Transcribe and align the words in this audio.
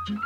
Øh, 0.00 0.16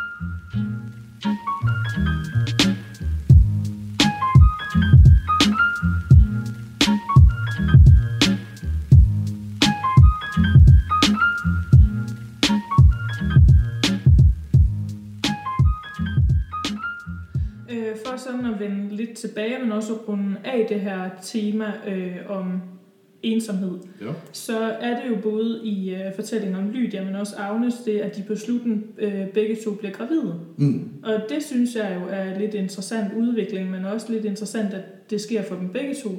for 18.07 18.17
sådan 18.17 18.45
at 18.45 18.61
vende 18.61 18.97
lidt 18.97 19.19
tilbage, 19.19 19.59
men 19.59 19.73
også 19.73 19.93
runde 20.09 20.37
af 20.45 20.67
det 20.69 20.81
her 20.81 21.11
tema 21.23 21.73
øh, 21.87 22.17
om 22.29 22.74
ensomhed, 23.25 23.71
Ja. 24.01 24.07
så 24.33 24.59
er 24.59 25.03
det 25.03 25.11
jo 25.11 25.17
både 25.23 25.61
i 25.65 25.95
øh, 25.95 26.15
fortællingen 26.15 26.57
om 26.57 26.71
Lydia, 26.71 27.05
men 27.05 27.15
også 27.17 27.35
Agnes, 27.39 27.75
det 27.75 27.99
at 28.01 28.17
de 28.17 28.23
på 28.27 28.35
slutten 28.37 28.85
øh, 28.99 29.27
begge 29.29 29.57
to 29.65 29.75
bliver 29.75 29.93
gravide. 29.93 30.35
Mm. 30.57 30.89
Og 31.03 31.13
det 31.29 31.43
synes 31.43 31.75
jeg 31.77 31.99
jo 32.03 32.09
er 32.11 32.39
lidt 32.39 32.55
interessant 32.55 33.13
udvikling, 33.17 33.71
men 33.71 33.85
også 33.85 34.13
lidt 34.13 34.25
interessant, 34.25 34.75
at 34.75 35.11
det 35.11 35.21
sker 35.21 35.43
for 35.43 35.55
dem 35.55 35.69
begge 35.69 35.95
to. 36.05 36.11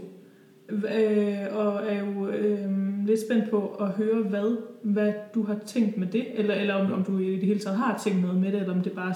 Øh, 0.71 1.37
og 1.51 1.81
er 1.87 1.99
jo 1.99 2.27
øh, 2.29 2.59
lidt 3.07 3.19
spændt 3.21 3.49
på 3.49 3.67
at 3.67 3.87
høre, 3.87 4.23
hvad, 4.23 4.57
hvad 4.83 5.13
du 5.35 5.43
har 5.43 5.57
tænkt 5.65 5.97
med 5.97 6.07
det, 6.07 6.25
eller, 6.35 6.53
eller 6.55 6.73
om, 6.73 6.93
om 6.93 7.03
du 7.03 7.19
i 7.19 7.35
det 7.35 7.43
hele 7.43 7.59
taget 7.59 7.77
har 7.77 8.01
tænkt 8.03 8.21
noget 8.21 8.41
med 8.41 8.51
det, 8.51 8.59
eller 8.61 8.73
om 8.73 8.81
det 8.81 8.91
bare 8.91 9.13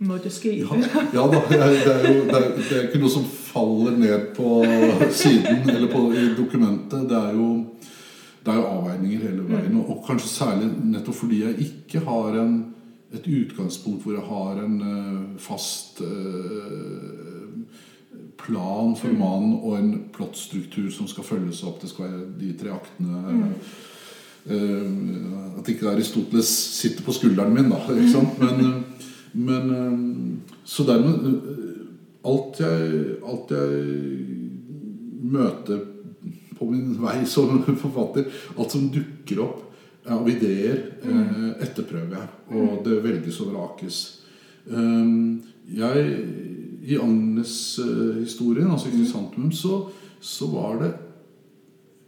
s- 0.00 0.22
du 0.22 0.30
ske. 0.30 0.52
Ja, 0.62 0.78
ja 1.12 1.24
da, 1.32 1.40
jeg, 1.50 1.80
det, 1.84 1.94
er 1.94 2.04
jo, 2.14 2.24
det, 2.28 2.38
er, 2.38 2.48
det 2.58 2.76
er 2.78 2.84
ikke 2.88 3.00
noe 3.02 3.10
som 3.10 3.24
faller 3.26 3.96
ned 3.98 4.28
på 4.36 4.62
siden 5.10 5.68
eller 5.72 5.88
på, 5.90 6.04
i 6.14 6.28
dokumentet. 6.38 7.08
Det 7.10 7.18
er 7.18 7.34
jo, 7.34 7.48
det 8.44 8.52
er 8.54 8.60
jo 8.60 8.68
avveininger 8.76 9.24
hele 9.26 9.46
veien. 9.48 9.76
Og, 9.80 9.90
og 9.96 10.04
kanskje 10.06 10.30
særlig 10.30 10.70
nettopp 10.92 11.18
fordi 11.24 11.42
jeg 11.42 11.58
ikke 11.66 12.04
har 12.06 12.38
en, 12.44 12.54
et 13.16 13.26
utgangspunkt 13.26 14.04
hvor 14.04 14.14
jeg 14.14 14.26
har 14.28 14.62
en 14.62 14.78
uh, 14.84 15.20
fast 15.42 16.00
uh, 16.04 17.58
plan 18.38 18.94
for 18.96 19.12
mannen 19.18 19.58
og 19.58 19.78
en 19.80 19.92
plottstruktur 20.14 20.90
som 20.94 21.08
skal 21.10 21.26
følges 21.26 21.64
opp. 21.66 21.80
Det 21.82 21.90
skal 21.90 22.06
være 22.06 22.26
de 22.38 22.52
tre 22.60 22.70
aktene. 22.76 23.48
Eh, 24.48 25.58
at 25.58 25.68
ikke 25.68 25.90
Aristoteles 25.90 26.48
sitter 26.78 27.04
på 27.04 27.12
skulderen 27.12 27.52
min, 27.52 27.68
da. 27.68 27.80
Men, 28.40 28.84
men 29.38 29.70
eh, 29.70 29.98
Så 30.64 30.84
dermed 30.88 31.26
eh, 31.30 31.74
alt 32.28 32.60
jeg, 32.60 33.14
alt 33.22 33.52
jeg 33.54 33.84
møter 35.32 35.84
på 36.58 36.68
min 36.68 36.96
vei 37.04 37.22
som 37.30 37.62
forfatter, 37.68 38.28
alt 38.58 38.74
som 38.74 38.90
dukker 38.92 39.42
opp 39.44 39.64
av 40.08 40.28
ideer, 40.30 40.80
eh, 41.04 41.50
etterprøver 41.64 42.16
jeg. 42.16 42.30
Og 42.58 42.80
det 42.86 43.02
velges 43.04 43.40
og 43.44 43.52
vrakes. 43.52 43.98
Um, 44.68 45.40
jeg, 45.68 46.06
I 46.88 46.96
Agnes-historien, 47.00 48.70
altså 48.72 48.88
i 48.88 48.96
Chrysanthemum, 48.96 49.52
så, 49.52 49.82
så 50.20 50.48
var 50.52 50.80
det 50.82 50.90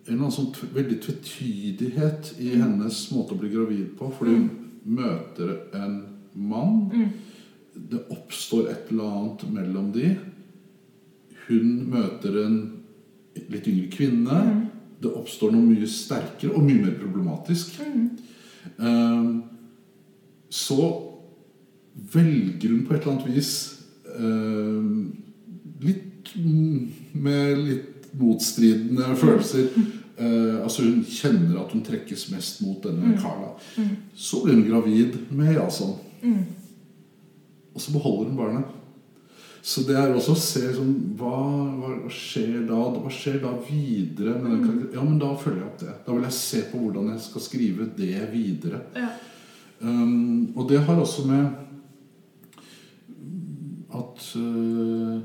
en 0.08 0.16
eller 0.16 0.26
annen 0.26 0.34
sånn 0.34 0.72
veldig 0.74 0.96
tvetydighet 1.04 2.32
i 2.42 2.54
hennes 2.56 3.02
måte 3.14 3.36
å 3.36 3.40
bli 3.40 3.52
gravid 3.52 3.92
på. 3.98 4.08
Fordi 4.16 4.34
hun 4.34 4.48
møter 4.96 5.52
en 5.76 6.00
mann. 6.34 7.10
Det 7.74 8.02
oppstår 8.10 8.70
et 8.70 8.90
eller 8.90 9.10
annet 9.10 9.46
mellom 9.52 9.92
de. 9.94 10.14
Hun 11.48 11.70
møter 11.90 12.36
en 12.44 12.58
litt 13.50 13.68
yngre 13.70 13.90
kvinne. 13.92 14.40
Det 15.00 15.10
oppstår 15.10 15.54
noe 15.54 15.64
mye 15.64 15.88
sterkere 15.88 16.54
og 16.54 16.66
mye 16.66 16.82
mer 16.84 16.96
problematisk. 17.00 17.78
Um, 18.76 19.42
så 20.50 20.80
velger 22.12 22.74
hun 22.74 22.84
på 22.86 22.94
et 22.94 23.00
eller 23.00 23.14
annet 23.14 23.30
vis 23.30 23.54
um, 24.18 25.08
litt 25.80 26.34
mm, 26.36 26.90
med 27.22 27.64
litt 27.64 28.12
motstridende 28.20 29.14
følelser. 29.16 29.70
Uh, 30.20 30.60
altså 30.60 30.84
Hun 30.84 31.00
kjenner 31.08 31.62
at 31.62 31.72
hun 31.72 31.84
trekkes 31.86 32.28
mest 32.34 32.60
mot 32.66 32.82
denne 32.84 33.16
Carla. 33.20 33.54
Så 34.14 34.44
blir 34.44 34.58
hun 34.58 34.68
gravid 34.68 35.16
med 35.32 35.54
Jason. 35.56 35.96
Og 36.24 37.80
så 37.80 37.94
beholder 37.94 38.28
hun 38.30 38.38
barnet. 38.38 38.76
Så 39.62 39.82
det 39.84 39.96
er 39.98 40.14
også 40.14 40.32
å 40.32 40.40
se 40.40 40.62
liksom, 40.64 40.92
hva, 41.20 41.38
hva 41.76 42.12
skjer 42.12 42.62
da 42.68 42.78
Hva 42.94 43.10
skjer 43.12 43.42
da 43.42 43.50
videre 43.66 44.38
den? 44.40 44.86
Ja, 44.94 45.02
men 45.04 45.18
da 45.20 45.34
følger 45.36 45.60
jeg 45.60 45.68
opp 45.68 45.82
det. 45.82 45.96
Da 46.06 46.14
vil 46.16 46.24
jeg 46.24 46.36
se 46.38 46.62
på 46.70 46.80
hvordan 46.80 47.10
jeg 47.12 47.24
skal 47.26 47.44
skrive 47.44 47.88
det 47.98 48.14
videre. 48.32 48.80
Ja. 48.96 49.10
Um, 49.80 50.52
og 50.56 50.66
det 50.68 50.80
har 50.84 51.00
også 51.00 51.26
med 51.28 51.44
at 53.96 54.24
uh, 54.36 55.20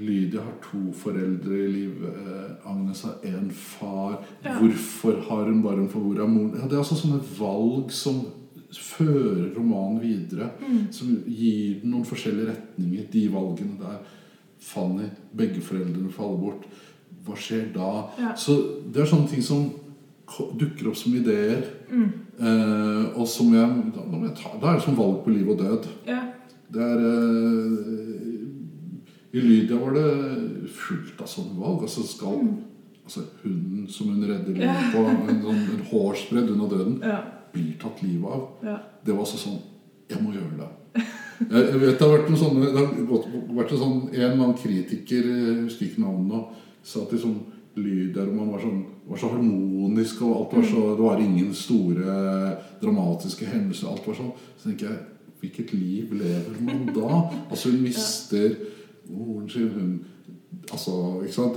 Lydia 0.00 0.40
har 0.42 0.56
to 0.62 0.92
foreldre 0.92 1.54
i 1.64 1.68
livet. 1.72 2.14
eh, 2.16 2.70
Agnes 2.70 3.02
har 3.02 3.14
én 3.24 3.50
far. 3.52 4.18
Ja. 4.44 4.58
Hvorfor 4.58 5.20
har 5.28 5.44
hun 5.50 5.62
bare 5.62 5.78
en 5.82 5.88
for 5.88 6.00
hvor 6.00 6.20
er 6.22 6.26
moren? 6.28 6.54
Ja, 6.58 6.64
det 6.68 6.72
er 6.72 6.82
altså 6.84 6.94
sånne 7.00 7.20
valg 7.38 7.90
som 7.92 8.24
fører 8.76 9.54
romanen 9.56 10.00
videre. 10.02 10.50
Som 10.90 11.22
gir 11.26 11.80
den 11.82 11.90
noen 11.94 12.04
forskjellige 12.04 12.50
retninger. 12.50 13.06
De 13.12 13.28
valgene 13.32 13.78
der. 13.80 13.98
Fanny, 14.66 15.08
begge 15.36 15.60
foreldrene 15.62 16.10
faller 16.12 16.38
bort. 16.40 16.64
Hva 17.26 17.36
skjer 17.38 17.68
da? 17.74 17.90
Ja. 18.18 18.34
Så 18.36 18.56
det 18.92 19.02
er 19.02 19.06
sånne 19.10 19.28
ting 19.30 19.42
som 19.42 19.68
dukker 20.58 20.88
opp 20.90 20.96
som 20.98 21.14
ideer. 21.14 21.62
Eh, 21.92 23.04
og 23.16 23.26
som 23.30 23.52
jeg 23.54 23.92
da, 23.94 24.02
jeg 24.26 24.34
ta, 24.36 24.50
da 24.60 24.72
er 24.72 24.80
det 24.80 24.84
som 24.84 24.98
valg 24.98 25.22
på 25.24 25.30
liv 25.30 25.48
og 25.54 25.58
død. 25.62 25.86
ja. 26.06 26.22
Det 26.66 26.82
er 26.82 26.98
eh, 26.98 28.25
I 29.36 29.42
Lydia 29.44 29.76
var 29.80 29.92
det 29.96 30.06
fullt 30.72 31.20
av 31.20 31.28
sånne 31.28 31.58
valg. 31.60 31.82
Altså 31.84 32.04
skal 32.08 32.40
altså 33.06 33.22
Hunden 33.42 33.86
som 33.92 34.08
hun 34.14 34.24
redder 34.26 34.56
livet 34.56 34.92
på, 34.94 35.02
en, 35.06 35.42
sånn, 35.44 35.58
en 35.76 35.82
hårsbredd 35.92 36.48
unna 36.54 36.68
døden, 36.72 36.96
Ja. 37.04 37.18
blir 37.52 37.76
tatt 37.80 38.00
livet 38.02 38.30
av. 38.32 38.46
Ja. 38.66 38.78
Det 39.04 39.14
var 39.14 39.26
altså 39.26 39.38
sånn 39.42 39.60
Jeg 40.10 40.22
må 40.22 40.32
gjøre 40.34 40.56
det. 40.60 40.68
Jeg, 41.50 41.62
jeg 41.70 41.80
vet 41.82 41.98
Det 41.98 42.06
har 42.06 42.12
vært 42.16 42.28
noen 42.30 42.40
sånne 42.40 42.68
Det 42.72 42.80
har 42.80 43.06
gått, 43.10 43.26
vært 43.58 43.72
en 43.74 43.80
sånn 43.82 43.96
En 44.14 44.36
annen 44.40 44.54
kritiker, 44.56 45.26
jeg 45.26 45.56
husker 45.66 45.86
ikke 45.90 46.04
navnet 46.04 46.30
nå, 46.32 46.40
sa 46.86 47.02
at 47.04 47.12
liksom 47.12 47.34
Lydia-romanen 47.76 48.52
var, 48.54 48.62
sånn, 48.62 48.78
var 49.06 49.18
så 49.20 49.28
harmonisk, 49.34 50.22
og 50.24 50.36
alt 50.38 50.54
var 50.56 50.64
så 50.70 50.84
Det 50.96 51.04
var 51.04 51.20
ingen 51.20 51.50
store 51.54 52.14
dramatiske 52.80 53.44
hendelser. 53.50 53.90
Alt 53.92 54.06
var 54.08 54.16
sånn. 54.16 54.32
Så 54.56 54.70
tenker 54.70 54.88
jeg 54.90 55.04
Hvilket 55.42 55.74
liv 55.76 56.14
lever 56.16 56.56
man 56.64 56.86
da? 56.96 57.18
Altså 57.52 57.68
Hun 57.74 57.82
mister 57.84 58.54
moren 59.10 59.48
sin. 59.48 59.68
Hun 59.68 60.04
Altså, 60.72 61.20
ikke 61.22 61.34
sant? 61.34 61.56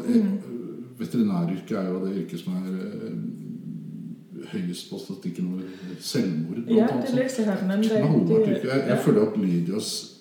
Veterinæryrket 0.99 1.77
er 1.77 1.87
jo 1.87 2.05
det 2.05 2.15
yrket 2.23 2.41
som 2.41 2.53
er 2.59 2.73
eh, 2.75 4.49
høyest 4.51 4.89
på 4.89 4.99
statistikken 4.99 5.53
over 5.53 5.61
selvmord. 5.99 6.57
ja, 6.67 6.87
det 7.05 7.15
leste 7.15 7.41
jeg 7.41 7.51
her. 7.51 7.57
Knallhardt 7.63 8.27
Det-. 8.27 8.61
Jeg, 8.63 8.83
jeg 8.87 8.99
føler 9.05 9.21
at 9.21 9.37
Lydias 9.37 10.19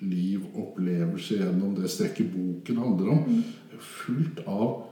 liv, 0.00 0.40
opplevelse 0.54 1.38
gjennom 1.40 1.74
det 1.76 1.90
strekket 1.90 2.32
boken 2.32 2.76
handler 2.78 3.12
om, 3.16 3.44
er 3.72 3.80
fullt 3.80 4.44
av 4.46 4.82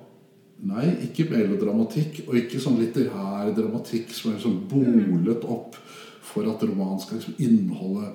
Nei, 0.62 0.84
ikke 1.08 1.24
melodramatikk, 1.26 2.20
og 2.28 2.36
ikke 2.38 2.60
sånn 2.62 2.76
litterær 2.78 3.48
dramatikk 3.56 4.12
som 4.14 4.30
er 4.30 4.36
sånn 4.38 4.60
bolet 4.70 5.42
opp 5.42 5.74
for 6.22 6.46
at 6.46 6.62
romanen 6.62 7.00
skal 7.02 7.18
liksom 7.18 7.34
inneholde 7.42 8.12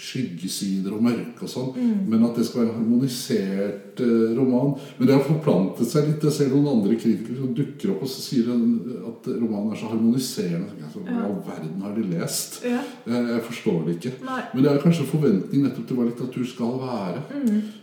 skyggesider 0.00 0.94
og 0.96 1.02
mørke 1.04 1.44
og 1.44 1.50
sånn, 1.52 1.70
men 2.08 2.24
at 2.24 2.38
det 2.38 2.46
skal 2.48 2.62
være 2.62 2.70
en 2.72 2.78
harmonisert 2.80 4.00
eh, 4.00 4.30
roman. 4.38 4.72
Men 4.98 5.08
det 5.10 5.16
har 5.16 5.24
forplantet 5.26 5.90
seg 5.90 6.08
litt. 6.08 6.24
Jeg 6.24 6.36
ser 6.38 6.52
noen 6.54 6.70
andre 6.72 6.96
kritikere 6.96 7.36
som 7.40 7.54
dukker 7.56 7.92
opp 7.94 8.04
og 8.06 8.12
så 8.12 8.22
sier 8.24 8.48
at 8.50 9.28
romanen 9.34 9.74
er 9.74 9.80
så 9.82 9.90
harmoniserende. 9.92 10.88
Så 10.90 10.98
sånn, 10.98 11.10
Hva 11.10 11.26
all 11.28 11.36
verden 11.46 11.84
har 11.84 11.94
de 11.98 12.06
lest? 12.14 12.60
Ja. 12.66 12.80
Jeg, 13.06 13.26
jeg 13.34 13.44
forstår 13.50 13.80
det 13.86 13.96
ikke. 13.98 14.14
Nei. 14.26 14.40
Men 14.54 14.64
det 14.64 14.72
er 14.72 14.82
kanskje 14.86 15.04
en 15.04 15.12
forventning 15.12 15.66
nettopp 15.66 15.86
til 15.90 16.00
hva 16.00 16.08
litteratur 16.08 16.48
skal 16.48 16.78
være. 16.86 17.26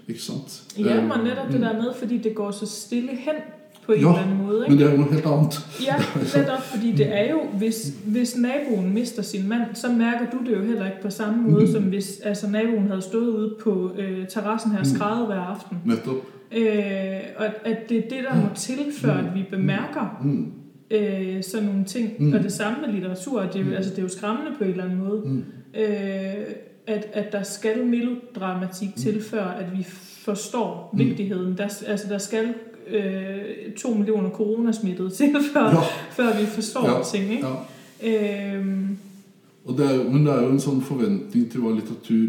Ikke 0.07 0.23
sant? 0.23 0.61
Ja, 0.75 0.97
Eh, 0.97 1.03
men 1.05 1.23
netop 1.27 1.51
det 1.51 1.59
der 1.61 1.73
med, 1.77 1.93
fordi 1.99 2.17
det 2.23 2.33
går 2.35 2.51
så 2.55 2.65
stille 2.69 3.13
hen 3.15 3.41
på 3.87 3.91
en 3.93 3.99
Ja, 4.01 4.07
eller 4.09 4.21
anden 4.23 4.37
måde. 4.45 4.65
Men 4.69 4.77
det 4.77 4.85
er 4.87 4.91
jo 4.91 4.97
noget 4.97 5.13
helt 5.13 5.25
andet. 5.25 5.59
Ja, 5.85 5.95
netop 6.41 6.61
fordi 6.61 6.91
det 6.91 7.07
er 7.17 7.29
jo, 7.31 7.39
hvis, 7.57 7.93
hvis 8.05 8.37
naboen 8.37 8.93
mister 8.93 9.21
sin 9.21 9.49
mand, 9.49 9.61
så 9.73 9.91
mærker 9.91 10.25
du 10.31 10.37
det 10.45 10.57
jo 10.57 10.61
heller 10.63 10.85
ikke 10.85 11.01
på 11.01 11.09
samme 11.09 11.51
måde, 11.51 11.71
som 11.71 11.83
hvis 11.83 12.19
altså, 12.23 12.49
naboen 12.49 12.87
havde 12.87 13.01
stået 13.01 13.27
ude 13.29 13.55
på 13.63 13.91
øh, 13.97 14.27
terrassen 14.27 14.71
her 14.71 14.79
og 14.79 14.85
skrædet 14.85 15.25
hver 15.27 15.39
aften. 15.39 15.77
Netop. 15.85 16.15
Øh, 16.51 17.19
og 17.37 17.45
at- 17.65 17.89
det 17.89 17.97
er 17.97 18.01
det, 18.01 18.19
der 18.29 18.35
må 18.35 18.47
til, 18.55 18.79
før 19.01 19.13
at 19.13 19.35
vi 19.35 19.45
bemærker 19.51 20.19
Mm. 20.23 20.51
øh, 20.91 21.43
sådan 21.43 21.65
nogle 21.67 21.83
ting. 21.83 22.09
Mm. 22.19 22.33
Og 22.33 22.39
det 22.43 22.51
samme 22.51 22.77
med 22.85 22.93
litteratur, 22.93 23.41
det 23.41 23.61
er, 23.61 23.65
jo, 23.65 23.71
altså, 23.75 23.91
det 23.91 23.97
er 23.97 24.03
jo 24.03 24.09
skræmmende 24.09 24.51
på 24.57 24.63
en 24.63 24.69
eller 24.69 24.83
anden 24.83 24.99
måde. 24.99 25.21
Mm. 25.25 25.43
Øh, 25.79 26.33
at, 26.87 27.07
at 27.13 27.31
der 27.31 27.43
skal 27.43 27.85
melodramatik 27.85 28.95
til, 28.95 29.23
før 29.23 29.43
at 29.45 29.77
vi 29.77 29.83
forstår 30.25 30.89
Mm. 30.93 30.99
vigtigheden. 30.99 31.57
Der, 31.57 31.63
altså, 31.87 32.05
der 32.09 32.17
skal 32.17 32.53
øh, 32.89 33.73
to 33.77 33.93
millioner 33.93 34.29
coronasmittede 34.29 35.09
til, 35.09 35.35
før, 35.53 35.65
Ja. 35.69 35.81
før 36.11 36.39
vi 36.39 36.45
forstår 36.45 36.87
Ja. 36.97 37.03
ting. 37.03 37.31
Ikke? 37.33 37.47
Ja. 38.03 38.57
Øhm, 38.57 38.97
Og 39.65 39.77
det 39.77 39.85
er, 39.85 40.11
men 40.11 40.25
det 40.25 40.33
er 40.33 40.41
jo 40.43 40.49
en 40.49 40.59
sånn 40.59 40.81
forventning 40.81 41.51
til 41.51 41.59
hva 41.61 41.73
litteratur 41.75 42.27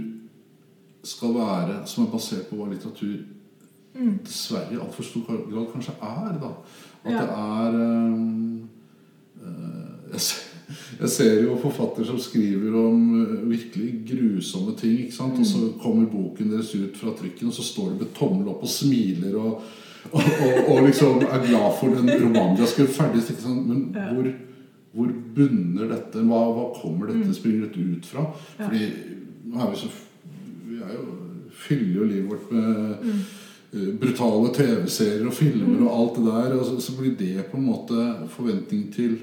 skal 1.04 1.28
være, 1.34 1.76
som 1.86 2.04
er 2.04 2.10
basert 2.10 2.46
på 2.50 2.56
hva 2.56 2.66
litteratur 2.72 3.16
Mm. 3.94 4.18
dessverre 4.26 4.72
i 4.74 4.78
altfor 4.78 5.02
stor 5.02 5.20
grad 5.50 5.66
kanskje 5.72 5.92
er. 6.02 6.38
da. 6.40 6.50
At 7.04 7.12
Ja. 7.12 7.20
det 7.22 7.28
er 7.28 7.74
øh, 7.74 8.12
øh, 9.42 10.12
jeg, 10.12 10.20
ser, 10.20 10.42
jeg 11.00 11.08
ser 11.08 11.42
jo 11.42 11.56
forfatter 11.62 12.04
som 12.04 12.18
skriver 12.18 12.78
om 12.88 13.22
øh, 13.22 13.50
virkelig 13.50 13.94
grusomme 14.10 14.74
ting. 14.76 15.00
ikke 15.00 15.14
sant? 15.14 15.38
Og 15.38 15.46
så 15.46 15.58
Mm. 15.58 15.78
kommer 15.82 16.06
boken 16.10 16.50
deres 16.52 16.74
ut 16.74 16.96
fra 16.96 17.10
trykken, 17.20 17.46
og 17.48 17.52
så 17.52 17.62
står 17.62 17.88
de 17.88 17.94
med 17.98 18.06
tommel 18.14 18.48
opp 18.48 18.62
og 18.62 18.68
smiler 18.68 19.36
og, 19.38 19.62
og, 20.12 20.20
og, 20.22 20.68
og 20.72 20.86
liksom 20.86 21.22
er 21.26 21.42
glad 21.46 21.72
for 21.80 21.94
den 21.94 22.08
romanen 22.22 22.56
de 22.56 22.62
har 22.64 22.70
skrevet 22.72 22.94
ferdig. 22.96 23.22
Sånn 23.42 23.58
Men 23.68 23.80
hvor, 23.94 24.28
hvor 24.94 25.10
bunner 25.36 25.90
dette? 25.94 26.22
Hva, 26.28 26.42
hva 26.56 26.66
kommer 26.80 27.10
dette, 27.12 27.34
springet 27.34 27.40
springer 27.40 27.66
dette 27.66 27.98
ut 27.98 28.06
fra? 28.12 28.24
Fordi 28.58 28.84
nå 29.48 29.60
er 29.64 29.70
vi 29.74 29.80
så 29.82 29.90
Vi 30.68 30.78
er 30.84 30.94
jo, 30.94 31.04
fyller 31.58 31.94
jo 32.00 32.08
livet 32.12 32.30
vårt 32.30 32.50
med 32.52 33.04
Mm. 33.08 33.20
eh, 33.74 33.88
brutale 34.00 34.48
TV-serier 34.56 35.26
og 35.28 35.34
filmer 35.36 35.82
og 35.84 35.90
alt 35.92 36.14
det 36.16 36.24
der. 36.32 36.54
Og 36.58 36.64
så, 36.66 36.76
så 36.80 36.94
blir 36.98 37.16
det 37.18 37.46
på 37.50 37.56
en 37.58 37.66
måte 37.68 38.04
forventning 38.32 38.86
til 38.94 39.18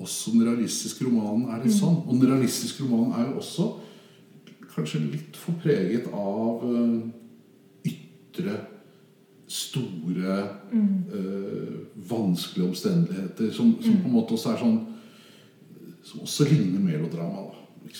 også 0.00 0.32
den 0.32 0.46
realistiske 0.48 1.04
romanen 1.04 1.48
er 1.50 1.62
litt 1.64 1.72
Mm. 1.74 1.80
sånn. 1.80 1.98
Og 2.06 2.20
den 2.20 2.30
realistiske 2.30 2.84
romanen 2.84 3.12
er 3.16 3.28
jo 3.30 3.38
også 3.40 3.66
kanskje 4.76 4.98
litt 5.10 5.36
for 5.40 5.52
preget 5.62 6.06
av 6.12 6.64
eh, 6.68 7.90
ytre, 7.90 8.56
store, 9.48 10.48
Mm. 10.72 11.04
øh, 11.14 11.78
vanskelige 12.10 12.68
omstendigheter 12.68 13.52
som, 13.52 13.76
som 13.82 13.92
Mm. 13.92 14.00
på 14.02 14.06
en 14.08 14.12
måte 14.12 14.32
også 14.32 14.48
er 14.52 14.56
sånn 14.56 14.80
Som 16.04 16.20
også 16.20 16.44
ligner 16.50 16.80
melodrama. 16.80 17.36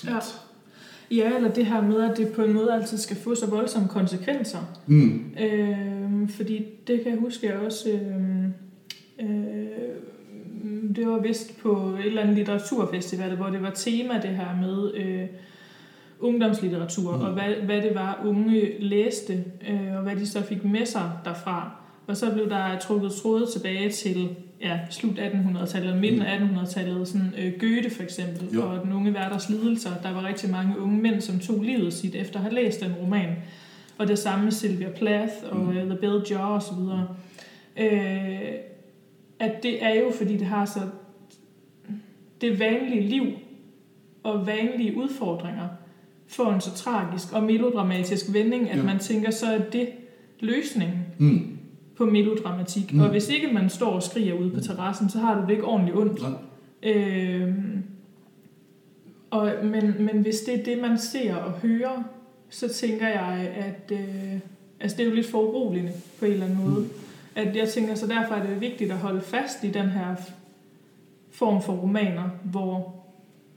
da? 0.06 0.20
Ja, 1.10 1.36
eller 1.36 1.52
det 1.54 1.66
her 1.66 1.80
med, 1.82 2.00
at 2.10 2.16
det 2.16 2.28
på 2.28 2.42
en 2.42 2.52
måte 2.52 2.72
alltid 2.72 2.98
skal 2.98 3.16
få 3.16 3.34
så 3.34 3.46
voldsomme 3.46 3.88
konsekvenser. 3.88 4.58
Mm. 4.86 5.24
Øh, 5.40 6.28
fordi 6.30 6.64
det 6.86 7.02
kan 7.02 7.12
jeg 7.12 7.20
huske, 7.20 7.46
jeg 7.46 7.56
også... 7.56 7.88
Øh, 9.20 9.56
det 10.96 11.06
var 11.06 11.18
vist 11.22 11.58
på 11.62 11.96
et 12.00 12.06
eller 12.06 12.22
andet 12.22 12.36
litteraturfestival, 12.36 13.36
hvor 13.36 13.46
det 13.46 13.62
var 13.62 13.70
tema 13.70 14.14
det 14.14 14.30
her 14.30 14.56
med 14.60 14.94
øh, 14.94 15.26
ungdomslitteratur, 16.20 17.16
Mm. 17.16 17.22
og 17.22 17.32
hvad, 17.32 17.54
hvad 17.64 17.82
det 17.82 17.94
var, 17.94 18.20
unge 18.24 18.72
læste, 18.80 19.44
øh, 19.68 19.96
og 19.96 20.02
hvad 20.02 20.16
de 20.16 20.26
så 20.26 20.42
fik 20.42 20.64
med 20.64 20.86
sig 20.86 21.10
derfra. 21.24 21.70
Og 22.06 22.16
så 22.16 22.32
blev 22.32 22.50
der 22.50 22.78
trukket 22.78 23.12
tråde 23.12 23.46
tilbage 23.52 23.90
til 23.90 24.28
ja, 24.60 24.78
slut 24.90 25.18
1800-tallet, 25.18 25.88
eller 25.88 26.00
midten 26.00 26.22
af 26.22 26.38
1800-tallet, 26.38 27.08
sådan 27.08 27.34
øh, 27.38 27.52
Goethe 27.60 27.90
for 27.90 28.02
eksempel, 28.02 28.48
jo. 28.54 28.70
og 28.70 28.84
den 28.84 28.92
unge 28.92 29.14
værters 29.14 29.48
lidelser. 29.50 29.90
Der 30.02 30.12
var 30.12 30.28
rigtig 30.28 30.50
mange 30.50 30.78
unge 30.80 30.98
mænd, 30.98 31.20
som 31.20 31.38
tog 31.38 31.62
livet 31.62 31.92
sit 31.92 32.14
efter 32.14 32.36
at 32.38 32.42
have 32.42 32.54
læst 32.54 32.80
den 32.80 32.92
roman. 33.02 33.28
Og 33.98 34.08
det 34.08 34.18
samme 34.18 34.44
med 34.44 34.52
Sylvia 34.52 34.88
Plath 34.90 35.32
og 35.50 35.56
Mm. 35.56 35.64
mm. 35.66 35.72
The 35.88 35.96
Bell 36.00 36.22
Jar 36.30 36.46
og 36.46 36.62
så 36.62 36.74
videre. 36.74 37.08
Øh, 37.76 38.52
at 39.38 39.62
det 39.62 39.84
er 39.84 39.94
jo, 39.94 40.12
fordi 40.18 40.36
det 40.36 40.46
har 40.46 40.64
så 40.64 40.80
det 42.40 42.60
vanlige 42.60 43.00
liv 43.08 43.24
og 44.22 44.46
vanlige 44.46 44.96
udfordringer 44.96 45.68
får 46.28 46.52
en 46.52 46.60
så 46.60 46.74
tragisk 46.74 47.32
og 47.32 47.42
melodramatisk 47.42 48.24
vending, 48.32 48.70
at 48.70 48.76
Ja. 48.78 48.82
man 48.82 48.98
tænker, 48.98 49.30
så 49.30 49.46
er 49.46 49.58
det 49.58 49.88
løsningen 50.40 50.98
Mm. 51.18 51.58
på 51.96 52.06
melodramatik. 52.06 52.92
Mm. 52.92 52.98
Mm. 52.98 53.04
Og 53.04 53.10
hvis 53.10 53.28
ikke 53.28 53.46
man 53.54 53.70
står 53.70 53.90
og 53.92 54.02
skriger 54.02 54.34
ude 54.34 54.50
på 54.50 54.60
terrassen, 54.60 55.08
så 55.10 55.18
har 55.18 55.34
du 55.40 55.42
det 55.46 55.50
ikke 55.50 55.64
ordentligt 55.64 55.96
ondt. 55.98 56.20
Ja. 56.82 56.92
Øhm, 56.92 57.82
og, 59.30 59.52
men, 59.64 59.94
men 59.98 60.18
hvis 60.22 60.40
det 60.40 60.60
er 60.60 60.64
det, 60.64 60.78
man 60.78 60.98
ser 60.98 61.34
og 61.36 61.52
hører, 61.52 62.02
så 62.50 62.68
tænker 62.68 63.08
jeg, 63.08 63.50
at 63.56 63.92
øh, 63.92 64.38
altså 64.80 64.96
det 64.96 65.02
er 65.04 65.08
jo 65.08 65.14
lidt 65.14 65.26
foruroligende 65.30 65.92
på 66.18 66.24
en 66.24 66.32
eller 66.32 66.46
anden 66.46 66.64
måde. 66.70 66.80
Mm. 66.80 66.88
At 67.34 67.56
jeg 67.56 67.68
tænker, 67.68 67.94
så 67.94 68.06
derfor 68.06 68.34
er 68.34 68.46
det 68.46 68.60
vigtigt 68.60 68.90
at 68.92 68.98
holde 68.98 69.20
fast 69.20 69.64
i 69.64 69.70
den 69.70 69.86
her 69.88 70.14
form 71.30 71.62
for 71.62 71.72
romaner, 71.72 72.28
hvor 72.44 72.94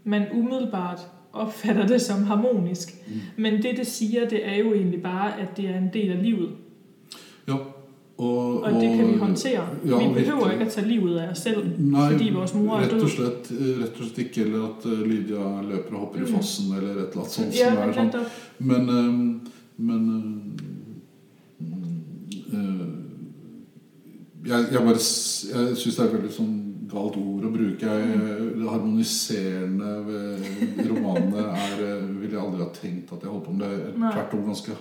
man 0.04 0.28
umiddelbart 0.34 1.00
opfatter 1.34 1.88
det 1.88 2.02
som 2.02 2.24
harmonisk. 2.26 2.96
Mm. 3.08 3.20
Men 3.38 3.62
det, 3.62 3.78
det 3.78 3.88
sier, 3.88 4.30
det 4.30 4.42
er 4.46 4.58
jo 4.64 4.74
egentlig 4.74 5.02
bare, 5.04 5.34
at 5.42 5.58
det 5.58 5.66
er 5.70 5.78
en 5.78 5.90
del 5.94 6.12
av 6.18 6.24
livet. 6.24 6.50
Ja. 7.48 7.56
Og, 8.20 8.64
Og 8.64 8.74
det 8.82 8.90
kan 8.98 9.08
vi 9.08 9.18
håndtere. 9.18 9.62
Ja, 9.88 9.98
vi 9.98 10.14
behøver 10.14 10.52
ikke 10.52 10.66
å 10.66 10.70
ta 10.74 10.82
livet 10.84 11.22
av 11.22 11.30
oss 11.32 11.40
selv, 11.46 11.64
Nei, 11.80 12.12
fordi 12.12 12.30
vores 12.36 12.54
mor 12.54 12.76
er 12.76 12.82
rett 12.82 12.92
død. 12.92 13.04
og 13.04 13.10
slett, 13.10 13.52
eh, 13.52 13.78
rett 13.80 13.94
og 14.02 14.04
slett 14.10 14.18
ikke. 14.26 14.42
Eller 14.44 14.66
at 14.66 14.86
eh, 14.86 15.06
Lydia 15.08 15.62
løper 15.70 15.94
og 15.96 16.00
hopper 16.00 16.20
i 16.20 16.22
Mm. 16.26 16.34
fossen, 16.36 16.74
eller 16.78 16.90
et 16.90 17.14
eller 17.14 17.22
annet 17.22 17.32
sånt. 17.32 17.56
Ja, 17.56 17.70
som 17.70 17.78
er 17.78 17.94
sånn. 17.94 18.26
Men, 18.60 18.90
eh, 18.90 19.40
men 19.78 20.02
øh, 21.64 22.54
øh, 22.54 22.88
jeg, 24.50 24.66
jeg 24.72 24.82
bare 24.82 25.00
Jeg 25.70 25.78
syns 25.78 25.96
det 25.96 26.06
er 26.06 26.18
veldig 26.18 26.32
sånn 26.32 26.69
galt 26.90 27.18
ord 27.20 27.46
å 27.48 27.52
bruke. 27.54 27.86
Jeg, 27.86 28.46
det 28.58 28.70
harmoniserende 28.70 29.92
ved 30.08 30.80
romanene 30.90 31.46
er 31.54 31.84
eh, 31.86 32.08
ville 32.20 32.34
jeg 32.36 32.42
aldri 32.44 32.64
ha 32.64 32.70
tenkt 32.76 33.14
at 33.14 33.26
jeg 33.26 33.32
holdt 33.34 33.46
på 33.46 33.56
med. 33.58 33.68
Det 33.70 33.92
er 33.94 34.16
tvert 34.16 34.36
om 34.38 34.48
ganske, 34.50 34.78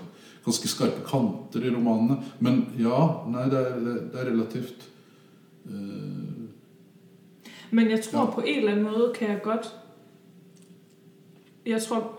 ganske 0.46 0.70
skarpe 0.72 1.04
kanter 1.08 1.66
i 1.66 1.74
romanene. 1.74 2.20
Men 2.44 2.62
ja, 2.80 3.00
nei, 3.28 3.48
det 3.52 3.60
er, 3.60 3.76
det, 3.84 3.96
det 4.12 4.22
er 4.22 4.30
relativt 4.32 4.88
uh, 5.68 6.48
Men 7.70 7.90
jeg 7.92 8.02
tror 8.06 8.24
Ja. 8.24 8.30
på 8.32 8.46
en 8.46 8.58
eller 8.58 8.72
annen 8.72 8.88
måte 8.88 9.12
kan 9.18 9.34
jeg 9.34 9.44
godt... 9.44 9.74
Jeg 11.68 11.82
tror, 11.84 12.14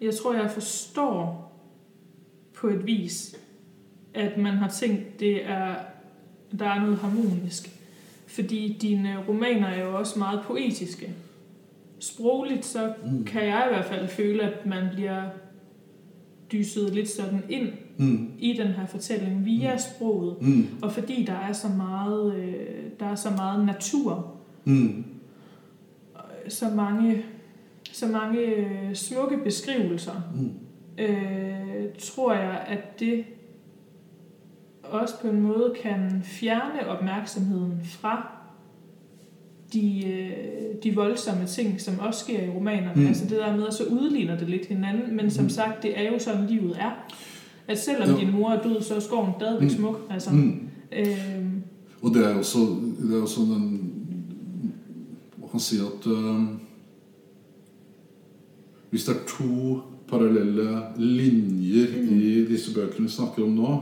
jeg 0.00 0.14
tror, 0.14 0.34
jeg 0.36 0.50
forstår 0.52 1.20
på 2.58 2.68
et 2.68 2.82
vis, 2.84 3.36
at 4.12 4.36
man 4.36 4.58
har 4.60 4.68
tenkt 4.68 5.20
det 5.20 5.46
er, 5.48 5.78
der 6.52 6.68
er 6.68 6.82
noe 6.84 6.98
harmonisk. 7.00 7.70
Fordi 8.36 8.76
dine 8.82 9.16
romaner 9.28 9.66
er 9.66 9.84
jo 9.84 9.98
også 9.98 10.18
meget 10.18 10.40
poetiske. 10.44 11.10
Sprogligt 11.98 12.64
så 12.64 12.92
mm, 13.04 13.24
kan 13.24 13.42
jeg 13.46 13.68
i 13.70 13.74
hvert 13.74 13.84
fald 13.86 14.08
føle, 14.08 14.42
at 14.42 14.66
man 14.66 14.84
bliver 14.94 15.22
dyset 16.52 16.94
lidt 16.94 17.08
sådan 17.08 17.42
ind 17.48 17.68
mm, 17.96 18.30
i 18.38 18.52
den 18.52 18.66
her 18.66 18.86
fortælling 18.86 19.44
via 19.44 19.72
Mm. 19.72 19.78
sproget. 19.78 20.36
mm, 20.42 20.66
Og 20.82 20.92
fordi 20.92 21.24
der 21.24 21.32
er 21.32 21.52
så 21.52 21.68
meget, 21.68 22.34
øh, 22.36 22.54
der 23.00 23.06
er 23.06 23.14
så 23.14 23.30
meget 23.30 23.66
natur 23.66 24.34
mm. 24.64 25.04
så 26.48 26.66
mange, 26.76 27.22
så 27.92 28.06
mange 28.06 28.38
øh, 28.40 28.94
smukke 28.94 29.38
beskrivelser, 29.44 30.22
Mm. 30.34 30.50
øh, 31.04 31.84
tror 31.98 32.32
jeg, 32.34 32.64
at 32.68 33.00
det 33.00 33.24
også 34.90 35.14
på 35.20 35.28
en 35.28 35.40
måde 35.40 35.74
kan 35.82 36.20
fjerne 36.24 36.88
opmærksomheden 36.88 37.72
fra 37.84 38.28
de, 39.72 40.06
øh, 40.08 40.30
de 40.82 40.94
voldsomme 40.94 41.46
ting, 41.46 41.80
som 41.80 41.98
også 41.98 42.20
sker 42.20 42.42
i 42.42 42.48
romanerne. 42.50 43.00
Mm. 43.02 43.06
Altså 43.06 43.24
det 43.24 43.30
der 43.38 43.56
med, 43.56 43.66
at 43.66 43.74
så 43.74 43.84
udligner 43.84 44.38
det 44.38 44.48
lidt 44.48 44.66
hinanden, 44.66 45.16
men 45.16 45.30
som 45.30 45.44
Mm. 45.44 45.50
sagt, 45.50 45.82
det 45.82 45.98
er 46.00 46.12
jo 46.12 46.18
sådan, 46.18 46.46
livet 46.46 46.76
er. 46.80 46.90
At 47.68 47.78
selvom 47.78 48.08
Ja. 48.10 48.16
din 48.24 48.32
mor 48.32 48.50
er 48.50 48.62
død, 48.62 48.82
så 48.82 48.94
er 48.94 49.00
skoven 49.00 49.30
stadigvæk 49.38 49.70
Mm. 49.70 49.76
smuk. 49.76 50.00
Altså, 50.10 50.30
Mm. 50.30 50.68
øhm. 50.92 51.62
Og 52.02 52.10
det 52.14 52.26
er 52.26 52.30
jo 52.32 52.38
også, 52.38 52.58
det 53.02 53.18
er 53.18 53.22
også 53.22 53.40
den 53.40 53.92
Man 55.40 55.48
kan 55.50 55.60
si 55.60 55.76
at 55.76 56.12
øh, 56.12 56.40
hvis 58.90 59.04
det 59.04 59.16
er 59.16 59.20
to 59.28 59.78
parallelle 60.08 60.78
linjer 60.96 61.86
Mm. 62.02 62.18
i 62.18 62.44
disse 62.44 62.74
bøkene 62.74 63.06
vi 63.06 63.12
snakker 63.12 63.42
om 63.42 63.48
nå 63.48 63.80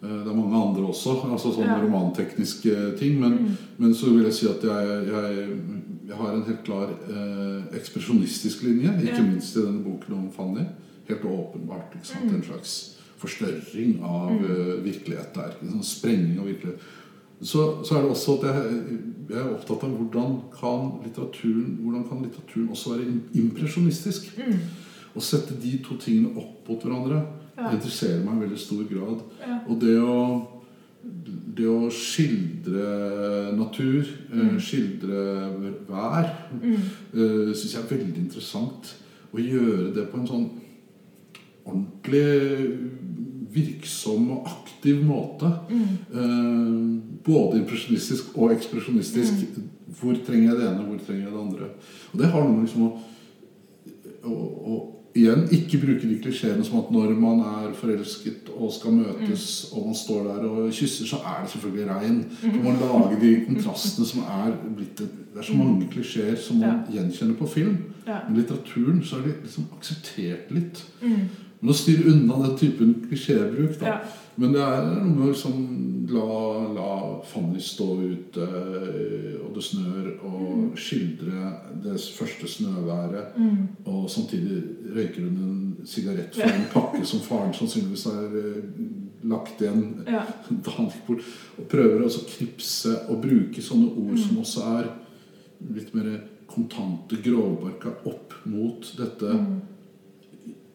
Det 0.00 0.30
er 0.30 0.34
mange 0.36 0.54
andre 0.56 0.84
også, 0.92 1.16
altså 1.26 1.50
sånne 1.56 1.74
Ja. 1.74 1.80
romantekniske 1.82 2.98
ting. 2.98 3.18
Men, 3.20 3.32
mm, 3.32 3.56
men 3.78 3.94
så 3.94 4.10
vil 4.14 4.24
jeg 4.24 4.32
si 4.34 4.46
at 4.46 4.62
jeg, 4.62 5.08
jeg, 5.08 5.48
jeg 6.08 6.16
har 6.16 6.34
en 6.36 6.44
helt 6.46 6.62
klar 6.64 6.88
eh, 7.10 7.76
ekspresjonistisk 7.80 8.62
linje. 8.62 8.92
Ikke 9.02 9.16
Ja. 9.16 9.22
minst 9.22 9.56
i 9.56 9.60
denne 9.64 9.82
boken 9.82 10.14
om 10.14 10.30
Fanny. 10.36 10.64
Helt 11.08 11.24
åpenbart. 11.24 11.96
Mm. 12.22 12.34
En 12.34 12.42
slags 12.42 12.94
forstørring 13.18 13.98
av 14.04 14.30
Mm. 14.30 14.44
uh, 14.44 14.84
virkelighet 14.84 15.34
der. 15.34 15.56
En 15.62 15.68
sånn 15.72 15.82
sprengning 15.84 16.38
av 16.38 16.46
virkelighet. 16.46 16.78
Så, 17.42 17.84
så 17.84 17.96
er 17.96 18.02
det 18.02 18.10
også 18.10 18.38
at 18.38 18.44
jeg, 18.54 18.88
jeg 19.30 19.38
er 19.38 19.50
opptatt 19.54 19.82
av 19.84 19.90
hvordan 19.98 20.40
kan 20.60 20.92
litteraturen 21.04 21.78
hvordan 21.82 22.04
kan 22.08 22.22
litteraturen 22.22 22.68
også 22.70 22.90
være 22.96 23.20
impresjonistisk. 23.34 24.30
mm, 24.38 24.58
Å 25.16 25.20
sette 25.20 25.54
de 25.62 25.78
to 25.82 25.96
tingene 25.96 26.36
opp 26.36 26.68
mot 26.68 26.82
hverandre 26.82 27.22
ja, 27.58 27.72
interesserer 27.74 28.22
meg 28.24 28.36
i 28.38 28.44
veldig 28.46 28.58
stor 28.62 28.84
grad. 28.88 29.24
ja, 29.42 29.58
Og 29.68 29.80
det 29.80 29.96
å, 30.00 30.14
det 31.58 31.66
å 31.66 31.90
skildre 31.90 33.56
natur, 33.56 34.06
eh, 34.32 34.38
Mm. 34.38 34.58
skildre 34.60 35.22
vær, 35.88 36.30
mm, 36.52 36.76
uh, 37.14 37.52
syns 37.54 37.74
jeg 37.74 37.82
er 37.82 37.96
veldig 37.96 38.16
interessant. 38.24 38.94
Å 39.34 39.38
gjøre 39.38 39.94
det 39.94 40.06
på 40.10 40.18
en 40.20 40.26
sånn 40.26 40.50
ordentlig 41.66 42.78
virksom 43.52 44.30
og 44.30 44.46
aktiv 44.48 45.02
måte. 45.04 45.50
mm, 45.68 45.98
Eh, 46.14 47.02
både 47.24 47.58
impresjonistisk 47.60 48.36
og 48.38 48.52
ekspresjonistisk. 48.52 49.32
Mm. 49.56 49.68
Hvor 50.00 50.14
trenger 50.24 50.50
jeg 50.52 50.56
det 50.60 50.68
ene, 50.68 50.84
hvor 50.86 50.98
trenger 51.04 51.24
jeg 51.24 51.32
det 51.32 51.40
andre? 51.40 51.68
Og 52.12 52.18
det 52.20 52.26
har 52.30 52.42
noe 52.44 52.52
med 52.56 52.66
liksom 52.66 52.82
å 52.82 52.98
å, 54.24 54.32
og 54.32 54.97
igjen, 55.18 55.44
ikke 55.54 55.80
bruke 55.82 56.08
de 56.08 56.18
klisjeene 56.22 56.64
som 56.66 56.78
at 56.80 56.90
når 56.94 57.14
man 57.20 57.40
er 57.44 57.72
forelsket 57.78 58.50
og 58.54 58.72
skal 58.74 58.94
møtes, 58.96 59.48
og 59.72 59.88
man 59.88 59.98
står 59.98 60.28
der 60.28 60.46
og 60.48 60.70
kysser, 60.74 61.06
så 61.06 61.20
er 61.24 61.42
det 61.42 61.52
selvfølgelig 61.52 61.88
regn. 61.90 62.20
For 62.40 62.62
man 62.64 62.80
lager 62.82 63.18
de 63.22 63.32
kontrastene 63.46 64.06
som 64.06 64.22
er 64.26 64.54
blitt 64.76 64.98
Det 64.98 65.44
er 65.44 65.46
så 65.46 65.54
mange 65.54 65.86
klisjeer 65.92 66.38
som 66.42 66.56
man 66.58 66.80
gjenkjenner 66.90 67.36
på 67.38 67.46
film. 67.46 67.76
Ja. 68.06 68.24
Men 68.28 68.36
i 68.36 68.40
litteraturen 68.40 69.02
så 69.04 69.20
er 69.20 69.28
de 69.28 69.34
liksom 69.42 69.68
akseptert 69.76 70.50
litt. 70.50 70.80
Mm. 71.02 71.28
Men 71.60 71.70
å 71.70 71.76
styre 71.76 72.10
unna 72.10 72.40
den 72.42 72.56
typen 72.58 72.96
klisjébruk, 73.06 73.76
da. 73.78 73.92
Ja. 73.92 73.98
Men 74.38 74.52
det 74.54 74.60
er 74.62 74.84
noe 74.86 75.08
med 75.10 75.24
å 75.26 75.30
liksom 75.32 75.62
la, 76.08 76.26
la 76.76 76.90
Fanny 77.26 77.58
stå 77.60 77.86
ute, 77.98 78.44
og 79.42 79.48
det 79.56 79.64
snør, 79.66 80.06
og 80.28 80.76
skildre 80.78 81.48
det 81.82 81.96
første 82.14 82.46
snøværet. 82.48 83.34
Mm. 83.36 83.64
Og 83.90 84.06
samtidig 84.12 84.60
røyker 84.94 85.26
hun 85.26 85.40
en 85.42 85.86
sigarett 85.88 86.38
fra 86.38 86.52
en 86.54 86.68
pakke 86.72 87.02
som 87.08 87.20
faren 87.26 87.52
sannsynligvis 87.56 88.06
har 88.12 88.38
eh, 88.38 88.62
lagt 89.28 89.60
igjen 89.64 90.04
Ja. 90.06 90.22
da 90.48 90.70
han 90.78 90.86
gikk 90.92 91.06
bort. 91.10 91.26
Og 91.58 91.68
prøver 91.74 92.06
å 92.06 92.12
knipse 92.36 92.94
og 93.10 93.20
bruke 93.26 93.60
sånne 93.62 93.90
ord 93.90 94.14
Mm. 94.14 94.22
som 94.22 94.38
også 94.44 94.60
er 94.78 94.92
litt 95.74 95.90
mer 95.94 96.20
kontante, 96.48 97.18
grovbarka 97.22 97.90
opp 98.06 98.32
mot 98.46 98.86
dette 98.96 99.34
Mm. 99.34 99.58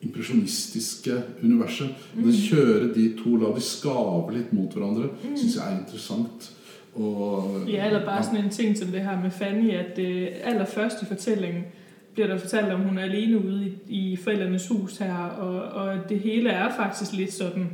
Impresjonistiske 0.04 1.24
universet. 1.44 1.90
Mm. 2.16 2.24
Det 2.24 2.36
kjøre 2.50 2.94
de 2.94 3.14
to, 3.24 3.36
la 3.36 3.56
de 3.56 3.62
skave 3.62 4.34
litt 4.34 4.54
mot 4.54 4.74
hverandre, 4.74 5.10
syns 5.36 5.56
jeg 5.56 5.74
er 5.74 5.80
interessant. 5.80 6.52
Og, 6.96 7.62
Ja, 7.68 7.86
eller 7.88 8.06
bare 8.06 8.24
sådan 8.24 8.44
en 8.44 8.50
ting 8.50 8.78
som 8.78 8.88
det 8.88 9.02
her 9.02 9.22
med 9.22 9.32
Fanny, 9.32 9.72
at 9.72 9.96
det 9.96 10.30
allerførst 10.44 11.02
i 11.02 11.06
fortællingen 11.06 11.64
bliver 12.14 12.28
der 12.28 12.38
fortalt, 12.38 12.72
om 12.74 12.82
hun 12.82 12.98
er 12.98 13.04
alene 13.04 13.46
ude 13.46 13.66
i, 13.88 14.12
i 14.12 14.16
forældrenes 14.16 14.68
hus 14.68 14.98
her, 14.98 15.16
og, 15.18 15.62
og 15.82 16.10
det 16.10 16.20
hele 16.20 16.50
er 16.50 16.76
faktisk 16.78 17.14
lidt 17.14 17.34
sådan 17.34 17.70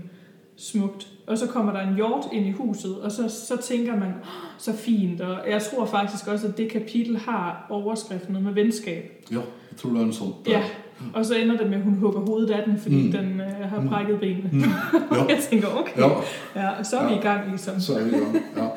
smukt. 0.58 1.08
Og 1.28 1.38
så 1.38 1.48
kommer 1.48 1.72
der 1.74 1.80
en 1.90 1.96
hjort 1.96 2.26
ind 2.34 2.46
i 2.48 2.52
huset, 2.52 2.96
og 3.02 3.12
så, 3.12 3.30
så 3.48 3.58
tænker 3.64 3.94
man, 3.96 4.08
"Åh, 4.10 4.28
så 4.58 4.74
fint. 4.74 5.22
Og 5.22 5.50
jeg 5.50 5.62
tror 5.62 5.86
faktisk 5.86 6.28
også, 6.28 6.48
at 6.48 6.58
det 6.58 6.70
kapitel 6.72 7.18
har 7.18 7.68
overskriften 7.70 8.34
noget 8.34 8.46
med 8.46 8.54
venskab. 8.64 9.26
Ja, 9.32 9.36
jeg 9.36 9.78
tror 9.78 9.90
det 9.90 10.00
er 10.02 10.06
en 10.06 10.14
sånn 10.14 10.34
Ja, 10.48 10.64
og 11.14 11.26
så 11.26 11.36
ender 11.36 11.58
det 11.58 11.68
med, 11.70 11.78
at 11.78 11.84
hun 11.84 11.94
hugger 11.94 12.20
hovedet 12.20 12.50
af 12.50 12.64
den, 12.68 12.78
fordi 12.80 12.96
Mm. 12.96 13.06
mm. 13.06 13.12
den 13.12 13.26
øh, 13.42 13.70
har 13.70 13.86
brækket 13.90 14.20
benene. 14.20 14.50
Mm. 14.52 14.60
Ja. 15.16 15.24
jeg 15.30 15.40
tænker, 15.50 15.68
okay, 15.68 16.02
ja, 16.02 16.10
ja, 16.56 16.84
så 16.84 16.98
er 16.98 17.10
vi 17.10 17.16
i 17.16 17.22
gang 17.22 17.50
ligesom. 17.50 17.80
så 17.80 17.94
er 17.94 18.04
vi 18.04 18.10
i 18.10 18.20
gang. 18.20 18.36
Ja. 18.58 18.68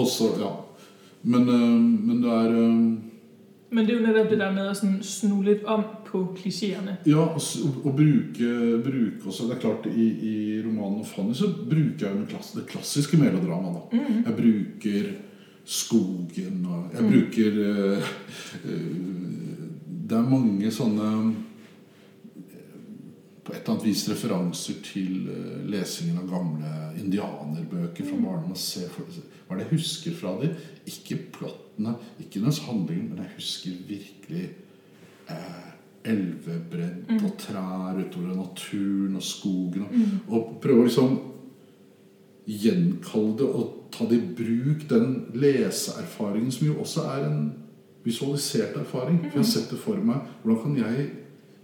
Også, 0.00 0.24
ja. 0.40 0.50
Men, 1.22 1.48
øh, 1.48 1.80
men 2.08 2.22
det 2.22 2.30
er 2.32 2.50
Øh... 2.50 2.92
Men 3.70 3.86
det 3.86 3.94
er 3.94 4.00
jo 4.00 4.06
netop 4.06 4.30
det 4.30 4.38
der 4.38 4.52
med 4.52 4.66
at 4.66 4.76
sådan 4.76 5.02
snu 5.02 5.42
lidt 5.42 5.64
om 5.64 5.84
på 6.06 6.36
klichéerne. 6.38 6.90
Ja, 7.10 7.16
og 7.16 7.40
og 7.84 7.92
bruke, 7.96 8.80
bruke 8.84 9.26
også 9.26 9.42
Det 9.44 9.56
er 9.56 9.58
klart, 9.60 9.86
i, 9.96 10.04
i 10.06 10.60
romanen 10.66 10.98
om 10.98 11.04
Fanny 11.04 11.32
så 11.34 11.44
bruker 11.70 11.82
jeg 12.00 12.28
klass, 12.28 12.50
det 12.52 12.66
klassiske 12.66 13.16
melodramaet. 13.16 13.76
da. 13.92 13.96
Mm. 13.96 14.24
Jeg 14.26 14.34
bruker 14.34 15.02
skogen, 15.64 16.66
og 16.70 16.84
jeg 16.94 17.02
Mm. 17.02 17.08
bruker 17.12 17.52
øh, 17.54 17.98
eh, 18.64 18.80
Det 20.06 20.14
er 20.14 20.28
mange 20.30 20.70
sånne 20.74 21.06
eh, 22.52 22.80
på 23.46 23.52
et 23.54 23.60
eller 23.60 23.72
annet 23.74 23.86
vis 23.88 24.04
referanser 24.10 24.78
til 24.86 25.28
eh, 25.32 25.64
lesingen 25.72 26.20
av 26.22 26.28
gamle 26.30 26.72
indianerbøker 27.00 28.04
fra 28.06 28.16
Mm. 28.16 28.24
barndommen. 28.24 28.56
Hva 29.46 29.54
er 29.54 29.58
det 29.60 29.66
jeg 29.66 29.78
husker 29.78 30.14
fra 30.18 30.34
dem? 30.40 30.54
Ikke 30.86 31.18
plottene, 31.32 31.96
ikke 32.20 32.40
deres 32.42 32.58
handling, 32.66 33.08
men 33.10 33.18
jeg 33.24 33.34
husker 33.36 33.70
virkelig 33.88 34.48
eh, 35.28 35.62
elvebredd 36.06 37.08
Mm. 37.10 37.24
og 37.24 37.32
trær 37.38 37.98
utover 37.98 38.36
naturen 38.36 39.16
og 39.16 39.22
skogen. 39.22 39.82
Og, 39.82 39.92
Mm. 39.92 40.20
og 40.28 40.60
prøve 40.62 40.82
å 40.82 40.84
liksom 40.86 41.18
gjenkalle 42.46 43.36
det 43.38 43.46
og 43.46 43.72
ta 43.90 44.04
det 44.06 44.18
i 44.22 44.34
bruk, 44.38 44.88
den 44.88 45.26
leseerfaringen 45.34 46.52
som 46.52 46.66
jo 46.68 46.74
også 46.74 47.00
er 47.10 47.24
en 47.26 47.52
visualisert 48.06 48.76
erfaring. 48.80 49.18
For 49.24 49.36
jeg 49.36 49.42
har 49.44 49.50
sett 49.50 49.70
det 49.74 49.78
for 49.82 49.98
meg. 50.00 50.24
Hvordan 50.42 50.62
kan 50.62 50.76
jeg 50.84 51.10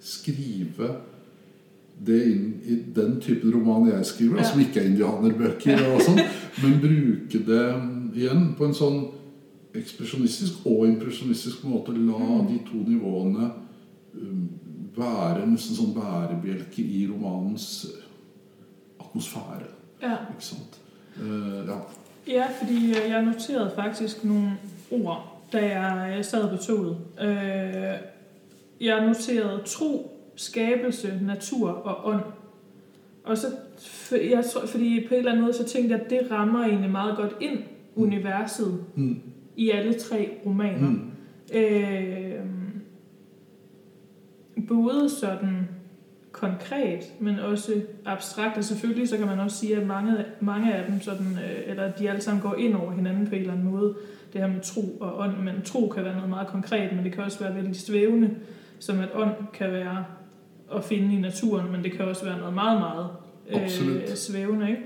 skrive 0.03 0.91
det 2.03 2.21
inn 2.33 2.47
i 2.67 2.77
den 2.97 3.19
typen 3.23 3.53
roman 3.55 3.87
jeg 3.93 4.07
skriver, 4.09 4.41
Ja. 4.41 4.45
som 4.51 4.61
ikke 4.61 4.81
er 4.83 4.89
indianerbøker, 4.91 5.83
og 5.95 6.01
sånn, 6.03 6.19
men 6.63 6.81
bruke 6.83 7.39
det 7.47 7.65
igjen 8.19 8.49
på 8.59 8.67
en 8.67 8.75
sånn 8.75 9.03
ekspresjonistisk 9.79 10.67
og 10.67 10.87
impresjonistisk 10.89 11.63
måte. 11.65 11.95
La 11.97 12.19
Mm. 12.19 12.47
de 12.49 12.59
to 12.67 12.83
nivåene 12.91 13.53
um, 14.15 14.49
være 14.97 15.47
nesten 15.49 15.77
sånn 15.79 15.95
bærebjelke 15.95 16.83
i 16.85 17.07
romanens 17.09 17.87
atmosfære. 19.01 19.69
Ja. 20.03 20.17
Ikke 20.35 20.45
sant? 20.45 20.81
Uh, 21.17 21.67
ja. 21.69 21.79
ja, 22.27 22.47
fordi 22.59 22.93
jeg 22.95 23.25
noterede 23.25 23.71
faktisk 23.77 24.25
noen 24.25 24.53
ord, 24.91 25.32
da 25.53 25.59
jeg 25.69 26.25
sad 26.25 26.49
på 26.49 26.57
toget. 26.57 26.97
Øh, 27.21 27.99
jeg 28.81 29.07
noterede 29.07 29.63
tro, 29.65 30.19
skabelse, 30.37 31.19
natur 31.23 31.69
og 31.71 32.15
ånd. 32.15 32.25
Og 33.25 33.39
så, 33.39 33.47
for, 33.79 34.17
jeg 34.17 34.45
tror, 34.45 34.67
fordi 34.67 35.07
på 35.09 35.15
en 35.15 35.19
eller 35.19 35.31
anden 35.31 35.43
måde, 35.45 35.55
så 35.55 35.65
tænkte 35.65 35.95
jeg, 35.95 36.01
at 36.05 36.11
det 36.11 36.31
rammer 36.31 36.65
egentlig 36.65 36.91
meget 36.91 37.17
godt 37.17 37.37
ind 37.41 37.59
universet 37.97 38.85
Mm. 38.95 39.21
i 39.57 39.71
alle 39.71 39.95
tre 39.95 40.31
romaner. 40.47 40.89
Mm. 40.91 41.11
Øh, 41.55 42.41
både 44.69 45.09
sådan 45.11 45.69
konkret, 46.33 47.13
men 47.21 47.39
også 47.39 47.73
abstrakt. 48.05 48.57
Og 48.59 48.65
selvfølgelig 48.65 49.09
så 49.09 49.17
kan 49.17 49.27
man 49.27 49.41
også 49.41 49.57
sige, 49.57 49.77
at 49.77 49.87
mange, 49.87 50.25
mange 50.41 50.75
af 50.75 50.87
dem, 50.91 51.01
sådan, 51.01 51.27
øh, 51.27 51.61
eller 51.71 51.93
de 51.93 52.11
alle 52.11 52.21
sammen 52.23 52.43
går 52.43 52.55
ind 52.55 52.75
over 52.75 52.93
hinanden 52.93 53.27
på 53.27 53.35
en 53.35 53.41
eller 53.41 53.53
anden 53.53 53.71
måde. 53.71 53.95
Det 54.33 54.41
her 54.41 54.49
med 54.49 54.61
tro 54.61 54.97
og 55.01 55.19
ånd, 55.19 55.37
men 55.37 55.63
tro 55.65 55.89
kan 55.89 56.05
være 56.05 56.15
noget 56.15 56.31
meget 56.31 56.49
konkret, 56.49 56.93
men 56.97 57.05
det 57.05 57.13
kan 57.13 57.25
også 57.25 57.45
være 57.45 57.55
veldig 57.55 57.77
svævende, 57.77 58.31
som 58.79 59.01
at 59.01 59.09
ånd 59.15 59.35
kan 59.53 59.73
være 59.73 60.05
at 60.75 60.85
finde 60.85 61.15
i 61.15 61.21
naturen, 61.21 61.73
men 61.73 61.85
det 61.85 61.93
kan 61.93 62.05
også 62.05 62.25
være 62.25 62.39
noget 62.39 62.55
meget, 62.55 62.81
meget 62.81 63.09
øh, 63.49 64.09
svævende. 64.17 64.71
Ikke? 64.71 64.83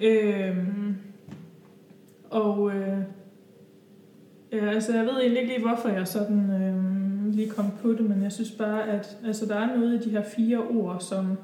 Øh, 0.00 0.56
og 2.30 2.72
øh, 2.74 2.98
ja, 4.52 4.70
altså 4.70 4.96
jeg 4.96 5.04
ved 5.04 5.12
egentlig 5.12 5.42
ikke 5.42 5.54
lige, 5.54 5.66
hvorfor 5.66 5.88
jeg 5.88 6.08
sådan 6.08 6.50
øh, 6.50 7.34
lige 7.34 7.50
kom 7.50 7.70
på 7.82 7.92
det, 7.92 8.00
men 8.00 8.22
jeg 8.22 8.32
synes 8.32 8.50
bare, 8.50 8.88
at 8.88 9.18
altså, 9.26 9.46
der 9.46 9.56
er 9.56 9.76
noget 9.76 9.94
i 9.94 10.08
de 10.08 10.10
her 10.10 10.22
fire 10.36 10.58
ord, 10.58 11.00
som, 11.00 11.38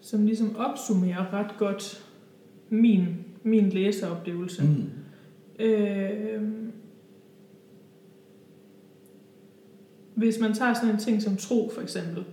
som 0.00 0.26
ligesom 0.26 0.56
opsummerer 0.56 1.32
ret 1.34 1.58
godt 1.58 2.04
min, 2.68 3.16
min 3.42 3.68
læseoplevelse. 3.68 4.62
Mm. 4.62 4.90
Øh, 5.58 6.42
hvis 10.14 10.38
man 10.40 10.54
tager 10.54 10.74
sådan 10.74 10.90
en 10.90 10.98
ting 10.98 11.22
som 11.22 11.36
tro 11.36 11.70
for 11.74 11.80
eksempel, 11.80 12.24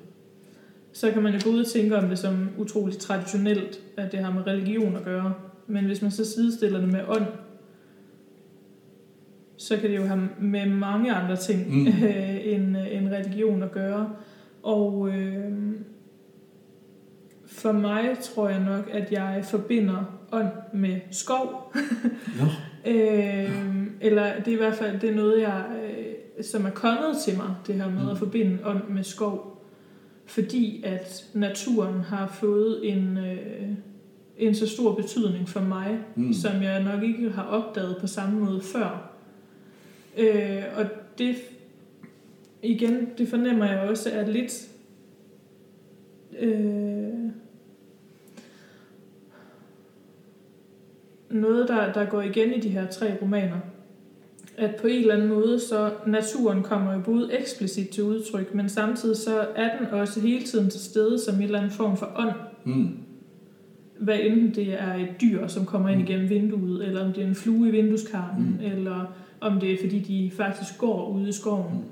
så 0.93 1.11
kan 1.11 1.23
man 1.23 1.33
jo 1.33 1.39
både 1.51 1.63
tænke 1.65 1.97
om 1.97 2.09
det 2.09 2.19
som 2.19 2.49
utroligt 2.57 2.99
traditionelt, 2.99 3.79
at 3.97 4.11
det 4.11 4.19
har 4.19 4.31
med 4.31 4.47
religion 4.47 4.95
at 4.95 5.03
gøre. 5.03 5.33
Men 5.67 5.85
hvis 5.85 6.01
man 6.01 6.11
så 6.11 6.25
sidestiller 6.25 6.79
det 6.79 6.89
med 6.89 7.01
ånd, 7.07 7.25
så 9.57 9.77
kan 9.77 9.89
det 9.89 9.97
jo 9.97 10.03
have 10.03 10.29
med 10.39 10.65
mange 10.65 11.13
andre 11.13 11.35
ting 11.35 11.69
Mm. 11.69 11.87
øh, 12.07 12.47
end, 12.47 12.77
end 12.91 13.09
religion 13.09 13.63
at 13.63 13.71
gøre. 13.71 14.09
Og 14.63 15.09
øh, 15.09 15.51
for 17.45 17.71
mig 17.71 18.17
tror 18.21 18.49
jeg 18.49 18.59
nok, 18.59 18.89
at 18.91 19.11
jeg 19.11 19.45
forbinder 19.49 20.19
ånd 20.31 20.51
med 20.73 20.99
skov. 21.11 21.73
Ja. 22.39 22.45
Øh, 22.85 23.51
eller 24.01 24.39
det 24.39 24.47
er 24.47 24.51
i 24.53 24.55
hvert 24.57 24.75
fald 24.75 24.99
det 24.99 25.09
er 25.09 25.15
noget, 25.15 25.41
jeg, 25.41 25.63
øh, 25.83 26.43
som 26.43 26.65
er 26.65 26.69
kommet 26.69 27.17
til 27.25 27.37
mig, 27.37 27.55
det 27.67 27.75
her 27.75 27.89
med 27.91 28.03
Mm. 28.03 28.09
at 28.09 28.17
forbinde 28.17 28.57
ånd 28.63 28.87
med 28.89 29.03
skov. 29.03 29.51
Fordi 30.25 30.83
at 30.85 31.25
naturen 31.33 31.93
har 32.01 32.27
fået 32.27 32.79
en, 32.91 33.17
øh, 33.17 33.67
en 34.37 34.55
så 34.55 34.67
stor 34.67 34.95
betydning 34.95 35.49
for 35.49 35.59
mig, 35.61 35.97
Mm. 36.15 36.33
som 36.33 36.61
jeg 36.63 36.83
nok 36.83 37.03
ikke 37.03 37.29
har 37.29 37.43
opdaget 37.43 37.97
på 38.01 38.07
samme 38.07 38.39
måde 38.45 38.61
før. 38.61 39.11
Øh, 40.17 40.63
og 40.77 40.85
det, 41.17 41.35
igen, 42.63 43.09
det 43.17 43.27
fornemmer 43.27 43.65
jeg 43.65 43.79
også 43.79 44.09
er 44.13 44.27
lidt... 44.27 44.67
Øh, 46.39 47.14
noget, 51.35 51.67
der, 51.67 51.93
der 51.93 52.05
går 52.05 52.21
igen 52.21 52.53
i 52.53 52.59
de 52.59 52.69
her 52.69 52.87
tre 52.87 53.13
romaner. 53.21 53.57
At 54.57 54.75
på 54.75 54.87
en 54.87 55.01
eller 55.01 55.13
anden 55.15 55.29
måde, 55.29 55.59
så 55.59 55.91
naturen 56.07 56.63
kommer 56.63 56.93
jo 56.93 56.99
både 56.99 57.29
eksplicit 57.39 57.89
til 57.89 58.03
udtryk, 58.03 58.53
men 58.55 58.69
samtidig 58.69 59.17
så 59.17 59.47
er 59.55 59.77
den 59.77 59.87
også 59.87 60.19
hele 60.21 60.43
tiden 60.45 60.69
til 60.69 60.79
stede 60.79 61.19
som 61.19 61.35
en 61.35 61.41
eller 61.41 61.57
anden 61.57 61.71
form 61.71 61.97
for 61.97 62.11
ånd. 62.15 62.33
Mm. 62.63 62.89
Hvad 63.99 64.17
enten 64.21 64.55
det 64.55 64.73
er 64.81 64.93
et 64.93 65.21
dyr, 65.21 65.47
som 65.47 65.65
kommer 65.65 65.89
ind 65.89 66.01
igennem 66.01 66.29
vinduet, 66.29 66.85
eller 66.87 67.05
om 67.05 67.13
det 67.13 67.23
er 67.23 67.27
en 67.27 67.35
flue 67.35 67.67
i 67.67 67.71
vindueskarmen, 67.71 68.59
Mm. 68.59 68.65
eller 68.65 69.15
om 69.41 69.59
det 69.59 69.73
er 69.73 69.77
fordi 69.83 69.99
de 69.99 70.31
faktisk 70.37 70.77
går 70.79 71.09
ude 71.09 71.29
i 71.29 71.31
skoven. 71.31 71.85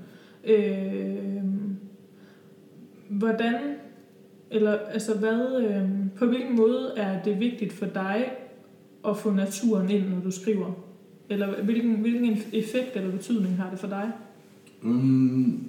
Øh, 0.44 1.44
hvordan, 3.10 3.56
eller 4.52 4.78
altså 4.94 5.18
hvad, 5.18 5.62
øh, 5.62 5.90
på 6.18 6.26
hvilken 6.26 6.56
måde 6.56 6.92
er 6.98 7.24
det 7.24 7.40
vigtigt 7.40 7.74
for 7.74 7.86
dig 7.86 8.32
at 9.08 9.18
få 9.18 9.32
naturen 9.32 9.90
ind, 9.90 10.10
når 10.10 10.20
du 10.24 10.32
skriver? 10.32 10.72
Eller 11.30 11.62
hvilken, 11.64 11.96
hvilken 11.96 12.38
effekt 12.54 12.96
eller 12.96 13.12
betydning 13.12 13.56
har 13.56 13.70
det 13.70 13.80
for 13.80 13.88
dig? 13.88 14.12
Um, 14.84 15.64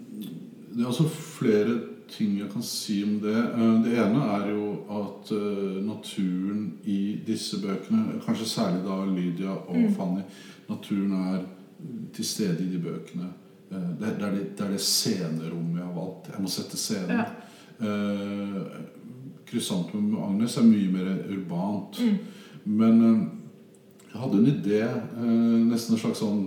det 0.74 0.82
er 0.82 0.86
altså 0.86 1.08
flere 1.08 1.80
ting 2.08 2.38
jeg 2.38 2.48
kan 2.52 2.62
si 2.62 3.02
om 3.04 3.20
det. 3.20 3.36
Uh, 3.54 3.84
det 3.84 3.92
ene 3.98 4.22
er 4.24 4.48
jo 4.50 4.72
at 4.90 5.32
uh, 5.32 5.86
naturen 5.86 6.72
i 6.84 7.18
disse 7.26 7.56
bøkene, 7.62 8.04
kanskje 8.26 8.46
særlig 8.46 8.82
da 8.84 9.04
Lydia 9.20 9.50
og 9.50 9.76
Mm. 9.76 9.94
Fanny, 9.94 10.20
naturen 10.68 11.12
er 11.12 11.38
til 12.14 12.24
stede 12.24 12.64
i 12.64 12.72
de 12.76 12.82
bøkene. 12.82 13.28
Uh, 13.70 13.76
det, 14.00 14.08
er- 14.20 14.30
det, 14.30 14.58
det, 14.58 14.66
er 14.66 14.70
det 14.70 14.80
scenerommet 14.80 15.78
jeg 15.78 15.86
har 15.86 16.00
valgt. 16.00 16.28
Jeg 16.34 16.42
må 16.42 16.48
sette 16.48 16.76
scenen. 16.76 17.10
Ja. 17.10 17.24
Krysantemum 19.46 20.04
med 20.04 20.22
Agnes 20.28 20.56
er 20.56 20.62
mye 20.66 20.90
mer 20.92 21.10
urbant. 21.36 22.00
Mm. 22.02 22.16
Men 22.64 23.00
eh, 23.04 23.22
jeg 24.12 24.20
hadde 24.22 24.38
en 24.40 24.52
idé, 24.52 24.82
eh, 24.82 25.64
nesten 25.70 25.96
en 25.96 26.04
slags 26.04 26.22
sånn 26.24 26.44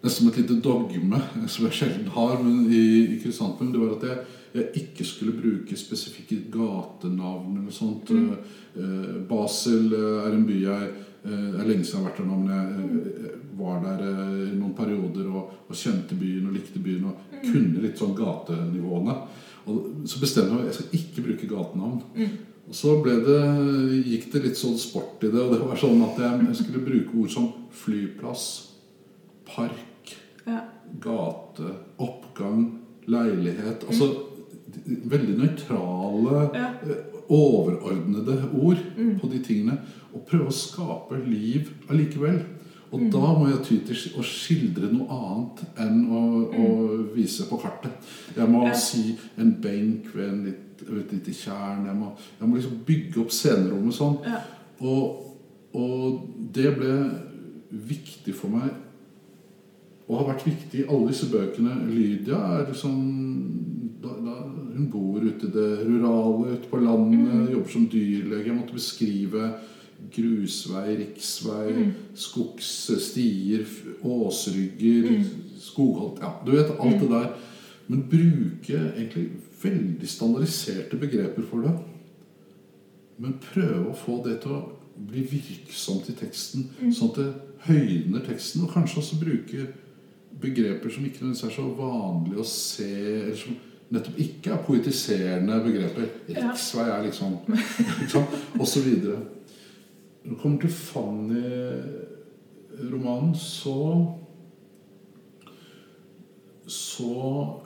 Nesten 0.00 0.24
som 0.24 0.28
et 0.30 0.38
lite 0.40 0.54
dogme, 0.64 1.18
eh, 1.20 1.46
som 1.52 1.66
jeg 1.66 1.74
sjelden 1.76 2.06
har 2.14 2.38
men 2.40 2.62
i, 2.72 2.78
i 3.02 3.18
Kristiansand. 3.20 3.74
Det 3.74 3.80
var 3.82 3.90
at 3.98 4.06
jeg, 4.08 4.22
jeg 4.54 4.70
ikke 4.80 5.04
skulle 5.04 5.34
bruke 5.36 5.76
spesifikke 5.76 6.38
gatenavn 6.54 7.58
eller 7.60 7.74
sånt. 7.74 8.08
Mm. 8.08 9.26
Basel 9.28 9.92
er 9.92 10.32
en 10.32 10.46
by 10.48 10.56
jeg 10.62 10.88
Det 11.20 11.60
er 11.60 11.68
lenge 11.68 11.84
siden 11.84 11.98
jeg 11.98 12.00
har 12.00 12.06
vært 12.06 12.20
der 12.22 12.28
nå, 12.30 12.36
men 12.40 12.54
jeg 12.54 13.10
eh, 13.28 13.34
var 13.60 13.82
der 13.84 14.06
i 14.06 14.54
noen 14.56 14.72
perioder 14.72 15.26
og, 15.28 15.50
og 15.68 15.76
kjente 15.76 16.16
byen 16.16 16.46
og 16.48 16.56
likte 16.56 16.80
byen 16.80 17.10
og 17.10 17.26
Mm. 17.40 17.52
kunne 17.52 17.82
litt 17.84 18.00
sånn 18.00 18.16
gatenivåene. 18.16 19.14
Og 19.68 20.06
så 20.08 20.20
bestemte 20.20 20.50
jeg 20.50 20.58
meg 20.58 20.66
jeg 20.70 20.74
skal 20.76 20.96
ikke 20.98 21.22
bruke 21.28 21.48
gatenavn. 21.48 22.00
Mm. 22.16 22.34
Så 22.70 23.02
det, 23.04 24.04
gikk 24.06 24.32
det 24.32 24.42
litt 24.44 24.56
sånn 24.58 24.78
sport 24.78 25.22
i 25.26 25.30
det. 25.32 25.40
Og 25.42 25.52
det 25.52 25.60
var 25.66 25.76
sånn 25.76 26.02
at 26.06 26.18
jeg, 26.22 26.56
skulle 26.56 26.84
bruke 26.86 27.16
ord 27.18 27.30
som 27.30 27.52
flyplass, 27.70 28.44
park, 29.44 30.16
Ja. 30.46 30.60
gate, 31.00 31.62
oppgang, 31.98 32.78
leilighet. 33.06 33.84
Altså 33.88 34.06
mm. 34.86 35.02
veldig 35.10 35.36
nøytrale, 35.38 36.50
Ja. 36.54 36.68
eh, 36.82 36.96
overordnede 37.30 38.50
ord 38.54 38.78
Mm. 38.96 39.18
på 39.20 39.28
de 39.30 39.38
tingene. 39.38 39.78
Og 40.14 40.26
prøve 40.26 40.46
å 40.48 40.52
skape 40.52 41.20
liv 41.28 41.68
allikevel. 41.88 42.42
Og 42.92 43.00
Mm. 43.00 43.10
da 43.12 43.18
må 43.18 43.46
jeg 43.48 43.64
ty 43.64 43.76
til 43.86 44.12
å 44.18 44.22
skildre 44.22 44.92
noe 44.92 45.06
annet 45.08 45.64
enn 45.78 46.08
å, 46.10 46.50
å 46.52 47.14
vise 47.14 47.44
på 47.48 47.60
kartet. 47.60 47.92
Jeg 48.36 48.48
må 48.48 48.64
Mm. 48.66 48.74
Si 48.74 49.16
en 49.38 49.52
benk 49.62 50.12
ved, 50.14 50.28
en 50.28 50.44
litt, 50.44 50.69
ved 50.88 51.00
et 51.04 51.12
lite 51.12 51.32
tjern. 51.34 51.86
Jeg 51.86 51.96
må, 51.96 52.12
jeg 52.40 52.48
må 52.48 52.56
liksom 52.56 52.78
bygge 52.86 53.20
opp 53.20 53.30
scenerommet 53.34 53.94
sånn. 53.94 54.18
Ja. 54.26 54.40
Og, 54.80 55.26
og 55.74 56.28
det 56.54 56.76
ble 56.78 56.94
viktig 57.70 58.34
for 58.34 58.48
meg 58.48 58.70
og 60.10 60.16
har 60.18 60.32
vært 60.32 60.46
viktig 60.48 60.80
i 60.80 60.86
alle 60.90 61.08
disse 61.12 61.28
bøkene. 61.30 61.74
Lydia 61.86 62.38
er 62.58 62.64
liksom 62.66 62.96
da, 64.02 64.08
da, 64.08 64.32
Hun 64.74 64.86
bor 64.90 65.20
ute 65.20 65.46
i 65.46 65.50
det 65.52 65.68
rurale, 65.86 66.54
ute 66.56 66.68
på 66.70 66.78
landet, 66.82 67.20
Mm. 67.20 67.50
jobber 67.52 67.68
som 67.70 67.86
dyrlege. 67.86 68.46
Jeg 68.46 68.56
måtte 68.56 68.72
beskrive 68.72 69.50
grusvei, 70.10 70.96
riksvei, 70.96 71.72
Mm. 71.76 71.92
skogsstier, 72.14 73.66
åsrygger, 74.02 75.10
Mm. 75.10 75.24
skogholt 75.60 76.20
Ja, 76.20 76.32
du 76.46 76.50
vet 76.52 76.70
alt 76.80 77.00
det 77.00 77.08
der. 77.10 77.36
Men 77.88 78.02
bruke 78.10 78.92
egentlig 78.96 79.28
veldig 79.62 80.08
standardiserte 80.08 80.96
begreper 81.00 81.42
for 81.50 81.58
det. 81.66 81.74
Men 83.18 83.34
prøve 83.52 83.90
å 83.90 83.96
få 83.96 84.22
det 84.24 84.40
til 84.42 84.50
å 84.56 84.62
bli 85.10 85.22
virksomt 85.30 86.08
i 86.08 86.12
teksten, 86.12 86.64
Mm. 86.80 86.92
sånn 86.92 87.08
at 87.10 87.16
det 87.16 87.34
høyner 87.66 88.20
teksten. 88.26 88.62
Og 88.62 88.70
kanskje 88.72 88.96
også 88.98 89.16
bruke 89.20 89.66
begreper 90.40 90.90
som 90.90 91.04
ikke 91.04 91.18
nødvendigvis 91.24 91.44
er 91.44 91.50
så 91.50 91.62
vanlige 91.76 92.40
å 92.40 92.44
se, 92.44 92.84
eller 93.24 93.36
som 93.36 93.56
nettopp 93.90 94.18
ikke 94.18 94.50
er 94.52 94.56
poetiserende 94.64 95.64
begreper. 95.64 96.06
Riksvei 96.28 96.88
er 96.88 97.02
liksom 97.04 97.32
ikke? 98.02 98.26
Og 98.60 98.66
så 98.66 98.80
videre. 98.84 99.18
Når 100.24 100.30
det 100.34 100.40
kommer 100.42 100.60
til 100.60 100.70
Fanny-romanen, 100.70 103.34
så 103.36 104.06
Så 106.70 107.60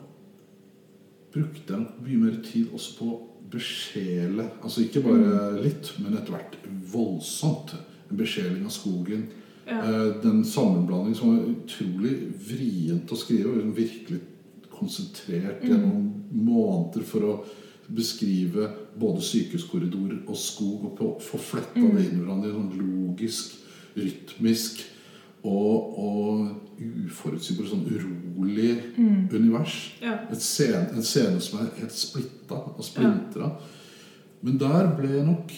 brukte 1.35 1.75
jeg 1.75 1.87
mye 2.07 2.21
mer 2.23 2.37
tid 2.47 2.73
også 2.75 2.99
på 2.99 3.09
å 3.11 3.23
besjele 3.55 4.47
Altså 4.65 4.85
ikke 4.85 5.03
bare 5.05 5.63
litt, 5.63 5.93
men 6.03 6.17
etter 6.17 6.35
hvert 6.35 6.55
voldsomt. 6.91 7.75
En 8.11 8.19
besjeling 8.19 8.65
av 8.67 8.73
skogen. 8.75 9.27
Ja. 9.67 9.81
Eh, 9.81 10.23
Den 10.23 10.45
sammenblandingen 10.45 11.19
som 11.19 11.35
var 11.35 11.51
utrolig 11.53 12.15
vrient 12.49 13.13
å 13.13 13.19
skrive. 13.19 13.51
og 13.51 13.57
liksom 13.57 13.77
Virkelig 13.77 14.21
konsentrert 14.71 15.63
gjennom 15.63 16.09
måneder 16.33 17.05
for 17.07 17.29
å 17.29 17.35
beskrive 17.95 18.71
både 18.99 19.23
sykehuskorridorer 19.23 20.25
og 20.27 20.37
skog. 20.37 20.89
Og 21.01 21.23
få 21.23 21.39
fletta 21.39 21.81
det 21.81 22.09
inn 22.09 22.19
i 22.19 22.25
hverandre 22.25 22.51
i 22.51 22.57
sånn 22.57 22.75
logisk, 22.81 23.55
rytmisk 23.95 24.83
og, 25.45 25.99
og 25.99 26.81
uforutsigbart, 27.07 27.69
sånn 27.69 27.85
urolig 27.87 28.71
univers. 29.35 29.75
Ja. 30.03 30.17
Et 30.33 30.41
scene, 30.43 30.89
en 30.97 31.05
scene 31.05 31.41
som 31.45 31.61
er 31.63 31.71
helt 31.79 31.93
splitta 31.95 32.59
og 32.75 32.83
splintra. 32.85 33.53
Men 34.45 34.59
der 34.61 34.89
ble 34.99 35.23
nok 35.25 35.53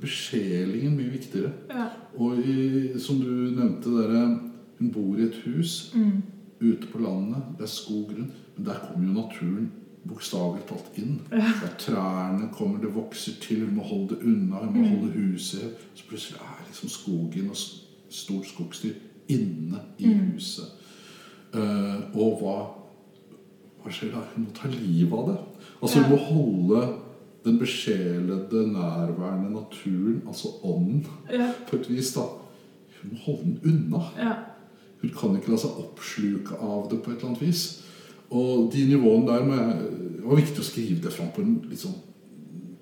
besjelingen 0.00 0.96
mye 0.98 1.12
viktigere. 1.14 1.52
Ja. 1.72 1.86
Og 2.20 2.40
i, 2.40 2.98
som 3.00 3.20
du 3.20 3.30
nevnte, 3.56 3.92
dere, 3.96 4.24
hun 4.78 4.90
bor 4.92 5.16
i 5.20 5.24
et 5.28 5.38
hus 5.46 5.92
Mm. 5.94 6.22
ute 6.60 6.86
på 6.92 6.98
landet. 7.00 7.42
Det 7.58 7.64
er 7.64 7.72
skog 7.72 8.12
rundt. 8.16 8.32
Men 8.56 8.64
der 8.66 8.78
kommer 8.88 9.06
jo 9.06 9.12
naturen 9.22 9.72
bokstavelig 10.08 10.64
talt 10.68 10.90
inn. 10.96 11.20
Der 11.30 11.72
trærne 11.78 12.48
kommer, 12.52 12.78
det 12.80 12.94
vokser 12.94 13.32
til. 13.40 13.64
Hun 13.66 13.74
må 13.76 13.82
holde 13.82 14.08
det 14.14 14.22
unna, 14.24 14.56
hun 14.66 14.76
må 14.80 14.88
holde 14.88 15.12
huset 15.12 15.74
Så 15.94 16.04
plutselig 16.08 16.38
er 16.40 16.64
liksom 16.68 16.88
skogen 16.88 17.50
og 17.50 17.56
stort 18.08 18.46
skogsdyr 18.46 18.94
inne 19.28 19.80
i 19.98 20.12
huset. 20.14 20.72
Uh, 21.54 22.02
og 22.14 22.40
hva, 22.42 22.56
hva 23.82 23.92
skjer 23.92 24.12
da? 24.12 24.22
Hun 24.34 24.44
må 24.48 24.54
ta 24.56 24.68
livet 24.68 25.12
av 25.16 25.28
det. 25.30 25.38
Altså 25.82 26.02
hun 26.02 26.04
Ja. 26.04 26.10
må 26.10 26.16
holde 26.16 26.82
den 27.44 27.58
besjelede, 27.58 28.66
nærværende 28.72 29.50
naturen, 29.54 30.22
altså 30.26 30.48
ånden, 30.64 31.06
Ja. 31.32 31.52
på 31.70 31.76
et 31.76 31.90
vis. 31.90 32.12
da 32.14 32.20
Hun 33.02 33.10
må 33.12 33.18
holde 33.24 33.42
den 33.44 33.60
unna. 33.64 34.02
Ja. 34.18 34.32
Hun 35.02 35.10
kan 35.10 35.36
ikke 35.36 35.50
la 35.50 35.56
seg 35.56 35.70
oppsluke 35.78 36.56
av 36.60 36.88
det 36.90 37.02
på 37.02 37.10
et 37.10 37.16
eller 37.16 37.28
annet 37.28 37.42
vis. 37.42 37.82
Og 38.30 38.72
de 38.72 38.86
nivåene 38.88 39.26
der 39.26 39.44
med, 39.44 39.90
det 40.16 40.24
var 40.24 40.36
viktig 40.36 40.58
å 40.58 40.64
skrive 40.64 41.02
det 41.02 41.12
fram 41.12 41.28
på 41.36 41.42
en 41.42 41.60
litt 41.70 41.78
sånn 41.78 41.94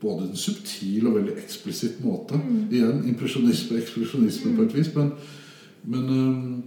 både 0.04 0.28
en 0.28 0.36
subtil 0.36 1.06
og 1.08 1.16
veldig 1.16 1.34
eksplisitt 1.40 1.98
måte. 2.04 2.38
Igjen 2.70 3.02
impresjonisme 3.08 3.80
ekspresjonisme 3.80 4.52
på 4.56 4.66
et 4.68 4.76
vis. 4.76 4.90
Men, 4.94 5.10
men, 5.84 6.04
øhm, 6.12 6.62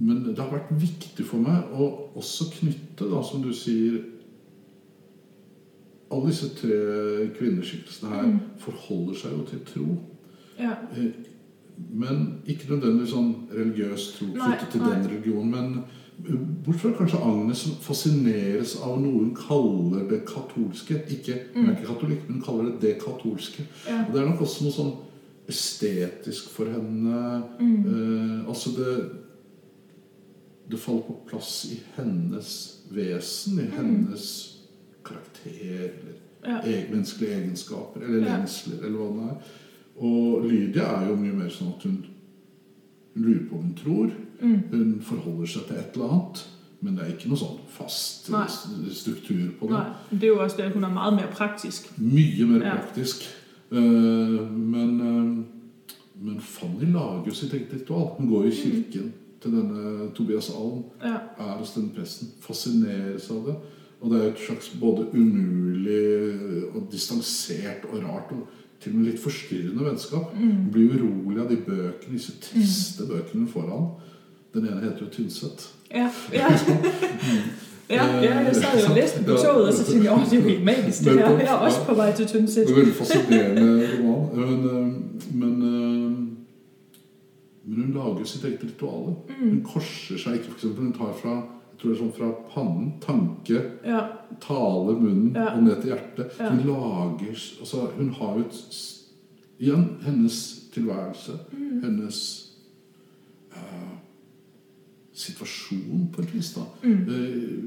men 0.00 0.22
det 0.28 0.38
har 0.38 0.52
vært 0.54 0.70
viktig 0.80 1.26
for 1.26 1.42
meg 1.42 1.72
å 1.74 1.90
også 2.20 2.46
knytte, 2.54 3.10
da, 3.10 3.22
som 3.26 3.42
du 3.42 3.52
sier 3.54 4.00
Alle 6.10 6.26
disse 6.32 6.48
tre 6.58 6.76
kvinneskikkelsene 7.36 8.08
her 8.10 8.30
forholder 8.58 9.14
seg 9.20 9.34
jo 9.36 9.44
til 9.46 9.60
tro. 9.68 9.84
Ja. 10.58 10.72
Eh, 10.96 11.12
Men 11.94 12.42
ikke 12.50 12.66
nødvendigvis 12.74 13.12
sånn 13.14 13.30
religiøs 13.54 14.08
tro 14.18 14.26
knyttet 14.34 14.72
til 14.72 14.82
nei. 14.82 14.90
den 14.90 15.06
religionen. 15.12 15.50
Men 15.54 15.78
eh, 15.78 15.99
bortsett 16.64 16.80
fra 16.82 16.90
kanskje 16.98 17.20
Agnes 17.24 17.58
som 17.64 17.76
fascineres 17.84 18.76
av 18.84 18.98
noe 19.00 19.22
hun 19.24 19.34
kaller 19.36 20.08
det 20.10 20.20
katolske. 20.28 20.98
Ikke, 21.10 21.38
hun 21.54 21.68
er 21.70 21.76
ikke 21.76 21.86
katolikk, 21.94 22.26
men 22.28 22.38
hun 22.38 22.42
kaller 22.44 22.64
det 22.70 22.80
det 22.82 22.94
katolske. 23.02 23.64
Ja. 23.88 24.04
Og 24.06 24.12
det 24.14 24.20
er 24.22 24.28
nok 24.30 24.40
også 24.44 24.64
noe 24.66 24.74
sånn 24.76 24.92
estetisk 25.50 26.50
for 26.54 26.70
henne. 26.70 27.42
Eh, 27.60 28.48
altså 28.48 28.70
det 28.76 28.94
Det 30.70 30.78
faller 30.78 31.02
på 31.02 31.16
plass 31.26 31.64
i 31.72 31.80
hennes 31.96 32.50
vesen, 32.94 33.56
i 33.58 33.64
hennes 33.76 34.26
karakter 35.04 35.90
eller 35.90 36.14
Ja. 36.46 36.60
menneskelige 36.92 37.34
egenskaper 37.40 38.00
eller 38.04 38.26
Ja. 38.26 38.36
eller 38.86 38.98
hva 38.98 39.08
det 39.16 39.30
er. 39.30 39.36
Og 39.96 40.44
Lydia 40.44 40.82
er 41.02 41.08
jo 41.08 41.16
mye 41.16 41.32
mer 41.32 41.48
sånn 41.48 41.74
at 41.76 41.82
hun, 41.82 42.04
hun 43.14 43.22
lurer 43.24 43.48
på 43.50 43.56
om 43.58 43.62
hun 43.64 43.74
tror. 43.74 44.10
Mm. 44.42 44.62
Hun 44.70 45.02
forholder 45.02 45.46
seg 45.46 45.62
til 45.68 45.76
et 45.76 45.94
eller 45.94 46.12
annet. 46.12 46.42
Men 46.80 46.94
det 46.96 47.02
er 47.04 47.10
ikke 47.12 47.28
noe 47.28 47.36
sånn 47.36 47.58
fast 47.68 48.30
Nei. 48.32 48.46
struktur 48.96 49.50
på 49.60 49.66
det. 49.68 49.76
Nei. 49.76 50.18
det 50.18 50.22
er 50.22 50.30
jo 50.32 50.38
også 50.40 50.56
det, 50.56 50.68
at 50.70 50.72
hun 50.78 50.84
er 50.84 50.92
meget 50.94 51.14
mer 51.18 51.26
praktisk. 51.32 51.90
Mye 51.98 52.46
mer 52.48 52.64
Ja. 52.66 52.76
praktisk. 52.76 53.26
Uh, 53.70 53.78
men, 54.50 55.00
uh, 55.00 55.44
men 56.24 56.40
Fanny 56.40 56.88
lager 56.92 57.26
jo 57.26 57.34
sitt 57.34 57.52
eget 57.54 57.72
ritual. 57.74 58.14
Hun 58.18 58.28
går 58.28 58.44
i 58.48 58.50
kirken 58.50 59.12
til 59.42 59.50
denne 59.52 60.08
Tobias 60.14 60.50
Alm 60.50 60.84
Ja. 61.04 61.18
er 61.38 61.58
hos 61.58 61.74
denne 61.74 61.92
presten. 61.94 62.28
Fascineres 62.40 63.30
av 63.30 63.44
det. 63.46 63.56
Og 64.00 64.10
det 64.10 64.20
er 64.22 64.28
et 64.32 64.38
slags 64.46 64.70
både 64.80 65.06
umulig 65.12 66.74
og 66.74 66.88
distansert 66.92 67.84
og 67.92 68.02
rart 68.04 68.32
og 68.32 68.46
til 68.80 68.92
og 68.94 68.98
med 68.98 69.10
litt 69.10 69.20
forstyrrende 69.20 69.84
vennskap. 69.84 70.32
Mm. 70.40 70.70
Blir 70.72 70.94
urolig 70.96 71.40
av 71.42 71.50
de 71.50 71.56
bøkene, 71.56 72.14
disse 72.16 72.32
triste 72.40 73.04
bøkene 73.06 73.46
foran. 73.48 73.90
Den 74.54 74.66
ene 74.66 74.80
heter 74.80 75.00
jo 75.00 75.06
Tynset. 75.12 75.74
Ja, 75.90 76.10
ja. 76.32 76.46
ja, 77.96 78.04
ja, 78.22 78.38
jeg 78.38 78.56
sad 78.56 78.88
jo 78.88 78.94
læste 78.94 79.24
på 79.24 79.36
showet, 79.36 79.68
og 79.68 79.74
så 79.74 79.84
tænkte 79.84 80.04
jeg, 80.04 80.12
åh, 80.18 80.24
det 80.24 80.32
er 80.32 80.36
jo 80.36 80.48
helt 80.48 80.64
magisk 80.64 81.04
det 81.04 81.12
her. 81.12 81.30
Jeg 81.30 81.46
er 81.46 81.52
også 81.52 81.84
på 81.86 81.94
vej 81.94 82.12
til 82.16 82.26
Tynset. 82.26 82.76
Veldig 82.76 82.94
fascinerende 82.94 83.88
roman. 83.98 84.60
Men, 84.60 85.12
men, 85.34 85.62
øh, 85.62 86.10
men 87.64 87.84
hun 87.84 87.94
lager 87.94 88.24
sitt 88.24 88.44
eget 88.44 88.64
ritual. 88.64 89.14
Hun 89.40 89.66
korser 89.74 90.18
seg 90.18 90.32
ikke. 90.32 90.44
For 90.44 90.54
eksempel, 90.54 90.84
hun 90.84 90.92
tar 90.92 91.16
fra 91.22 91.42
jeg 91.80 91.82
tror 91.82 91.94
det 91.94 91.96
er 91.96 92.00
sånn 92.02 92.16
fra 92.16 92.26
pannen, 92.52 92.88
tanke, 93.00 93.60
Ja, 93.88 94.00
tale, 94.42 94.96
munnen 95.00 95.30
Ja. 95.32 95.54
og 95.54 95.62
ned 95.64 95.78
til 95.80 95.94
hjertet. 95.94 96.34
Hun 96.36 96.58
lager 96.66 97.30
altså, 97.60 97.86
Hun 97.96 98.10
har 98.18 98.36
jo 98.36 98.44
Igjen 99.60 99.96
hennes 100.02 100.36
tilværelse. 100.72 101.32
Mm. 101.52 101.82
Hennes 101.84 102.18
øh, 103.56 103.89
situasjon, 105.20 106.08
på 106.12 106.22
et 106.24 106.34
vis, 106.34 106.52
da. 106.56 106.64
Mm. 106.82 107.08
øh, 107.08 107.62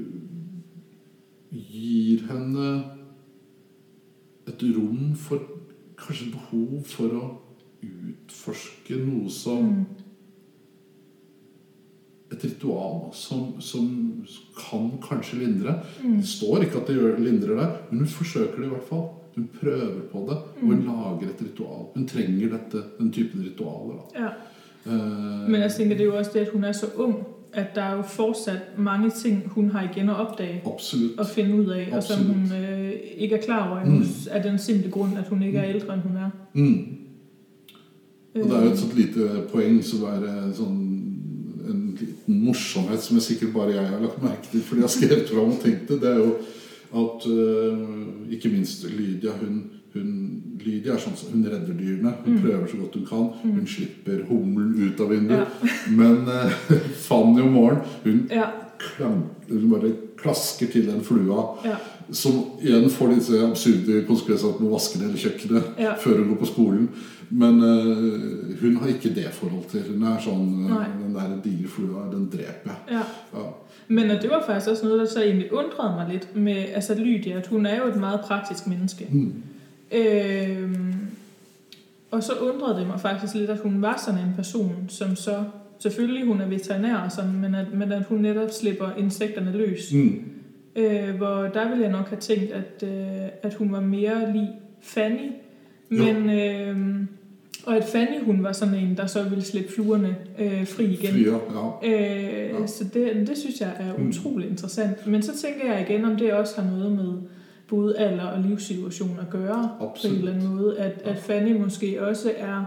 gir 1.54 2.24
henne 2.30 2.68
et 4.50 4.62
rom 4.76 5.14
for 5.16 5.38
Kanskje 5.94 6.32
behov 6.34 6.80
for 6.90 7.12
å 7.14 7.26
utforske 7.84 8.96
noe 9.06 9.30
som 9.30 9.62
Mm. 9.68 9.84
Et 12.32 12.44
ritual 12.44 13.12
som, 13.14 13.60
som 13.62 13.84
kan 14.58 14.88
kanskje 15.04 15.38
lindre. 15.38 15.76
Mm. 16.02 16.16
Det 16.18 16.26
står 16.26 16.64
ikke 16.64 16.80
at 16.80 16.88
det 16.90 17.12
lindrer 17.22 17.60
det, 17.60 17.68
men 17.90 17.98
hun 18.02 18.08
forsøker 18.10 18.58
det 18.58 18.66
i 18.66 18.72
hvert 18.72 18.88
fall. 18.88 19.04
Hun 19.36 19.46
prøver 19.60 20.00
på 20.10 20.24
det, 20.28 20.36
og 20.40 20.62
Mm. 20.62 20.68
hun 20.72 20.82
lager 20.88 21.28
et 21.30 21.42
ritual. 21.44 21.86
Hun 21.94 22.08
trenger 22.08 22.48
dette, 22.56 22.82
den 22.98 23.12
typen 23.12 23.44
ritualer. 23.44 24.00
Ja. 24.16 24.32
Uh, 24.86 25.48
Men 25.50 25.60
jeg 25.62 25.70
tenker 25.76 25.96
det 25.96 26.00
er 26.00 26.10
jo 26.10 26.16
også 26.18 26.32
det, 26.34 26.40
at 26.46 26.52
hun 26.52 26.64
er 26.64 26.72
så 26.72 26.86
ung, 26.96 27.14
at 27.54 27.74
der 27.74 27.82
er 27.82 27.96
jo 27.96 28.02
fortsat 28.02 28.58
mange 28.78 29.10
ting, 29.10 29.42
hun 29.46 29.70
har 29.70 29.82
igen 29.92 30.08
at 30.08 30.16
opdage 30.16 30.62
absolutt. 30.66 31.18
og 31.18 31.26
finde 31.26 31.54
ud 31.54 31.66
af, 31.66 31.88
og 31.92 32.02
som 32.02 32.24
hun 32.24 32.52
øh, 32.52 32.92
ikke 33.16 33.34
er 33.36 33.40
klar 33.42 33.68
over 33.70 33.80
endnu, 33.80 33.98
Mm. 33.98 34.04
af 34.30 34.42
den 34.42 34.58
simple 34.58 34.90
grund, 34.90 35.18
at 35.18 35.28
hun 35.28 35.42
ikke 35.42 35.58
er 35.58 35.64
ældre, 35.74 35.94
end 35.94 36.02
hun 36.02 36.16
er. 36.16 36.30
Mm. 36.54 36.78
Og 38.34 38.40
det 38.48 38.52
er 38.52 38.60
jo 38.60 38.66
Øh, 38.66 38.72
et 38.72 38.78
sånt 38.78 38.96
lite 38.96 39.28
poeng 39.52 39.84
som 39.84 40.02
er 40.02 40.52
sånn 40.56 40.80
en 41.70 41.96
liten 42.00 42.40
morsomhet 42.44 43.00
som 43.02 43.16
jeg 43.16 43.22
sikkert 43.22 43.52
bare 43.54 43.70
jeg 43.74 43.86
har 43.88 44.00
lagt 44.00 44.22
merke 44.22 44.48
til 44.50 44.60
fordi 44.60 44.80
jeg 44.80 44.88
har 44.88 44.88
skrevet 44.88 45.30
hva 45.32 45.44
hun 45.44 45.56
tenkte. 45.62 45.94
det. 45.94 46.02
Det 46.02 46.10
er 46.10 46.16
jo 46.16 46.34
at 46.94 47.26
øh, 47.30 47.78
ikke 48.32 48.48
minst 48.48 48.84
Lydia 48.90 49.30
hun, 49.40 49.62
hun, 49.94 50.42
Lydia 50.64 50.92
er 50.94 50.98
sånn 51.02 51.16
som 51.16 51.32
hun 51.32 51.44
redder 51.46 51.74
dyrene. 51.78 52.12
Hun 52.24 52.34
Mm. 52.36 52.42
prøver 52.42 52.66
så 52.70 52.76
godt 52.80 52.94
hun 52.94 53.06
kan. 53.06 53.30
Hun 53.54 53.66
slipper 53.66 54.24
humlen 54.28 54.74
ut 54.88 55.00
av 55.00 55.10
vinduet. 55.10 55.46
Ja. 55.62 55.68
Men 56.00 56.28
uh, 56.28 56.50
Fanny 57.06 57.40
om 57.42 57.52
morgenen 57.52 57.84
hun, 58.04 58.28
Ja, 58.30 58.48
klang, 58.78 59.22
hun 59.48 59.70
bare 59.70 59.92
klasker 60.18 60.66
til 60.72 60.86
den 60.86 61.00
flua. 61.04 61.56
ja, 61.64 61.76
Som 62.12 62.32
igjen 62.60 62.90
får 62.90 63.14
disse 63.14 63.38
absurde 63.46 64.02
konsekvenser 64.06 64.48
at 64.48 64.58
hun 64.60 64.66
må 64.68 64.74
vaske 64.76 64.98
hele 65.00 65.16
kjøkkenet 65.16 65.98
før 66.02 66.18
hun 66.18 66.28
går 66.34 66.40
på 66.42 66.46
skolen. 66.50 66.88
Men 67.30 67.60
uh, 67.62 68.60
hun 68.60 68.76
har 68.76 68.88
ikke 68.92 69.14
det 69.14 69.30
forhold 69.32 69.64
til. 69.70 69.80
Hun 69.94 70.02
er 70.04 70.18
sånn 70.20 70.66
eh, 70.68 70.90
Den 71.00 71.14
der 71.16 71.30
digre 71.44 71.68
flua, 71.68 72.04
den 72.12 72.26
dreper 72.32 72.70
jeg. 72.74 72.98
ja. 73.32 73.46
Men 73.88 74.08
det 74.20 74.30
var 74.30 74.44
faktisk 74.46 74.70
også 74.70 74.86
noe 74.88 75.06
så 75.06 75.20
egentlig 75.24 75.50
undrede 75.52 75.96
meg 75.96 76.08
litt 76.12 76.36
med, 76.36 76.70
altså 76.74 76.94
Lydia, 76.96 77.38
at 77.38 77.46
hun 77.46 77.66
er 77.66 77.76
jo 77.82 77.88
et 77.90 77.96
meget 78.00 78.20
praktisk 78.24 78.66
menneske. 78.66 79.08
Mm. 79.12 79.32
Øhm, 79.94 80.94
og 82.10 82.22
så 82.22 82.32
undrede 82.32 82.78
det 82.78 82.86
mig 82.86 83.00
faktisk 83.00 83.34
lidt, 83.34 83.50
at 83.50 83.58
hun 83.58 83.82
var 83.82 84.02
sådan 84.06 84.20
en 84.20 84.32
person, 84.36 84.84
som 84.88 85.16
så, 85.16 85.44
selvfølgelig 85.78 86.24
hun 86.26 86.40
er 86.40 86.46
veterinær, 86.48 86.96
og 86.96 87.12
sådan, 87.12 87.32
men, 87.40 87.54
at, 87.54 87.66
men 87.74 87.92
at 87.92 88.04
hun 88.04 88.18
netop 88.18 88.50
slipper 88.50 88.88
insekterne 88.98 89.52
løs. 89.52 89.92
Mm. 89.92 90.20
Øh, 90.76 91.14
hvor 91.16 91.42
der 91.54 91.68
ville 91.68 91.82
jeg 91.82 91.92
nok 91.92 92.08
have 92.08 92.20
tænkt, 92.20 92.52
at, 92.52 92.88
øh, 92.88 93.28
at 93.42 93.54
hun 93.54 93.72
var 93.72 93.80
mere 93.80 94.32
lige 94.32 94.50
Fanny. 94.80 95.30
Men, 95.88 96.30
øh, 96.30 96.76
og 97.66 97.76
at 97.76 97.84
Fanny, 97.84 98.24
hun 98.24 98.42
var 98.42 98.52
sådan 98.52 98.74
en, 98.74 98.96
der 98.96 99.06
så 99.06 99.22
ville 99.22 99.44
slippe 99.44 99.72
fluerne 99.72 100.16
øh, 100.38 100.66
fri 100.66 100.84
igen. 100.84 101.10
Fria, 101.12 101.38
ja. 101.82 101.94
Øh, 102.52 102.60
Ja. 102.60 102.66
Så 102.66 102.84
det, 102.94 103.28
det 103.28 103.38
synes 103.38 103.60
jeg 103.60 103.70
er 103.78 103.98
Mm. 103.98 104.08
utrolig 104.08 104.48
interessant. 104.50 105.06
Men 105.06 105.22
så 105.22 105.32
tænker 105.38 105.72
jeg 105.74 105.86
igen, 105.90 106.04
om 106.04 106.16
det 106.16 106.32
også 106.32 106.60
har 106.60 106.70
noget 106.70 106.92
med 106.92 107.12
både 107.68 107.98
alder 107.98 108.24
og 108.24 108.42
livssituation 108.42 109.18
at 109.20 109.30
gøre 109.30 109.70
på 109.78 109.94
en 110.04 110.14
eller 110.14 110.32
anden 110.32 110.54
måde. 110.54 110.78
At, 110.78 111.02
at 111.04 111.18
Fanny 111.18 111.60
måske 111.60 112.06
også 112.06 112.32
er 112.36 112.64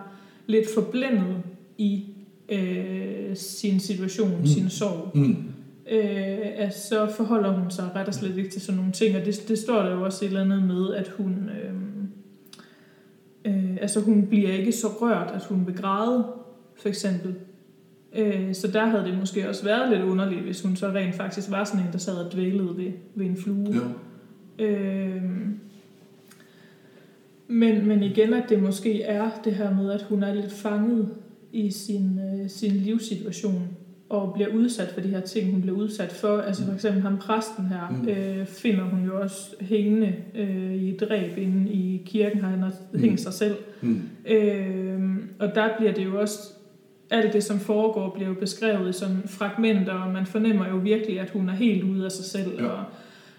lidt 0.48 0.74
forblændet 0.74 1.36
i 1.78 2.06
øh, 2.50 3.36
sin 3.36 3.80
situation, 3.80 4.40
mm. 4.40 4.46
Sin 4.46 4.70
sorg. 4.70 5.12
Mm. 5.18 5.38
Øh, 5.92 6.38
at 6.56 6.78
så 6.78 7.08
forholder 7.16 7.52
hun 7.52 7.72
sig 7.72 7.90
ret 7.96 8.08
og 8.08 8.14
slet 8.14 8.38
ikke 8.38 8.50
til 8.50 8.62
sådan 8.62 8.78
nogle 8.78 8.92
ting. 8.92 9.16
Og 9.16 9.26
det, 9.26 9.44
det 9.48 9.60
står 9.60 9.82
der 9.82 9.92
jo 9.92 10.04
også 10.06 10.26
et 10.26 10.30
eller 10.30 10.42
andet 10.42 10.64
med, 10.64 10.94
at 10.94 11.08
hun... 11.08 11.50
Øh, 11.50 11.74
øh, 13.46 13.78
altså 13.82 14.00
hun 14.00 14.28
bliver 14.28 14.52
ikke 14.52 14.72
så 14.72 14.88
rørt, 14.88 15.32
at 15.36 15.46
hun 15.46 15.68
vil 15.68 15.76
græde, 15.76 16.26
for 16.82 16.90
eksempel. 16.90 17.36
Øh, 18.16 18.54
så 18.54 18.68
der 18.68 18.86
havde 18.86 19.04
det 19.04 19.20
måske 19.20 19.50
også 19.50 19.64
været 19.64 19.90
lidt 19.90 20.02
underligt, 20.02 20.42
hvis 20.42 20.62
hun 20.62 20.76
så 20.76 20.88
rent 20.88 21.16
faktisk 21.16 21.52
var 21.52 21.64
sådan 21.64 21.86
en, 21.86 21.92
der 21.92 21.98
sad 21.98 22.16
og 22.16 22.34
dvælede 22.34 22.78
ved, 22.78 22.92
ved 23.16 23.26
en 23.26 23.38
flue. 23.38 23.68
ja. 23.74 23.80
Øh, 24.60 25.22
men, 27.48 27.88
men 27.88 28.04
igen, 28.04 28.34
at 28.34 28.44
det 28.50 28.62
måske 28.64 29.04
er 29.04 29.30
det 29.44 29.54
her 29.54 29.76
med, 29.76 29.92
at 29.92 30.02
hun 30.02 30.24
er 30.24 30.34
lidt 30.34 30.52
fanget 30.52 31.10
i 31.52 31.72
sin, 31.72 32.20
øh, 32.20 32.50
sin 32.50 32.72
livssituation 32.72 33.68
og 34.10 34.34
bliver 34.34 34.50
udsat 34.50 34.88
for 34.94 35.02
de 35.02 35.08
her 35.08 35.20
ting, 35.20 35.52
hun 35.52 35.62
bliver 35.62 35.78
udsat 35.78 36.12
for. 36.12 36.38
Altså 36.38 36.66
for 36.66 36.74
eksempel 36.74 37.02
ham 37.02 37.18
præsten 37.18 37.66
her, 37.66 37.90
Mm. 37.90 38.08
øh, 38.10 38.46
finder 38.46 38.84
hun 38.84 39.06
jo 39.06 39.22
også 39.22 39.56
hængende 39.62 40.14
øh, 40.36 40.74
i 40.76 40.90
et 40.94 41.00
dræb 41.00 41.38
inde 41.38 41.72
i 41.72 42.02
kirken, 42.06 42.42
har 42.42 42.50
han 42.50 42.64
Mm. 42.94 43.00
hængt 43.00 43.22
sig 43.22 43.34
selv. 43.34 43.56
Mm. 43.82 44.02
Øh, 44.28 45.02
og 45.40 45.56
der 45.56 45.70
bliver 45.78 45.94
det 45.94 46.06
jo 46.06 46.20
også, 46.20 46.40
alt 47.10 47.34
det 47.34 47.44
som 47.44 47.60
foregår 47.60 48.10
bliver 48.16 48.28
jo 48.30 48.34
beskrevet 48.40 48.96
som 48.96 49.10
fragmenter, 49.28 49.94
og 49.94 50.14
man 50.14 50.26
fornemmer 50.26 50.68
jo 50.70 50.76
virkelig, 50.76 51.20
at 51.20 51.30
hun 51.30 51.50
er 51.50 51.54
helt 51.54 51.84
ude 51.84 52.06
af 52.06 52.12
sig 52.12 52.26
selv. 52.26 52.52
Ja. 52.60 52.66
Og, 52.68 52.84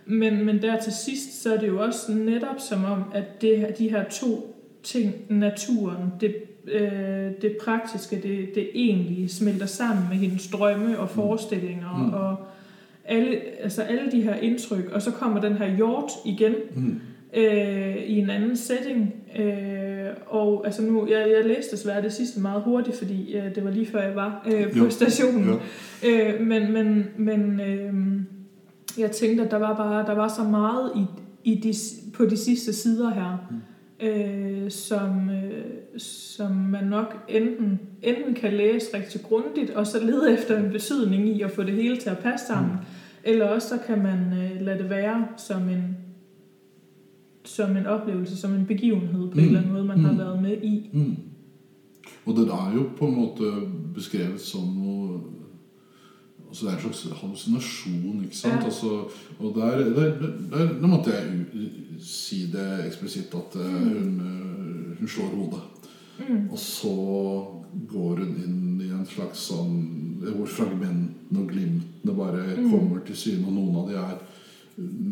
men, 0.08 0.44
men 0.46 0.62
der 0.62 0.80
til 0.80 0.92
sidst, 0.92 1.42
så 1.42 1.54
er 1.54 1.58
det 1.60 1.68
jo 1.68 1.80
også 1.82 2.12
netop 2.12 2.60
som 2.68 2.84
om, 2.84 3.02
at 3.14 3.42
det, 3.42 3.74
de 3.78 3.90
her 3.90 4.04
to 4.04 4.54
ting, 4.82 5.14
naturen, 5.28 6.12
det, 6.20 6.34
øh, 6.72 7.30
det 7.42 7.56
praktiske, 7.64 8.16
det, 8.16 8.54
det 8.54 8.68
egentlige, 8.74 9.28
smelter 9.28 9.66
sammen 9.66 10.04
med 10.10 10.16
hendes 10.16 10.48
drømme 10.48 10.98
og 10.98 11.10
forestillinger, 11.10 11.96
Mm. 12.06 12.12
og 12.14 12.36
alle, 13.04 13.36
altså 13.62 13.82
alle 13.82 14.10
de 14.12 14.22
her 14.22 14.34
indtryk, 14.34 14.90
og 14.92 15.02
så 15.02 15.10
kommer 15.10 15.40
den 15.40 15.52
her 15.56 15.76
hjort 15.76 16.10
igen, 16.26 16.54
Mm. 16.74 17.00
øh, 17.36 17.96
i 17.96 18.18
en 18.18 18.30
anden 18.30 18.56
setting. 18.56 19.14
Øh, 19.38 20.06
og 20.26 20.62
altså 20.66 20.82
nu, 20.82 21.08
jeg, 21.10 21.26
jeg 21.38 21.44
læste 21.46 21.76
desværre 21.76 22.02
det 22.02 22.12
sidste 22.12 22.40
meget 22.40 22.62
hurtigt, 22.62 22.96
fordi 22.96 23.34
øh, 23.36 23.54
det 23.54 23.64
var 23.64 23.70
lige 23.70 23.86
før 23.86 24.02
jeg 24.02 24.14
var 24.16 24.46
øh, 24.52 24.72
på 24.72 24.78
jo. 24.78 24.90
stationen. 24.90 25.48
Jo. 25.48 25.58
Øh, 26.08 26.40
men 26.46 26.72
men, 26.72 27.06
men 27.16 27.60
øh, 27.60 27.94
jeg 28.98 29.10
tænkte, 29.10 29.44
at 29.44 29.50
der 29.50 29.56
var 29.56 29.76
bare 29.76 30.06
der 30.06 30.14
var 30.14 30.28
så 30.28 30.42
meget 30.44 30.92
i, 30.96 31.04
i 31.44 31.54
de, 31.60 31.74
på 32.14 32.24
de 32.24 32.36
sidste 32.36 32.72
sider 32.72 33.10
her, 33.10 33.36
øh, 34.02 34.70
som, 34.70 35.30
øh, 35.30 35.64
som 36.00 36.52
man 36.52 36.84
nok 36.84 37.24
enten, 37.28 37.80
enten 38.02 38.34
kan 38.34 38.52
læse 38.52 38.86
rigtig 38.96 39.20
grundigt, 39.22 39.70
og 39.70 39.86
så 39.86 40.04
lede 40.04 40.32
efter 40.32 40.58
en 40.64 40.70
betydning 40.72 41.28
i 41.28 41.42
at 41.42 41.50
få 41.50 41.62
det 41.62 41.74
hele 41.74 41.96
til 41.96 42.10
at 42.10 42.18
passe 42.18 42.46
sammen, 42.46 42.72
mm. 42.72 42.78
eller 43.24 43.46
også 43.48 43.68
så 43.68 43.78
kan 43.86 44.02
man 44.02 44.18
øh, 44.18 44.60
lade 44.66 44.78
det 44.78 44.90
være 44.90 45.28
som 45.36 45.68
en 45.68 45.96
som 47.44 47.76
en 47.76 47.86
oplevelse, 47.86 48.36
som 48.36 48.54
en 48.54 48.66
begivenhed 48.66 49.28
på 49.28 49.34
mm. 49.34 49.38
en 49.38 49.44
eller 49.44 49.58
anden 49.58 49.72
måde, 49.72 49.84
man 49.84 49.98
mm. 49.98 50.04
har 50.04 50.12
Mm. 50.12 50.18
været 50.18 50.42
med 50.42 50.62
i. 50.62 50.90
Mm. 50.92 51.16
Og 52.26 52.36
det 52.36 52.48
er 52.48 52.72
jo 52.74 52.82
på 52.98 53.06
en 53.06 53.14
måte 53.14 53.44
beskrevet 53.94 54.40
som 54.40 54.60
noe 54.60 55.20
Altså 56.48 56.64
det 56.66 56.70
er 56.72 56.76
en 56.76 56.82
slags 56.82 57.20
hallusinasjon, 57.20 58.22
ikke 58.24 58.36
sant? 58.36 58.54
Ja. 58.62 58.64
Altså, 58.64 59.10
og 59.38 59.54
der, 59.54 59.82
der, 59.94 60.14
der, 60.52 60.70
Nå 60.80 60.86
måtte 60.88 61.12
jeg 61.12 62.00
si 62.00 62.46
det 62.52 62.86
eksplisitt 62.86 63.34
at 63.36 63.56
eh, 63.60 63.74
hun, 63.82 64.14
eh, 64.24 64.98
hun 65.00 65.08
slår 65.08 65.34
hodet. 65.36 65.60
Mm. 66.18 66.48
Og 66.50 66.58
så 66.58 66.94
går 67.92 68.16
hun 68.24 68.32
inn 68.44 68.80
i 68.82 68.88
en 68.90 69.04
slags 69.06 69.44
sånn 69.52 69.76
Hvor 70.24 70.48
fragmentene 70.50 71.38
og 71.44 71.52
glimtene 71.52 72.14
bare 72.16 72.56
Mm. 72.56 72.70
kommer 72.72 73.04
til 73.06 73.16
syne, 73.16 73.46
og 73.46 73.52
noen 73.54 73.76
av 73.76 73.88
de 73.88 73.94
er 73.94 74.18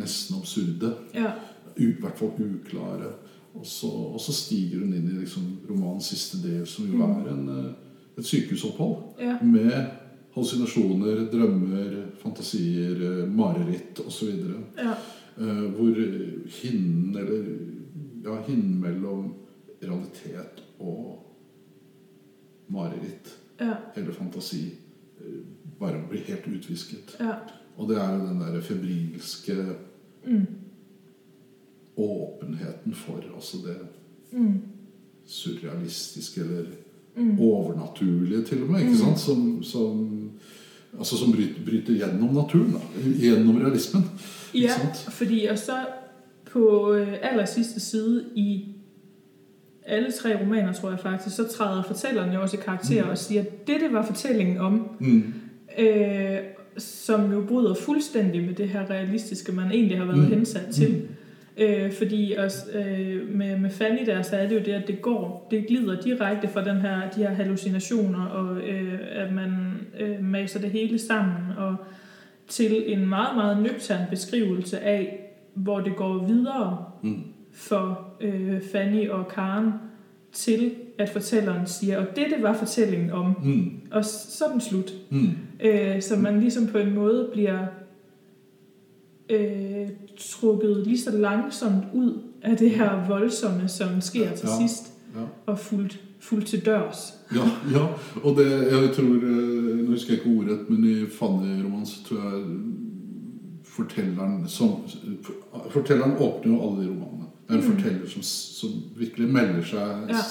nesten 0.01 0.37
absurde. 0.40 0.90
Ja, 1.14 1.31
I 1.79 1.92
hvert 2.01 2.18
fall 2.18 2.33
uklare. 2.40 3.12
Og 3.55 3.64
så, 3.66 3.87
og 3.88 4.20
så 4.20 4.33
stiger 4.35 4.81
hun 4.83 4.92
inn 4.94 5.07
i 5.12 5.20
liksom 5.20 5.44
romanens 5.70 6.09
siste 6.11 6.40
del, 6.42 6.66
som 6.66 6.87
jo 6.90 6.96
Mm. 6.96 7.03
er 7.27 7.31
en, 7.33 7.49
eh, 7.49 7.72
et 8.18 8.25
sykehusopphold 8.25 8.96
ja, 9.20 9.37
med 9.42 9.87
hallusinasjoner, 10.37 11.22
drømmer, 11.33 11.94
fantasier, 12.20 13.27
mareritt 13.33 14.01
osv. 14.05 14.35
Ja. 14.77 14.92
Eh, 15.40 15.62
hvor 15.77 15.96
hinnen, 16.61 17.16
eller 17.16 17.46
ja, 18.25 18.37
hinnen 18.46 18.77
mellom 18.83 19.31
realitet 19.83 20.61
og 20.81 21.22
mareritt 22.68 23.33
Ja. 23.61 23.77
eller 23.96 24.12
fantasi 24.12 24.64
eh, 25.20 25.40
bare 25.81 26.03
blir 26.11 26.20
helt 26.29 26.46
utvisket. 26.49 27.16
Ja. 27.20 27.38
Og 27.77 27.88
det 27.88 27.96
er 28.01 28.12
jo 28.18 28.27
den 28.27 28.40
der 28.40 28.61
febrilske 28.61 29.57
Mm. 30.27 30.46
åpenheten 31.96 32.94
for 32.94 33.22
altså 33.35 33.57
det 33.66 33.77
Mm. 34.33 34.61
surrealistiske 35.25 36.40
eller 36.40 36.66
Mm. 37.16 37.40
overnaturlige, 37.40 38.42
til 38.44 38.62
og 38.62 38.70
med. 38.70 38.81
ikke 38.81 38.96
sant? 38.96 39.18
Som, 39.18 39.62
som, 39.62 40.20
altså 40.98 41.16
som 41.16 41.33
bryter, 41.33 41.55
bryter 41.66 41.92
gjennom 42.07 42.35
naturen. 42.35 42.72
da, 42.72 42.79
Gjennom 43.20 43.57
realismen. 43.57 44.05
Ikke 44.55 44.66
Ja, 44.68 45.11
fordi 45.11 45.46
og 45.46 45.59
så 45.59 45.72
på 46.52 46.92
øh, 46.92 47.09
aller 47.22 47.44
sidste 47.44 47.81
side 47.81 48.24
i 48.35 48.64
alle 49.87 50.12
tre 50.12 50.40
romaner, 50.40 50.72
tror 50.72 50.90
jeg 50.90 51.00
faktisk, 51.00 51.37
så 51.37 51.44
træder 51.48 51.83
fortælleren 51.83 52.33
jo 52.35 52.40
også 52.42 52.57
i 52.57 52.61
karakter 52.64 53.05
Mm. 53.05 53.11
og 53.11 53.18
siger, 53.18 53.40
at 53.40 53.66
dette 53.66 53.92
var 53.92 54.07
fortællingen 54.07 54.59
om, 54.59 54.88
Mm. 55.00 55.24
øh, 55.79 56.37
som 56.79 57.33
jo 57.33 57.44
bryder 57.48 57.74
fuldstændig 57.74 58.42
med 58.44 58.55
det 58.55 58.68
her 58.68 58.90
realistiske, 58.90 59.52
man 59.52 59.70
egentlig 59.72 59.98
har 59.98 60.05
været 60.05 60.18
Mm. 60.18 60.26
hensat 60.26 60.74
til. 60.74 61.02
Øh, 61.57 61.92
fordi 61.92 62.35
også, 62.38 62.59
øh, 62.75 63.29
med, 63.35 63.59
med 63.59 63.71
Fanny 63.71 64.07
der, 64.07 64.23
så 64.23 64.37
er 64.37 64.49
det 64.49 64.55
jo 64.55 64.61
det, 64.61 64.73
at 64.73 64.87
det 64.88 65.03
går, 65.03 65.49
det 65.51 65.66
glider 65.66 66.01
direkte 66.01 66.49
fra 66.49 66.64
den 66.64 66.77
her, 66.77 67.11
de 67.11 67.21
her 67.21 67.31
hallucinationer, 67.31 68.25
og 68.27 68.57
øh, 68.69 68.99
at 69.12 69.33
man 69.33 69.51
øh, 70.01 70.25
maser 70.25 70.61
det 70.61 70.71
hele 70.71 70.99
sammen, 70.99 71.35
og 71.59 71.77
til 72.49 72.92
en 72.92 73.07
meget, 73.07 73.37
meget 73.37 73.62
nøgtern 73.62 74.01
beskrivelse 74.11 74.81
af, 74.81 75.21
hvor 75.55 75.81
det 75.81 75.97
går 75.97 76.27
videre 76.27 76.85
Mm. 77.03 77.23
for 77.53 78.12
øh, 78.21 78.61
Fanny 78.73 79.09
og 79.09 79.29
Karen, 79.29 79.71
til 80.33 80.71
at 80.99 81.09
fortælleren 81.09 81.66
siger, 81.66 81.99
og 81.99 82.07
dette 82.16 82.42
var 82.42 82.53
fortællingen 82.53 83.11
om, 83.11 83.35
Mm. 83.45 83.71
og 83.90 84.05
så 84.05 84.45
den 84.53 84.61
slut. 84.61 84.92
Mm. 85.11 85.29
Øh, 85.61 86.03
så 86.03 86.16
man 86.16 86.40
ligesom 86.40 86.66
på 86.66 86.79
en 86.79 86.95
måde 86.95 87.29
bliver 87.33 87.59
øh, 89.31 89.89
trukket 90.19 90.77
lige 90.87 91.01
så 91.01 91.11
langsomt 91.11 91.85
ud 91.95 92.23
af 92.43 92.57
det 92.57 92.71
her 92.71 93.09
voldsomme, 93.09 93.69
som 93.69 94.01
sker 94.01 94.33
til 94.35 94.49
Ja. 94.49 94.69
sidst, 94.69 94.93
Ja. 95.15 95.21
og 95.47 95.59
fuldt, 95.59 96.01
fuldt 96.21 96.47
til 96.47 96.67
dørs. 96.67 97.15
Ja, 97.35 97.41
ja, 97.79 97.87
og 98.23 98.37
det, 98.37 98.51
jeg 98.51 98.91
tror 98.97 99.05
eh, 99.05 99.77
Nå 99.77 99.91
husker 99.91 100.15
jeg 100.15 100.27
ikke 100.27 100.39
ordet, 100.41 100.71
men 100.71 100.85
i 100.85 101.05
Fanny-romans 101.07 102.05
tror 102.09 102.17
jeg 102.17 102.45
fortelleren 103.65 104.49
som 104.49 104.69
Fortelleren 105.71 106.12
åpner 106.19 106.53
jo 106.53 106.61
alle 106.62 106.83
de 106.85 106.89
romanene. 106.91 107.27
Det 107.49 107.55
er 107.55 107.59
en 107.59 107.65
Mm. 107.69 107.73
forteller 107.77 108.09
som, 108.09 108.23
som 108.23 108.71
virkelig 108.97 109.29
melder 109.29 109.62
seg 109.65 110.07
Ja. 110.09 110.23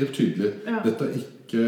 helt 0.00 0.12
tydelig. 0.12 0.50
Ja. 0.66 0.76
Dette 0.90 1.04
er 1.04 1.08
ikke 1.08 1.64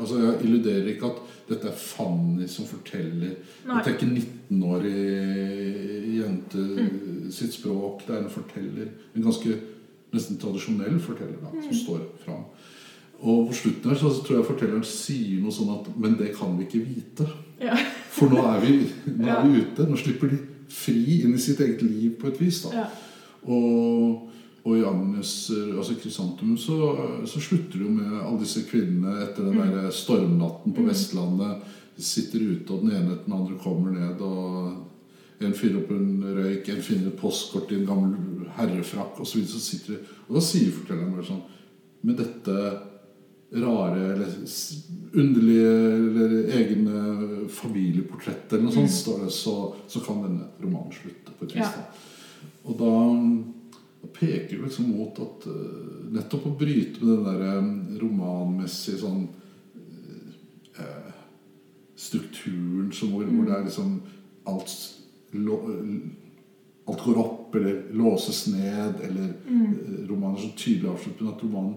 altså 0.00 0.18
Jeg 0.18 0.44
illuderer 0.44 0.86
ikke 0.86 1.06
at 1.06 1.12
dette 1.50 1.66
er 1.68 1.74
Fanny 1.76 2.46
som 2.48 2.64
forteller. 2.70 3.34
Nei. 3.66 3.76
Dette 3.82 3.90
er 3.90 3.98
ikke 3.98 4.14
19-årig 4.14 6.16
jente 6.20 6.58
Mm. 6.58 7.30
sitt 7.30 7.52
språk. 7.54 8.06
Det 8.06 8.14
er 8.16 8.22
en 8.24 8.30
forteller. 8.30 8.88
En 9.16 9.22
ganske 9.22 9.56
nesten 10.12 10.36
tradisjonell 10.38 11.00
forteller 11.00 11.36
da, 11.42 11.48
Mm. 11.52 11.62
som 11.62 11.72
står 11.74 12.00
fram. 12.24 12.44
Og 13.22 13.48
på 13.48 13.54
slutten 13.54 13.90
her 13.90 13.96
så 13.96 14.24
tror 14.24 14.36
jeg 14.38 14.46
fortelleren 14.46 14.84
sier 14.84 15.40
noe 15.42 15.50
sånn 15.52 15.80
at 15.80 15.98
Men 15.98 16.16
det 16.16 16.34
kan 16.36 16.56
vi 16.58 16.64
ikke 16.64 16.86
vite. 16.86 17.28
Ja. 17.60 17.76
For 18.10 18.26
nå 18.28 18.38
er 18.38 18.60
vi, 18.60 18.86
nå 19.18 19.28
er 19.28 19.46
vi 19.46 19.60
ute. 19.60 19.86
Nå 19.90 19.96
slipper 19.96 20.28
de 20.30 20.38
fri 20.68 21.20
inn 21.22 21.34
i 21.34 21.38
sitt 21.38 21.58
eget 21.60 21.82
liv 21.82 22.10
på 22.18 22.26
et 22.28 22.40
vis. 22.40 22.62
da. 22.62 22.68
Ja. 22.72 22.86
Og, 23.46 24.30
og 24.64 24.76
i 24.76 24.84
Agnes, 24.84 25.50
eh, 25.50 25.76
altså 25.78 25.94
Krysantemum, 25.96 26.56
så, 26.60 26.76
så 27.26 27.40
slutter 27.40 27.78
det 27.78 27.86
jo 27.86 27.90
med 27.94 28.20
alle 28.20 28.40
disse 28.42 28.62
kvinnene 28.68 29.22
etter 29.24 29.44
den 29.46 29.56
Mm. 29.56 29.70
der 29.72 29.90
stormnatten 29.90 30.74
på 30.76 30.80
Mm. 30.84 30.88
Vestlandet. 30.90 31.62
De 31.96 32.02
sitter 32.02 32.40
ute, 32.40 32.70
og 32.72 32.80
den 32.84 32.90
ene 32.96 33.12
etter 33.14 33.24
den 33.26 33.38
andre 33.40 33.58
kommer 33.62 33.90
ned. 33.92 34.20
og 34.20 34.86
En 35.40 35.52
fyrer 35.56 35.78
opp 35.80 35.90
en 35.90 36.22
røyk, 36.36 36.68
en 36.68 36.82
finner 36.82 37.06
et 37.08 37.16
postkort 37.16 37.70
i 37.72 37.76
en 37.80 37.86
gammel 37.86 38.46
herrefrakk 38.58 39.20
osv. 39.20 39.24
Så, 39.24 39.38
videre, 39.38 39.48
så 39.48 39.60
sitter 39.60 39.92
de, 39.94 39.98
og 40.28 40.34
da 40.36 40.40
sier 40.40 40.70
fortelleren 40.72 41.14
bare 41.14 41.24
sånn 41.24 41.42
Med 42.02 42.16
dette 42.16 42.80
rare 43.52 44.12
eller 44.14 44.28
underlige 45.14 45.72
eller 45.96 46.52
egne 46.54 47.48
familieportrettet 47.48 48.52
eller 48.52 48.64
noe 48.68 48.72
sånt, 48.72 49.20
Mm. 49.20 49.30
så, 49.30 49.74
så 49.88 50.00
kan 50.04 50.22
denne 50.22 50.46
romanen 50.62 50.92
slutte 50.92 51.32
på 51.38 51.44
et 51.48 51.54
vis. 51.56 51.64
Ja. 51.64 51.84
Og 52.64 52.78
da 52.78 52.92
peker 54.20 54.56
jo 54.58 54.62
liksom 54.66 54.90
mot 54.92 55.18
at 55.24 55.46
eh, 55.48 56.10
nettopp 56.16 56.46
å 56.50 56.56
bryte 56.60 57.00
med 57.04 57.24
den 57.24 57.24
der 57.24 58.00
romanmessige 58.02 59.00
sånn 59.00 59.22
eh, 60.78 61.12
strukturen 62.00 62.90
som 62.92 63.12
hvor, 63.14 63.24
hvor 63.28 63.46
det 63.48 63.54
er 63.58 63.64
liksom 63.68 64.00
alt 64.48 64.74
lo, 65.36 65.60
Alt 66.90 67.02
går 67.04 67.18
opp 67.20 67.54
eller 67.54 67.82
låses 67.94 68.46
ned, 68.50 68.96
eller 69.04 69.28
Mm. 69.46 69.62
eh, 69.74 70.08
romanen 70.08 70.36
er 70.36 70.42
så 70.42 70.56
tydelig 70.56 70.88
avslutter, 70.90 71.22
men 71.22 71.34
at 71.34 71.42
romanen 71.44 71.74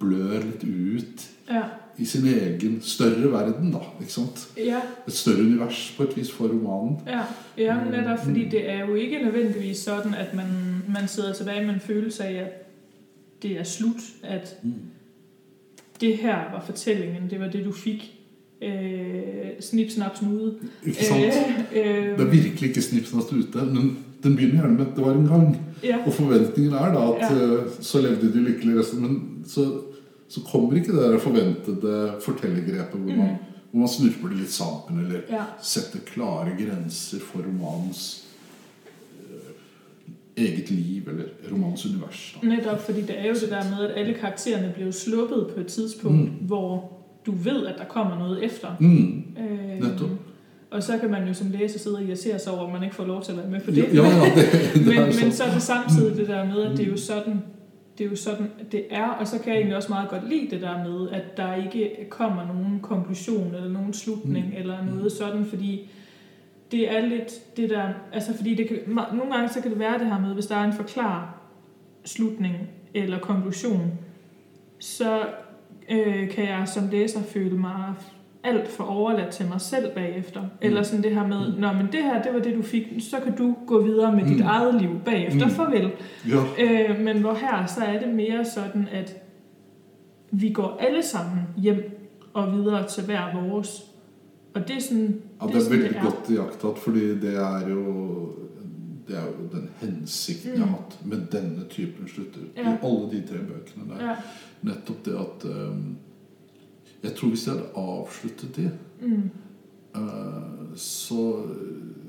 blør 0.00 0.42
litt 0.44 0.64
ut 0.64 1.28
Ja. 1.48 1.62
I 1.98 2.04
sin 2.04 2.26
egen 2.26 2.80
større 2.82 3.32
verden, 3.32 3.72
da. 3.72 3.78
ikke 4.00 4.12
sant? 4.12 4.48
Ja. 4.56 4.80
Et 5.06 5.12
større 5.12 5.38
univers 5.38 5.94
på 5.96 6.02
et 6.02 6.16
vis 6.16 6.32
for 6.32 6.48
romanen. 6.48 6.98
Ja, 7.06 7.22
ja 7.58 7.84
men 7.84 7.94
er 7.94 8.16
fordi 8.16 8.48
det 8.48 8.70
er 8.70 8.86
jo 8.86 8.94
ikke 8.94 9.22
nødvendigvis 9.24 9.84
sånn 9.86 10.14
at 10.14 10.34
man, 10.34 10.82
man 10.88 11.08
sidder 11.08 11.32
tilbake 11.32 11.66
med 11.66 11.74
en 11.74 11.80
følelse 11.80 12.24
av 12.24 12.34
at 12.46 12.60
det 13.42 13.58
er 13.58 13.64
slutt. 13.64 14.02
at 14.22 14.56
det 16.00 16.16
her 16.16 16.52
var 16.52 16.62
fortellingen, 16.66 17.30
det 17.30 17.40
var 17.40 17.48
det 17.48 17.64
du 17.64 17.72
fikk. 17.72 18.10
Eh, 18.62 19.60
snipp, 19.60 19.90
snapp, 19.90 20.16
snude. 20.16 20.54
Ikke 20.86 21.04
sant? 21.04 21.24
Eh, 21.72 22.10
øh, 22.12 22.18
Det 22.18 22.26
er 22.26 22.30
virkelig 22.30 22.68
ikke 22.68 22.82
snipsnast 22.82 23.32
ute, 23.32 23.64
men 23.64 23.98
den 24.22 24.36
begynner 24.36 24.60
gjerne 24.60 24.78
med 24.78 24.86
'det 24.86 25.04
var 25.04 25.12
en 25.12 25.26
gang'. 25.26 25.56
ja, 25.82 25.96
Og 26.06 26.12
forventningen 26.12 26.72
er 26.72 26.92
da 26.94 27.12
at 27.12 27.32
Ja. 27.32 27.58
så 27.80 28.00
levde 28.02 28.32
de 28.32 28.38
lykkelig 28.38 28.78
resten. 28.78 29.02
Men 29.02 29.44
så, 29.46 29.80
så 30.28 30.40
kommer 30.52 30.76
ikke 30.76 30.92
det 30.92 31.02
der 31.02 31.18
forventede 31.18 32.14
fortellergrepet 32.24 33.00
hvor 33.00 33.14
man, 33.16 33.36
hvor 33.70 33.78
man 33.80 33.88
snurper 33.88 34.28
det 34.28 34.38
litt 34.38 34.52
sammen, 34.52 35.04
eller 35.04 35.20
ja, 35.30 35.42
setter 35.62 35.98
klare 36.06 36.50
grenser 36.58 37.18
for 37.20 37.38
romanens 37.46 38.24
eh, 40.36 40.44
eget 40.44 40.70
liv, 40.70 41.02
eller 41.08 41.24
romanens 41.52 41.86
univers. 41.86 42.36
Da. 42.42 42.46
netop 42.48 42.80
fordi 42.86 43.00
det 43.02 43.18
er 43.18 43.28
jo 43.28 43.34
det 43.34 43.50
der 43.50 43.64
med, 43.70 43.88
at 43.90 43.96
alle 43.96 44.14
karakterene 44.14 44.72
blir 44.76 44.90
sluppet 44.90 45.46
på 45.54 45.60
et 45.60 45.66
tidspunkt, 45.66 46.20
Mm. 46.30 46.46
hvor 46.46 46.90
du 47.26 47.32
vet 47.32 47.66
at 47.66 47.74
der 47.78 47.84
kommer 47.84 48.18
noe 48.18 48.44
efter. 48.44 48.68
Mm. 48.80 49.22
Øh, 49.38 49.80
Nettopp. 49.80 50.10
og 50.70 50.82
så 50.82 50.98
kan 50.98 51.10
man 51.10 51.28
jo 51.28 51.34
som 51.34 51.50
læser 51.50 51.78
sidde 51.78 51.96
og 51.96 52.02
irritere 52.04 52.38
sig 52.38 52.52
over, 52.52 52.66
at 52.66 52.72
man 52.72 52.82
ikke 52.82 52.94
får 52.94 53.04
lov 53.04 53.22
til 53.22 53.32
at 53.32 53.38
være 53.38 53.50
med 53.50 53.60
på 53.60 53.70
det. 53.70 53.76
Ja, 53.94 54.02
ja, 54.02 54.24
det, 54.34 54.52
det 54.74 54.86
men, 54.86 54.96
men 55.04 55.12
sånn. 55.12 55.32
så 55.32 55.44
er 55.44 55.52
det 55.54 55.62
samtidig 55.62 56.16
det 56.16 56.28
der 56.28 56.44
med, 56.44 56.62
at 56.62 56.76
det 56.76 56.86
er 56.86 56.90
jo 56.90 56.96
sådan, 56.96 57.42
det 57.98 58.06
er 58.06 58.10
jo 58.10 58.16
sådan, 58.16 58.50
det 58.72 58.86
er, 58.90 59.06
og 59.08 59.26
så 59.26 59.38
kan 59.38 59.48
jeg 59.52 59.56
egentlig 59.56 59.76
også 59.76 59.88
meget 59.88 60.08
godt 60.08 60.28
lide 60.28 60.50
det 60.50 60.60
der 60.60 60.84
med, 60.88 61.10
at 61.10 61.36
der 61.36 61.54
ikke 61.54 62.06
kommer 62.10 62.46
nogen 62.46 62.80
konklusion 62.82 63.54
eller 63.54 63.68
nogen 63.70 63.92
slutning 63.92 64.46
Mm. 64.46 64.52
eller 64.56 64.84
noget 64.84 65.12
sådan, 65.12 65.44
fordi 65.44 65.90
det 66.70 66.96
er 66.96 67.00
lidt 67.06 67.56
det 67.56 67.70
der, 67.70 67.88
altså 68.12 68.36
fordi 68.36 68.54
det 68.54 68.68
kan, 68.68 68.78
nogle 69.12 69.32
gange 69.34 69.48
så 69.48 69.60
kan 69.60 69.70
det 69.70 69.78
være 69.78 69.98
det 69.98 70.06
her 70.06 70.20
med, 70.20 70.34
hvis 70.34 70.46
der 70.46 70.56
er 70.56 70.64
en 70.64 70.72
forklar 70.72 71.40
slutning 72.04 72.54
eller 72.94 73.18
konklusion, 73.18 73.98
så 74.78 75.26
øh, 75.90 76.30
kan 76.30 76.44
jeg 76.44 76.68
som 76.68 76.88
læser 76.88 77.22
føle 77.22 77.56
mig 77.56 77.94
alt 78.44 78.68
for 78.68 78.84
overladt 78.84 79.30
til 79.32 79.46
mig 79.48 79.60
selv 79.60 79.94
bagefter. 79.94 80.40
Mm. 80.40 80.48
Eller 80.60 80.82
sådan 80.82 81.02
det 81.02 81.14
her 81.14 81.26
med, 81.26 81.52
Mm. 81.54 81.60
Nå, 81.60 81.72
men 81.72 81.86
det 81.92 82.02
her, 82.02 82.22
det 82.22 82.34
var 82.34 82.40
det 82.40 82.56
du 82.56 82.62
fik, 82.62 82.86
så 83.10 83.16
kan 83.24 83.36
du 83.36 83.56
gå 83.66 83.82
videre 83.82 84.12
med 84.12 84.22
mm. 84.22 84.28
dit 84.28 84.38
Mm. 84.40 84.46
eget 84.46 84.74
liv 84.80 84.90
bagefter. 85.04 85.38
Mm. 85.46 85.50
Mm. 85.50 85.56
Farvel. 85.56 85.90
Ja, 86.28 86.64
Øh, 86.90 87.00
men 87.00 87.20
hvor 87.20 87.34
her, 87.34 87.66
så 87.66 87.80
er 87.84 87.98
det 88.00 88.14
mere 88.14 88.44
sådan, 88.44 88.88
at 88.92 89.16
vi 90.30 90.50
går 90.50 90.76
alle 90.80 91.02
sammen 91.02 91.40
hjem 91.56 91.90
og 92.34 92.52
videre 92.52 92.88
til 92.88 93.04
hver 93.04 93.48
vores. 93.48 93.84
Og 94.54 94.68
det 94.68 94.76
er 94.76 94.80
sådan, 94.80 95.22
ja, 95.42 95.46
det 95.46 95.66
er 95.66 95.70
veldig 95.70 96.00
godt 96.02 96.30
iakttatt, 96.30 96.78
fordi 96.78 97.20
det 97.20 97.36
er 97.36 97.68
jo 97.68 97.82
det 99.08 99.16
er 99.16 99.22
jo 99.24 99.58
den 99.58 99.68
hensikten 99.80 100.50
jeg 100.50 100.58
har 100.58 100.66
Mm. 100.66 100.72
hatt 100.72 101.06
med 101.06 101.40
denne 101.40 101.64
typen 101.70 102.08
slutter. 102.08 102.40
Ja. 102.56 102.62
I 102.62 102.64
alle 102.82 103.10
de 103.10 103.22
tre 103.28 103.36
bøkene 103.38 103.84
der. 103.98 104.06
Ja. 104.08 104.14
Nettopp 104.62 105.04
det 105.04 105.12
at 105.12 105.50
um, 105.68 105.96
Jeg 107.04 107.14
tror 107.16 107.28
hvis 107.28 107.46
jeg 107.46 107.54
hadde 107.54 107.70
avsluttet 107.76 108.56
det, 108.56 108.70
Mm. 109.00 109.30
eh, 109.94 110.76
så, 110.76 111.46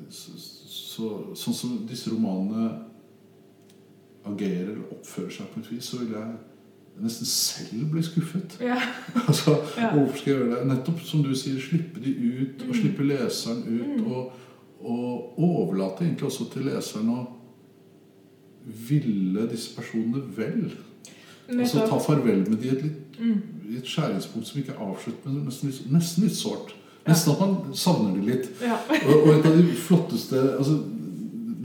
så, 0.09 0.31
så 0.67 1.09
Sånn 1.35 1.53
som 1.53 1.73
disse 1.89 2.09
romanene 2.13 2.69
agerer 4.25 4.69
eller 4.71 4.91
oppfører 4.95 5.29
seg 5.35 5.49
på 5.53 5.59
et 5.59 5.71
vis, 5.71 5.83
så 5.91 5.99
vil 5.99 6.13
jeg 6.15 6.31
nesten 7.03 7.27
selv 7.27 7.89
bli 7.91 8.01
skuffet. 8.03 8.55
Ja. 8.63 8.77
Altså, 9.27 9.57
Ja. 9.77 9.91
Hvorfor 9.93 10.17
skal 10.17 10.31
jeg 10.33 10.41
gjøre 10.41 10.55
det? 10.59 10.67
Nettopp 10.71 11.01
som 11.05 11.23
du 11.23 11.35
sier, 11.35 11.59
slippe 11.61 11.99
de 12.05 12.13
ut, 12.15 12.61
og 12.61 12.67
Mm. 12.67 12.73
slippe 12.81 13.03
leseren 13.03 13.63
ut. 13.67 13.99
Mm. 13.99 14.11
Og, 14.11 14.31
og 14.79 15.39
overlate 15.39 16.05
egentlig 16.05 16.23
også 16.29 16.47
til 16.53 16.65
leseren 16.71 17.09
å 17.09 17.19
ville 18.87 19.45
disse 19.51 19.75
personene 19.75 20.23
vel. 20.37 20.71
Altså 21.59 21.83
ta 21.87 21.99
farvel 22.01 22.47
med 22.49 22.57
de 22.61 22.69
et, 22.69 22.81
litt, 22.83 23.01
Mm. 23.19 23.41
I 23.69 23.77
et 23.77 23.85
skjæringspunkt 23.89 24.47
som 24.47 24.59
ikke 24.61 24.73
er 24.75 24.81
avslutt, 24.85 25.25
men 25.25 25.45
nesten 25.45 25.69
litt, 25.69 25.91
nesten 25.91 26.23
litt 26.23 26.35
sårt. 26.37 26.73
Nesten 27.07 27.33
at 27.33 27.39
man 27.39 27.73
savner 27.77 28.15
det 28.17 28.25
litt. 28.25 28.49
Ja. 28.65 28.77
Og, 29.07 29.27
og 29.27 29.31
et 29.35 29.45
av 29.45 29.57
de 29.57 29.75
flotteste 29.77 30.39
altså, 30.57 30.79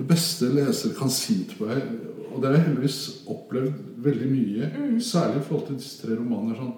Det 0.00 0.06
beste 0.08 0.48
leser 0.54 0.94
kan 0.98 1.10
si 1.12 1.44
til 1.48 1.66
meg, 1.66 1.82
og 2.30 2.40
det 2.42 2.48
har 2.50 2.54
jeg 2.56 2.66
heldigvis 2.68 2.98
opplevd 3.28 3.74
veldig 4.04 4.28
mye, 4.30 4.68
Mm. 4.78 5.00
særlig 5.00 5.40
i 5.40 5.44
forhold 5.48 5.66
til 5.66 5.76
disse 5.76 6.00
tre 6.06 6.16
romanene 6.16 6.56
sånn, 6.56 6.72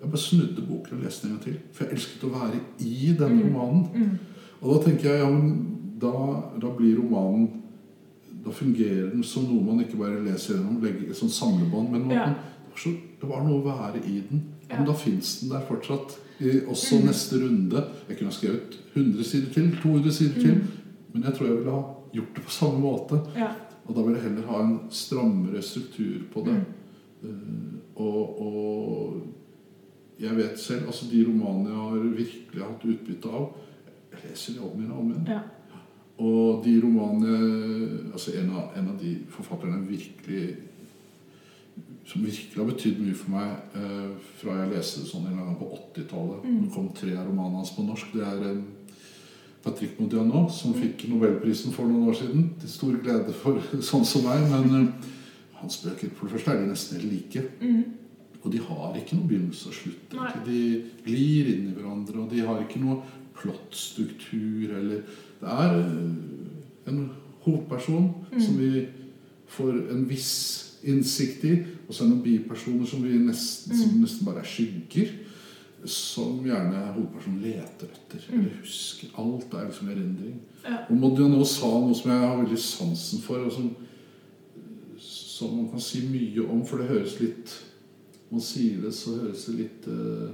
Jeg 0.00 0.10
bare 0.10 0.18
snudde 0.20 0.62
boken 0.68 0.96
og 0.98 1.04
leste 1.04 1.26
den 1.26 1.32
en 1.32 1.36
gang 1.38 1.44
til. 1.44 1.56
For 1.72 1.84
jeg 1.84 1.92
elsket 1.92 2.24
å 2.24 2.32
være 2.32 2.60
i 2.80 3.14
denne 3.18 3.42
Mm. 3.42 3.54
romanen. 3.54 3.88
Mm. 3.94 4.18
Og 4.62 4.74
da 4.74 4.90
tenker 4.90 5.10
jeg 5.10 5.20
ja, 5.20 5.30
men 5.30 5.76
da, 6.00 6.12
da 6.60 6.68
blir 6.76 6.96
romanen 6.98 7.48
Da 8.44 8.50
fungerer 8.50 9.10
den 9.12 9.22
som 9.22 9.42
noe 9.44 9.60
man 9.62 9.84
ikke 9.84 9.98
bare 10.00 10.22
leser 10.24 10.54
gjennom, 10.54 10.78
legger 10.82 11.10
et 11.10 11.16
sånt 11.16 11.32
samlebånd, 11.32 11.90
men 11.92 12.06
man, 12.06 12.10
Ja. 12.16 12.34
Så, 12.76 12.90
det 13.20 13.28
var 13.28 13.42
noe 13.44 13.60
å 13.60 13.66
være 13.66 14.02
i 14.06 14.20
den. 14.30 14.42
Ja. 14.70 14.76
Men 14.78 14.86
da 14.86 14.92
fins 14.94 15.40
den 15.40 15.50
der 15.50 15.64
fortsatt. 15.68 16.18
I, 16.40 16.60
også 16.66 16.96
Mm. 17.00 17.06
neste 17.06 17.36
runde. 17.36 17.84
Jeg 18.08 18.16
kunne 18.16 18.30
ha 18.30 18.32
skrevet 18.36 18.78
100 18.94 19.24
sider 19.24 19.52
til, 19.52 19.76
200 19.82 20.12
sider 20.12 20.40
til, 20.40 20.54
Mm. 20.54 20.68
men 21.12 21.22
jeg 21.22 21.34
tror 21.34 21.46
jeg 21.46 21.56
ville 21.56 21.70
ha 21.70 21.82
gjort 22.14 22.34
det 22.36 22.44
på 22.44 22.50
samme 22.50 22.80
måte. 22.80 23.20
Ja. 23.36 23.48
Og 23.86 23.94
da 23.96 24.02
vil 24.02 24.14
jeg 24.14 24.22
heller 24.22 24.46
ha 24.46 24.62
en 24.62 24.80
strammere 24.90 25.62
struktur 25.62 26.22
på 26.32 26.44
det. 26.46 26.54
Mm. 27.22 27.30
Uh, 27.30 28.02
og, 28.02 28.40
og 28.40 29.22
jeg 30.20 30.36
vet 30.36 30.58
selv 30.58 30.86
altså 30.86 31.06
De 31.12 31.24
romanene 31.26 31.68
jeg 31.68 31.76
har 31.76 32.16
virkelig 32.16 32.62
hatt 32.62 32.84
utbytte 32.84 33.28
av 33.28 33.50
Jeg 34.12 34.30
leser 34.30 34.52
de 34.54 34.60
om 34.60 34.78
igjen 34.80 34.92
og 34.92 34.98
om 35.00 35.10
igjen. 35.10 35.26
Ja. 35.28 35.40
Og 36.18 36.64
de 36.64 36.80
romanene 36.80 38.12
altså 38.12 38.32
en 38.40 38.50
av, 38.50 38.70
en 38.76 38.88
av 38.88 38.98
de 39.00 39.18
forfatterne 39.28 39.76
jeg 39.80 39.98
virkelig 39.98 40.56
som 42.10 42.24
virkelig 42.26 42.58
har 42.58 42.66
betydd 42.72 42.98
mye 43.04 43.14
for 43.14 43.30
meg 43.36 43.76
eh, 43.78 44.08
fra 44.40 44.56
jeg 44.58 44.70
leste 44.72 45.02
det 45.04 45.10
sånn 45.12 45.28
en 45.30 45.36
gang 45.38 45.52
på 45.60 45.68
80-tallet. 45.76 46.40
Mm. 46.44 46.56
Det 46.64 46.72
kom 46.74 46.88
tre 46.96 47.12
av 47.14 47.28
romanene 47.28 47.60
hans 47.60 47.70
på 47.76 47.84
norsk. 47.86 48.10
Det 48.16 48.24
er 48.26 48.42
eh, 48.48 48.96
Patrick 49.62 49.98
Modiano, 50.00 50.48
som 50.50 50.72
Mm. 50.74 50.80
fikk 50.82 51.04
Nobelprisen 51.12 51.72
for 51.76 51.86
noen 51.86 52.08
år 52.10 52.16
siden. 52.18 52.48
Til 52.60 52.68
stor 52.72 52.96
glede 53.04 53.32
for 53.36 53.60
sånn 53.90 54.04
som 54.08 54.24
meg. 54.26 54.42
Men 54.50 54.74
eh, 54.80 55.08
hans 55.60 55.78
bøker 55.84 56.10
for 56.16 56.26
det 56.26 56.34
første 56.34 56.50
er 56.56 56.62
de 56.64 56.70
nesten 56.72 56.98
helt 56.98 57.12
like. 57.12 57.44
Mm. 57.60 57.84
Og 58.42 58.52
de 58.54 58.58
har 58.64 58.94
ikke 58.96 59.16
noen 59.18 59.28
begynnelse 59.28 59.68
og 59.68 59.74
slutt. 59.76 60.14
De 60.46 60.60
glir 61.04 61.50
inn 61.54 61.66
i 61.68 61.74
hverandre, 61.76 62.22
og 62.24 62.30
de 62.32 62.40
har 62.46 62.62
ikke 62.64 62.80
noe 62.80 63.02
plottstruktur 63.36 64.72
eller 64.78 65.02
Det 65.40 65.48
er 65.48 65.76
eh, 65.78 66.90
en 66.90 67.10
hovedperson 67.44 68.14
Mm. 68.32 68.40
som 68.40 68.58
vi 68.58 68.86
får 69.48 69.90
en 69.92 70.04
viss 70.08 70.32
innsikt 70.84 71.44
i, 71.44 71.54
og 71.90 71.94
så 71.96 72.04
er 72.04 72.06
det 72.06 72.14
noen 72.14 72.22
bipersoner 72.22 72.86
som 72.86 73.00
nesten, 73.02 73.74
som 73.76 73.88
Mm. 73.96 74.00
nesten 74.04 74.26
bare 74.28 74.38
er 74.44 74.46
skygger. 74.46 75.08
Som 75.90 76.44
gjerne 76.44 76.92
hovedpersonen 76.94 77.40
leter 77.42 77.88
etter 77.90 78.20
Mm. 78.30 78.38
eller 78.40 78.60
husker. 78.60 79.08
Alt 79.18 79.54
er 79.54 79.64
liksom 79.66 79.88
erindring. 79.88 80.36
Ja. 80.64 80.76
Og 80.90 80.96
Modiano 80.96 81.44
sa 81.44 81.66
noe 81.66 81.94
som 81.94 82.10
jeg 82.12 82.20
har 82.20 82.36
veldig 82.42 82.58
sansen 82.58 83.20
for, 83.24 83.38
og 83.48 83.52
som, 83.52 83.70
som 84.98 85.56
man 85.56 85.70
kan 85.72 85.80
si 85.80 86.02
mye 86.06 86.44
om, 86.50 86.62
for 86.66 86.78
det 86.78 86.88
høres 86.92 87.18
litt 87.20 87.56
Når 88.30 88.36
man 88.36 88.40
sier 88.46 88.80
det, 88.84 88.94
så 88.94 89.10
høres 89.18 89.44
det 89.46 89.54
litt 89.58 89.86
eh, 89.88 90.30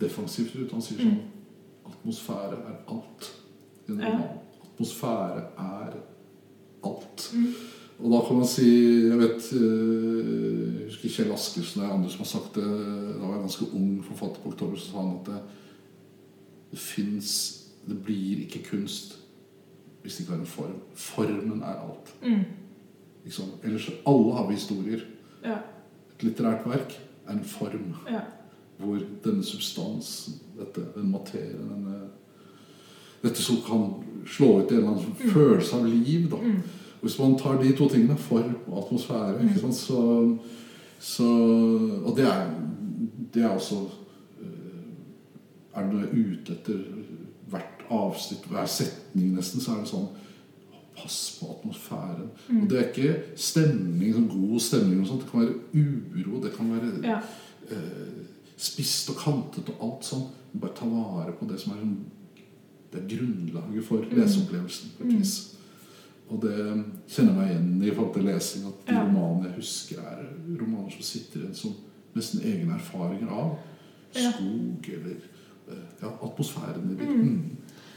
defensivt 0.00 0.54
ut. 0.56 0.70
Han 0.72 0.80
sier 0.82 0.98
sånn 1.02 1.18
Atmosfære 1.88 2.56
er 2.68 2.78
alt. 2.88 3.28
Ja. 3.88 4.14
Atmosfære 4.64 5.42
er 5.58 5.94
alt. 6.84 7.26
Mm. 7.34 7.54
Og 7.98 8.12
da 8.12 8.20
kan 8.28 8.36
man 8.38 8.46
si 8.46 8.64
Jeg 9.08 9.18
vet 9.18 9.46
eh, 9.58 10.26
Jeg 10.78 10.84
husker 10.88 11.08
Kjell 11.16 11.32
Askersen 11.34 11.82
og 11.82 11.94
andre 11.96 12.10
som 12.12 12.22
har 12.22 12.30
sagt 12.30 12.54
det. 12.54 12.64
Da 12.64 13.24
var 13.26 13.32
jeg 13.34 13.44
ganske 13.46 13.68
ung 13.74 13.88
forfatter 14.06 14.42
på 14.44 14.52
Oktober, 14.52 14.76
så 14.78 14.90
sa 14.92 15.02
han 15.02 15.16
at 15.20 15.26
det, 15.32 15.38
det 16.70 16.78
fins 16.78 17.32
Det 17.88 17.96
blir 18.04 18.44
ikke 18.46 18.62
kunst 18.70 19.16
hvis 20.02 20.14
det 20.16 20.22
ikke 20.24 20.34
er 20.36 20.40
en 20.40 20.46
form. 20.46 20.76
Formen 20.94 21.58
er 21.66 21.80
alt. 21.82 22.12
Mm. 22.22 22.44
Liksom. 23.24 23.44
Ellers 23.66 23.88
alle 24.06 24.32
har 24.36 24.46
vi 24.48 24.54
historier. 24.54 25.00
Ja. 25.44 25.56
Et 26.14 26.22
litterært 26.24 26.62
verk 26.70 26.94
er 27.26 27.32
en 27.34 27.42
form 27.44 27.90
Ja. 28.08 28.20
hvor 28.78 29.02
denne 29.24 29.42
substansen, 29.44 30.38
dette, 30.58 30.84
den 30.94 31.10
materien, 31.10 31.66
denne, 31.68 31.98
dette 33.24 33.42
som 33.42 33.56
kan 33.66 33.82
slå 34.26 34.60
ut 34.62 34.70
i 34.70 34.74
en 34.74 34.80
eller 34.80 34.90
annen 34.94 35.16
Mm. 35.18 35.30
følelse 35.34 35.76
av 35.76 35.84
liv. 35.86 36.30
da. 36.30 36.36
Mm. 36.36 36.62
Hvis 37.02 37.18
man 37.18 37.38
tar 37.38 37.60
de 37.62 37.72
to 37.76 37.88
tingene, 37.88 38.16
form 38.18 38.54
og 38.66 38.84
atmosfære, 38.84 39.38
Mm. 39.42 39.48
ikke 39.48 39.60
sant, 39.60 39.74
så, 39.74 40.38
så 40.98 41.24
Og 42.04 42.16
det 42.16 42.24
er, 42.26 42.50
det 43.34 43.42
er 43.42 43.48
også 43.48 43.74
eh, 44.42 45.76
Er 45.76 45.82
det 45.82 45.92
noe 45.92 46.08
ute 46.12 46.52
etter 46.52 46.80
hvert 47.50 47.84
avsnitt, 47.90 48.44
hver 48.50 48.66
setning 48.66 49.34
nesten, 49.36 49.60
så 49.60 49.72
er 49.72 49.84
det 49.84 49.88
sånn 49.92 50.08
Pass 50.98 51.38
på 51.40 51.46
atmosfæren. 51.54 52.24
Mm. 52.50 52.62
Og 52.62 52.70
det 52.70 52.78
er 52.78 52.88
ikke 52.88 53.36
stemning, 53.38 54.14
sånn 54.16 54.24
god 54.32 54.60
stemning 54.60 55.00
og 55.00 55.06
sånt. 55.06 55.20
Det 55.22 55.30
kan 55.30 55.40
være 55.44 55.54
uro, 56.24 56.40
det 56.42 56.50
kan 56.56 56.72
være 56.72 57.04
Ja. 57.06 57.20
eh, 57.70 58.24
spist 58.56 59.08
og 59.10 59.16
kantet 59.16 59.68
og 59.68 59.76
alt 59.80 60.02
sånn. 60.04 60.24
Bare 60.60 60.72
ta 60.74 60.86
vare 60.86 61.32
på 61.38 61.46
det 61.48 61.60
som 61.60 61.72
er 61.72 61.76
sånn, 61.84 61.96
det 62.92 63.00
er 63.04 63.16
grunnlaget 63.16 63.84
for 63.84 63.98
Mm. 63.98 64.10
leseopplevelsen. 64.18 64.88
på 64.98 65.04
et 65.04 65.12
Mm. 65.12 65.22
Og 66.30 66.42
det 66.42 66.54
kjenner 67.08 67.32
jeg 67.32 67.36
meg 67.38 67.50
igjen 67.50 67.82
i 67.82 67.94
forhold 67.94 68.14
til 68.14 68.24
lesing. 68.24 68.66
At 68.66 68.88
de 68.88 68.94
Ja. 68.94 69.04
romanene 69.04 69.44
jeg 69.48 69.54
husker, 69.56 69.96
er 70.00 70.24
romaner 70.60 70.90
som 70.90 71.02
sitter 71.02 71.40
igjen 71.40 71.54
som 71.54 71.70
nesten 72.14 72.40
egne 72.44 72.74
erfaringer 72.74 73.28
av 73.30 73.58
skog 74.12 74.88
eller 74.92 75.16
eh, 75.68 75.84
ja, 76.02 76.08
atmosfæren 76.24 76.90
i 76.92 76.96
det. 77.00 77.08
Mm. 77.08 77.22
Mm. 77.22 77.56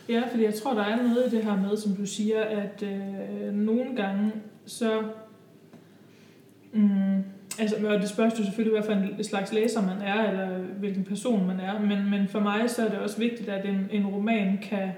Ja, 0.10 0.24
fordi 0.32 0.44
jeg 0.44 0.54
tror, 0.54 0.74
der 0.74 0.84
er 0.84 1.04
noget 1.04 1.28
i 1.28 1.36
det 1.36 1.44
her 1.44 1.56
med, 1.62 1.78
som 1.78 1.96
du 1.96 2.06
sier, 2.06 2.42
at 2.42 2.84
øh, 2.84 3.54
noen 3.54 3.96
gange 3.96 4.32
så... 4.66 5.04
Mm, 6.74 7.24
altså, 7.60 7.76
og 7.88 8.00
det 8.02 8.10
spørs 8.10 8.40
jo 8.40 8.44
selvfølgelig, 8.46 8.82
hva 8.84 8.94
en 8.94 9.24
slags 9.24 9.54
læser 9.54 9.82
man 9.82 10.02
er, 10.02 10.30
eller 10.32 10.58
hvilken 10.80 11.04
person 11.04 11.48
man 11.48 11.60
er, 11.60 11.80
men, 11.80 12.10
men 12.10 12.28
for 12.28 12.40
meg 12.40 12.70
så 12.70 12.86
er 12.86 12.90
det 12.90 13.00
også 13.00 13.20
viktig, 13.20 13.50
at 13.50 13.66
en, 13.70 13.88
en 13.92 14.06
roman 14.08 14.58
kan, 14.70 14.90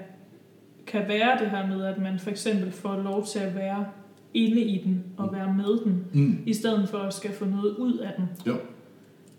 kan 0.86 1.08
være 1.08 1.38
det 1.40 1.50
her 1.50 1.66
med, 1.66 1.84
at 1.84 1.98
man 2.02 2.18
for 2.18 2.30
eksempel 2.30 2.72
får 2.72 2.96
lov 3.02 3.26
til 3.26 3.38
at 3.38 3.54
være 3.54 3.86
inde 4.34 4.60
i 4.60 4.82
den 4.84 5.04
og 5.16 5.32
være 5.34 5.54
med 5.56 5.84
den, 5.84 6.04
Mm. 6.12 6.38
i 6.46 6.54
stedet 6.54 6.88
for 6.88 6.98
at 6.98 7.14
skal 7.14 7.30
få 7.32 7.44
noget 7.44 7.76
ud 7.76 7.98
af 7.98 8.12
den. 8.18 8.24
Ja. 8.46 8.52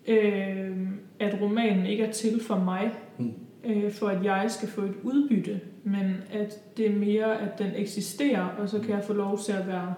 Øh, 0.08 0.78
at 1.20 1.42
romanen 1.42 1.86
ikke 1.86 2.04
er 2.04 2.12
til 2.12 2.42
for 2.44 2.60
mig, 2.60 2.92
Mm. 3.20 3.32
øh, 3.66 3.92
for 3.92 4.08
at 4.08 4.24
jeg 4.26 4.46
skal 4.48 4.68
få 4.70 4.82
et 4.82 4.94
udbytte, 5.04 5.60
men 5.84 6.16
at 6.34 6.78
det 6.78 6.86
er 6.92 6.96
mere, 6.96 7.42
at 7.42 7.60
den 7.60 7.68
eksisterer, 7.76 8.44
og 8.46 8.70
så 8.70 8.80
kan 8.80 8.90
jeg 8.90 9.04
få 9.04 9.14
lov 9.14 9.40
til 9.46 9.52
at 9.52 9.68
være 9.68 9.94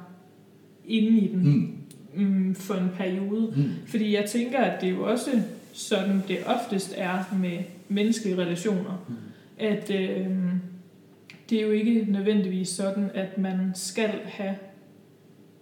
inde 0.86 1.18
i 1.20 1.28
den 1.32 1.44
Mm. 2.16 2.24
mm, 2.24 2.56
for 2.56 2.74
en 2.74 2.90
periode. 2.98 3.54
Mm. 3.56 3.64
Fordi 3.88 4.16
jeg 4.16 4.26
tænker, 4.26 4.60
at 4.60 4.82
det 4.82 4.90
er 4.90 4.94
jo 4.94 5.04
også 5.04 5.30
sådan, 5.74 6.24
det 6.28 6.38
oftest 6.46 6.94
er 6.98 7.36
med 7.42 7.58
menneskelige 7.90 8.38
relationer. 8.38 9.04
Mm. 9.08 9.16
At 9.60 9.92
øh, 9.96 10.28
det 11.50 11.58
er 11.62 11.66
jo 11.66 11.72
ikke 11.72 12.06
nødvendigvis 12.12 12.70
sådan, 12.70 13.10
at 13.14 13.38
man 13.38 13.72
skal 13.74 14.10
have 14.26 14.56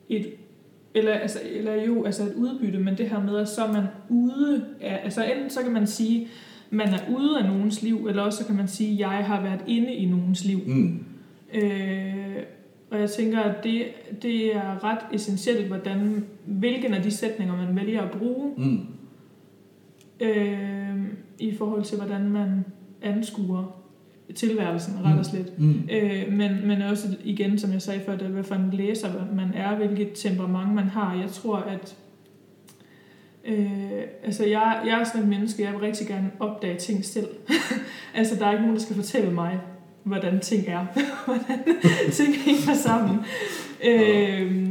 et 0.09 0.25
eller, 0.95 1.13
altså, 1.13 1.39
eller 1.51 1.83
jo, 1.83 2.03
altså 2.03 2.23
et 2.23 2.33
udbytte, 2.37 2.79
men 2.79 2.97
det 2.97 3.09
her 3.09 3.21
med, 3.23 3.37
at 3.37 3.49
så 3.49 3.63
er 3.65 3.73
man 3.73 3.83
ude 4.09 4.65
af, 4.81 4.99
altså 5.03 5.23
enten 5.23 5.49
så 5.49 5.61
kan 5.63 5.71
man 5.71 5.87
sige, 5.87 6.27
man 6.69 6.87
er 6.87 6.99
ude 7.17 7.39
af 7.39 7.45
nogens 7.45 7.81
liv, 7.83 8.07
eller 8.09 8.21
også 8.23 8.37
så 8.39 8.45
kan 8.47 8.55
man 8.55 8.67
sige, 8.67 9.09
jeg 9.09 9.25
har 9.25 9.41
været 9.41 9.63
inde 9.67 9.93
i 9.93 10.05
nogens 10.05 10.45
liv. 10.45 10.59
Mm. 10.67 11.03
Øh, 11.53 12.35
og 12.91 12.99
jeg 12.99 13.09
tænker, 13.09 13.39
at 13.39 13.63
det, 13.63 13.83
det 14.21 14.55
er 14.55 14.83
ret 14.83 14.99
essentielt, 15.13 15.67
hvordan, 15.67 16.25
hvilken 16.45 16.93
af 16.93 17.03
de 17.03 17.11
sætninger, 17.11 17.55
man 17.55 17.75
vælger 17.75 18.01
at 18.01 18.11
bruge, 18.11 18.51
Mm. 18.57 18.79
øh, 20.19 20.95
i 21.39 21.55
forhold 21.55 21.83
til, 21.83 21.97
hvordan 21.97 22.29
man 22.29 22.65
anskuer 23.01 23.84
tilværelsen, 24.35 24.93
ret 25.05 25.19
og 25.19 25.25
slet. 25.25 25.59
Mm. 25.59 25.89
Øh, 25.91 26.31
men, 26.31 26.67
men 26.67 26.81
også 26.81 27.07
igen, 27.23 27.59
som 27.59 27.71
jeg 27.73 27.81
sagde 27.81 28.01
før, 28.05 28.15
det 28.17 28.25
er, 28.27 28.31
hvad 28.31 28.43
for 28.43 28.55
en 28.55 28.69
læser 28.73 29.09
man 29.35 29.53
er, 29.53 29.75
hvilket 29.75 30.09
temperament 30.15 30.73
man 30.73 30.87
har. 30.87 31.13
Jeg 31.15 31.29
tror, 31.29 31.57
at 31.57 31.95
øh, 33.45 34.01
altså 34.23 34.45
jeg, 34.45 34.81
jeg 34.85 34.99
er 34.99 35.03
sådan 35.03 35.21
et 35.21 35.27
menneske, 35.27 35.63
jeg 35.63 35.71
vil 35.71 35.79
rigtig 35.79 36.07
gerne 36.07 36.31
opdage 36.39 36.77
ting 36.77 37.05
selv. 37.05 37.27
altså 38.15 38.35
der 38.35 38.45
er 38.45 38.51
ikke 38.51 38.61
nogen, 38.61 38.77
der 38.77 38.83
skal 38.83 38.95
fortælle 38.95 39.31
mig, 39.31 39.59
hvordan 40.03 40.39
ting 40.39 40.67
er. 40.67 40.85
hvordan 41.25 41.75
ting 42.11 42.35
hænger 42.35 42.73
sammen. 42.73 43.17
Øh, 43.85 44.69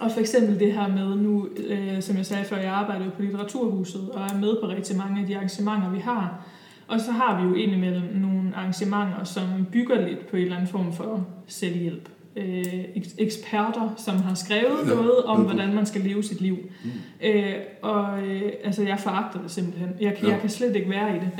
Og 0.00 0.10
for 0.10 0.20
eksempel 0.20 0.60
det 0.60 0.72
her 0.72 0.88
med 0.88 1.16
nu, 1.16 1.48
øh, 1.68 2.02
som 2.02 2.16
jeg 2.16 2.26
sagde 2.26 2.44
før, 2.44 2.56
jeg 2.56 2.72
arbejder 2.72 3.10
på 3.10 3.22
Litteraturhuset 3.22 4.10
og 4.10 4.22
er 4.22 4.38
med 4.40 4.56
på 4.62 4.68
rigtig 4.68 4.96
mange 4.96 5.20
af 5.20 5.26
de 5.26 5.36
arrangementer, 5.36 5.90
vi 5.90 5.98
har. 5.98 6.46
Og 6.88 7.00
så 7.00 7.12
har 7.12 7.42
vi 7.42 7.48
jo 7.48 7.54
indimellem 7.54 8.02
nogle 8.14 8.42
arrangementer, 8.56 9.24
som 9.24 9.42
bygger 9.72 10.06
lidt 10.08 10.26
på 10.26 10.36
en 10.36 10.42
eller 10.42 10.56
anden 10.56 10.70
form 10.70 10.92
for 10.92 11.26
selvhjælp. 11.46 12.08
Øh, 12.38 12.64
eksperter, 13.18 13.94
som 13.96 14.16
har 14.16 14.34
skrevet 14.34 14.86
noget 14.86 15.24
om, 15.24 15.40
hvordan 15.40 15.74
man 15.74 15.86
skal 15.86 16.00
leve 16.00 16.22
sit 16.22 16.40
liv. 16.40 16.56
Mm. 16.84 16.90
Øh, 17.28 17.52
og 17.82 18.18
øh, 18.26 18.42
altså, 18.64 18.82
jeg 18.82 18.98
foragter 19.00 19.42
det 19.42 19.50
simpelthen. 19.50 19.88
Jeg, 20.00 20.16
jeg 20.22 20.38
kan 20.40 20.50
slet 20.50 20.76
ikke 20.76 20.90
være 20.90 21.16
i 21.16 21.18
det. 21.20 21.30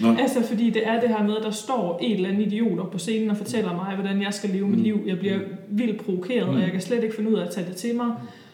Mm. 0.00 0.06
Altså, 0.22 0.42
fordi 0.46 0.70
det 0.70 0.86
er 0.88 1.00
det 1.00 1.08
her 1.08 1.22
med, 1.22 1.36
at 1.36 1.42
der 1.42 1.50
står 1.50 1.98
en 2.02 2.16
eller 2.16 2.28
anden 2.28 2.42
idiot 2.42 2.78
op 2.78 2.90
på 2.90 2.98
scenen 2.98 3.30
og 3.30 3.36
fortæller 3.36 3.74
mig, 3.74 3.94
hvordan 3.94 4.22
jeg 4.22 4.34
skal 4.34 4.50
leve 4.50 4.68
mit 4.68 4.76
Mm. 4.78 4.82
liv. 4.84 5.00
Jeg 5.06 5.18
bliver 5.18 5.38
vildt 5.68 6.04
provokeret, 6.04 6.48
og 6.48 6.60
jeg 6.60 6.70
kan 6.72 6.80
slet 6.80 7.02
ikke 7.04 7.16
finde 7.16 7.30
ud 7.30 7.34
af 7.34 7.44
at 7.46 7.50
tage 7.54 7.66
det 7.66 7.76
til 7.76 7.94
mig. 7.96 8.06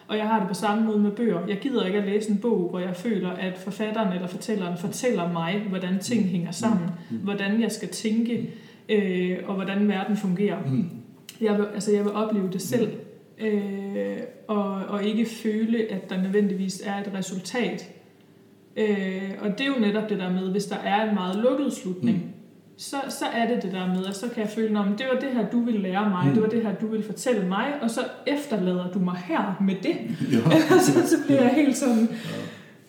Og 0.07 0.17
jeg 0.17 0.27
har 0.27 0.39
det 0.39 0.47
på 0.47 0.53
samme 0.53 0.85
måde 0.85 0.99
med 0.99 1.11
bøger. 1.11 1.39
Jeg 1.47 1.59
gider 1.61 1.85
ikke 1.85 1.97
at 1.99 2.05
læse 2.05 2.31
en 2.31 2.37
bog, 2.37 2.69
hvor 2.69 2.79
jeg 2.79 2.95
føler, 2.95 3.29
at 3.29 3.57
forfatteren 3.57 4.13
eller 4.13 4.27
fortælleren 4.27 4.77
fortæller 4.77 5.31
mig, 5.31 5.65
hvordan 5.69 5.99
ting 5.99 6.23
hænger 6.23 6.51
sammen. 6.51 6.89
Mm. 7.11 7.17
Hvordan 7.17 7.61
jeg 7.61 7.71
skal 7.71 7.89
tænke, 7.89 8.49
øh, 8.89 9.37
og 9.47 9.55
hvordan 9.55 9.87
verden 9.87 10.17
fungerer. 10.17 10.57
Mm. 10.65 10.89
Jeg 11.41 11.57
vil, 11.57 11.65
altså, 11.73 11.91
jeg 11.91 12.03
vil 12.03 12.11
opleve 12.11 12.49
det 12.51 12.61
selv. 12.61 12.91
Øh, 13.39 14.17
og, 14.47 14.73
og 14.73 15.03
ikke 15.03 15.25
føle, 15.25 15.91
at 15.91 16.09
der 16.09 16.21
nødvendigvis 16.21 16.81
er 16.85 16.95
et 17.01 17.11
resultat. 17.13 17.89
Øh, 18.77 19.31
og 19.41 19.51
det 19.57 19.61
er 19.61 19.67
jo 19.67 19.79
netop 19.79 20.09
det 20.09 20.19
der 20.19 20.31
med, 20.31 20.51
hvis 20.51 20.65
der 20.65 20.75
er 20.77 21.09
en 21.09 21.15
meget 21.15 21.35
lukket 21.43 21.73
slutning, 21.73 22.17
Mm. 22.17 22.29
Så, 22.77 22.97
så 23.09 23.25
er 23.25 23.47
det 23.47 23.63
det 23.63 23.71
der 23.71 23.87
med, 23.87 24.05
at 24.05 24.15
så 24.15 24.27
kan 24.29 24.43
jeg 24.43 24.51
føle, 24.55 24.79
at 24.79 24.85
det 24.97 25.05
var 25.13 25.19
det 25.19 25.29
her, 25.33 25.49
du 25.49 25.59
ville 25.59 25.81
lære 25.81 26.09
mig, 26.09 26.27
Mm. 26.27 26.33
det 26.33 26.41
var 26.43 26.49
det 26.49 26.61
her, 26.61 26.75
du 26.75 26.87
ville 26.87 27.05
fortælle 27.05 27.47
mig, 27.47 27.65
og 27.81 27.91
så 27.91 28.01
efterlader 28.27 28.91
du 28.91 28.99
mig 28.99 29.15
her 29.25 29.57
med 29.61 29.75
det. 29.83 29.95
Ja. 30.31 30.59
så, 30.85 30.91
så 30.91 31.15
bliver 31.25 31.41
jeg 31.41 31.51
helt 31.51 31.77
sådan, 31.77 32.09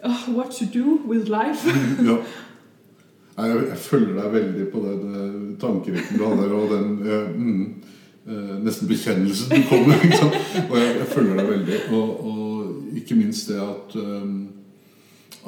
oh, 0.04 0.36
what 0.36 0.50
to 0.50 0.64
do 0.78 1.10
with 1.10 1.24
life. 1.24 1.68
ja. 2.10 2.16
Jeg, 3.38 3.68
jeg 3.68 3.76
følger 3.78 4.22
deg 4.22 4.32
veldig 4.32 4.68
på 4.68 4.78
den 4.78 5.14
eh, 5.14 5.58
tankerekken 5.60 6.18
du 6.18 6.24
hadde 6.24 6.52
og 6.52 6.70
den 6.70 6.90
uh, 7.02 7.40
mm, 7.40 7.82
uh, 8.26 8.64
nesten 8.64 8.88
bekjennelsen 8.88 9.56
du 9.56 9.62
kom 9.68 9.88
med. 9.88 10.04
Og 10.70 10.78
jeg, 10.78 10.96
jeg 10.98 11.06
følger 11.06 11.36
deg 11.40 11.48
veldig. 11.48 11.80
Og, 11.90 12.24
og 12.26 12.94
ikke 12.96 13.14
minst 13.18 13.48
det 13.48 13.58
at, 13.58 13.96
um, 13.96 14.48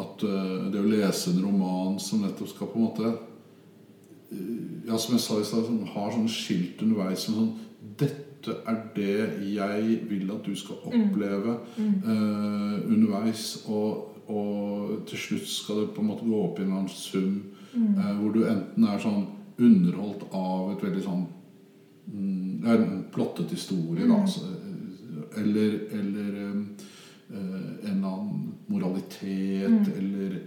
at 0.02 0.26
uh, 0.26 0.66
det 0.72 0.82
å 0.82 0.90
lese 0.90 1.30
en 1.30 1.44
roman 1.46 1.94
som 2.02 2.26
nettopp 2.26 2.50
skal 2.50 2.72
på 2.72 2.80
en 2.80 2.88
måte 2.88 3.14
Ja, 4.86 4.96
som 4.98 5.14
jeg 5.14 5.20
sa 5.22 5.40
i 5.40 5.44
stad, 5.44 5.68
har 5.94 6.10
sånne 6.12 6.28
skilt 6.32 6.82
underveis 6.82 7.18
som 7.26 7.34
sånn 7.34 7.52
Dette 7.98 8.52
er 8.66 8.76
det 8.94 9.14
jeg 9.54 10.00
vil 10.10 10.30
at 10.30 10.44
du 10.46 10.54
skal 10.56 10.76
oppleve 10.86 11.58
Mm. 11.78 11.94
eh, 12.04 12.92
underveis. 12.92 13.62
Og, 13.66 14.12
og 14.28 15.06
til 15.06 15.18
slutt 15.18 15.46
skal 15.48 15.80
det 15.80 15.90
på 15.94 16.00
en 16.02 16.06
måte 16.10 16.24
gå 16.26 16.42
opp 16.44 16.58
i 16.58 16.62
en 16.62 16.72
annen 16.72 16.88
sum 16.88 17.42
Mm. 17.76 17.94
uh, 17.98 18.12
hvor 18.20 18.32
du 18.32 18.44
enten 18.48 18.84
er 18.88 18.98
sånn 18.98 19.26
underholdt 19.58 20.22
av 20.32 20.70
et 20.72 20.82
veldig 20.84 21.02
sånn 21.04 21.26
mm, 22.06 22.66
En 22.66 23.04
plottet 23.12 23.50
historie, 23.50 24.06
da. 24.06 24.14
Mm. 24.14 24.20
Altså, 24.22 24.40
eh, 24.40 25.40
eller 25.42 25.78
eller 25.92 26.50
um, 26.50 26.68
uh, 27.30 27.36
en 27.36 27.90
eller 27.90 28.08
annen 28.08 28.54
moralitet, 28.68 29.68
Mm. 29.70 29.92
eller, 29.98 30.38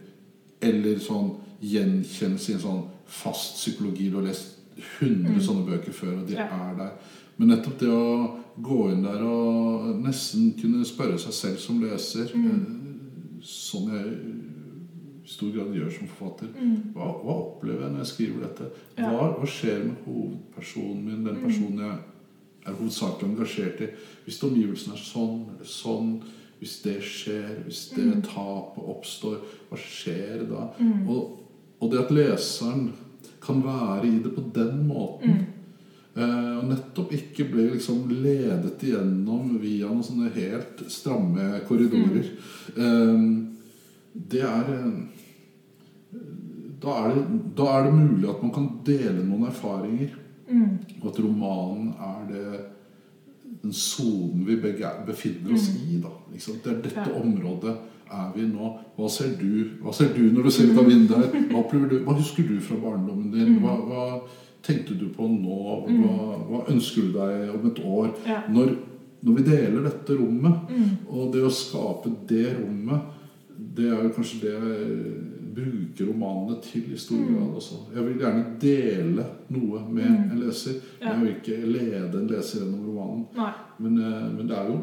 eller 0.62 1.00
sånn 1.00 1.36
gjenkjennelse 1.62 2.52
i 2.52 2.54
en 2.56 2.60
sånn 2.64 2.84
fast 3.06 3.56
psykologi. 3.60 4.10
Du 4.10 4.16
har 4.20 4.28
lest 4.28 4.56
100 5.00 5.30
Mm. 5.36 5.42
sånne 5.42 5.66
bøker 5.68 5.92
før, 5.92 6.20
og 6.22 6.28
de 6.28 6.34
Ja. 6.34 6.46
er 6.48 6.76
der. 6.78 6.92
Men 7.38 7.48
nettopp 7.50 7.80
det 7.80 7.88
å 7.90 8.38
gå 8.62 8.92
inn 8.92 9.04
der 9.04 9.24
og 9.24 10.02
nesten 10.04 10.54
kunne 10.62 10.86
spørre 10.86 11.18
seg 11.20 11.34
selv 11.34 11.58
som 11.58 11.82
leser, 11.82 12.28
Mm. 12.36 12.76
Sånn 13.42 13.42
som 13.42 13.90
jeg 13.94 14.06
i 14.06 15.28
stor 15.32 15.52
grad 15.52 15.68
gjør 15.74 15.92
som 15.98 16.08
forfatter 16.08 16.48
Mm. 16.60 16.94
hva, 16.94 17.24
hva 17.24 17.34
opplever 17.62 17.82
jeg 17.84 17.92
når 17.92 17.98
jeg 17.98 18.08
skriver 18.08 18.42
dette? 18.42 18.72
Hva, 18.98 19.38
hva 19.40 19.46
skjer 19.48 19.84
med 19.86 19.96
hovedpersonen 20.06 21.04
min, 21.06 21.24
den 21.24 21.36
Mm. 21.36 21.44
personen 21.46 21.78
jeg 21.80 21.98
er 22.66 22.74
hovedsakelig 22.74 23.30
engasjert 23.38 23.82
i? 23.82 23.88
Hvis 24.26 24.44
omgivelsene 24.44 24.94
er 24.94 24.98
sånn 24.98 25.46
eller 25.56 25.66
sånn, 25.66 26.22
hvis 26.60 26.82
det 26.84 27.02
skjer, 27.02 27.64
hvis 27.66 27.90
det 27.96 28.06
Mm. 28.16 28.22
tapet 28.24 28.84
oppstår, 28.84 29.38
hva 29.72 29.78
skjer 29.78 30.50
da? 30.50 30.68
Mm. 30.80 31.08
Og, 31.08 31.38
og 31.82 31.92
det 31.92 32.00
at 32.00 32.12
leseren 32.12 32.90
kan 33.42 33.62
være 33.64 34.06
i 34.08 34.18
det 34.24 34.34
på 34.36 34.44
den 34.56 34.84
måten 34.88 35.30
Mm. 35.40 35.46
Eh, 36.20 36.58
og 36.58 36.66
nettopp 36.68 37.12
ikke 37.16 37.46
ble 37.52 37.68
liksom 37.72 38.10
ledet 38.10 38.82
igjennom 38.84 39.54
via 39.62 39.88
noen 39.88 40.04
sånne 40.04 40.32
helt 40.34 40.82
stramme 40.92 41.62
korridorer. 41.68 42.26
Mm. 42.76 43.46
det 44.30 44.42
er 44.42 44.72
eh, 44.74 44.90
da 46.82 46.96
er, 47.06 47.14
det, 47.16 47.24
da 47.56 47.68
er 47.78 47.84
det 47.88 47.94
mulig 47.94 48.30
at 48.32 48.42
man 48.44 48.52
kan 48.56 48.68
dele 48.88 49.24
noen 49.28 49.48
erfaringer. 49.50 50.14
Mm. 50.50 50.78
Og 51.02 51.08
at 51.12 51.20
romanen 51.24 51.90
er 52.00 52.28
det 52.30 52.60
den 53.62 53.74
sonen 53.76 54.46
vi 54.48 54.56
begge 54.64 54.86
er- 54.88 55.06
befinner 55.08 55.54
oss 55.56 55.70
i. 55.76 56.00
da? 56.02 56.10
Det 56.32 56.72
er 56.72 56.82
dette 56.82 57.00
Mm. 57.00 57.14
Ja. 57.14 57.22
området 57.22 57.78
er 58.12 58.32
vi 58.36 58.46
nå. 58.48 58.70
Hva 58.98 59.10
ser 59.10 59.36
du 59.40 59.70
Hva 59.84 59.94
ser 59.94 60.14
du 60.16 60.22
når 60.32 60.44
du 60.44 60.52
ser 60.52 60.72
ut 60.72 60.78
av 60.80 60.86
vinduet 60.90 61.34
her? 61.34 61.48
Hva, 61.52 61.64
hva 62.06 62.18
husker 62.18 62.48
du 62.48 62.60
fra 62.60 62.76
barndommen 62.82 63.32
din? 63.32 63.56
Mm. 63.56 63.64
Hva, 63.64 63.76
hva 63.86 64.22
tenkte 64.64 64.98
du 65.00 65.08
på 65.16 65.28
nå? 65.30 65.86
Hva, 65.88 66.40
hva 66.50 66.64
ønsker 66.74 67.02
du 67.02 67.12
deg 67.14 67.56
om 67.56 67.68
et 67.72 67.80
år? 67.86 68.14
Når, 68.50 68.76
når 69.24 69.34
vi 69.40 69.44
deler 69.44 69.84
dette 69.90 70.16
rommet, 70.20 70.60
Mm. 70.70 70.92
og 71.10 71.34
det 71.34 71.42
å 71.44 71.50
skape 71.52 72.12
det 72.28 72.58
rommet, 72.60 73.02
det 73.76 73.86
er 73.92 74.04
jo 74.04 74.10
kanskje 74.16 74.42
det 74.42 74.52
jeg 74.54 75.26
bruker 75.56 76.06
romanene 76.08 76.62
til 76.64 76.94
i 76.94 76.98
stor 76.98 77.18
Mm. 77.18 77.34
grad. 77.36 77.56
Også. 77.56 77.76
Jeg 77.96 78.04
vil 78.06 78.20
gjerne 78.22 78.46
dele 78.62 79.26
noe 79.50 79.80
med 79.92 80.06
Mm. 80.10 80.32
en 80.32 80.40
leser. 80.40 80.74
Jeg 81.02 81.20
vil 81.22 81.30
ikke 81.36 81.66
lede 81.68 82.14
en 82.22 82.28
leser 82.28 82.60
gjennom 82.62 82.86
romanen. 82.88 83.26
Men, 83.80 83.98
eh, 83.98 84.30
men 84.38 84.48
det 84.48 84.56
er 84.58 84.66
jo 84.68 84.80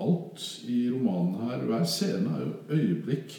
alt 0.00 0.60
i 0.68 0.90
romanen 0.90 1.34
her. 1.50 1.58
Hver 1.66 1.84
scene 1.84 2.30
er 2.36 2.40
jo 2.46 2.52
øyeblikk 2.76 3.34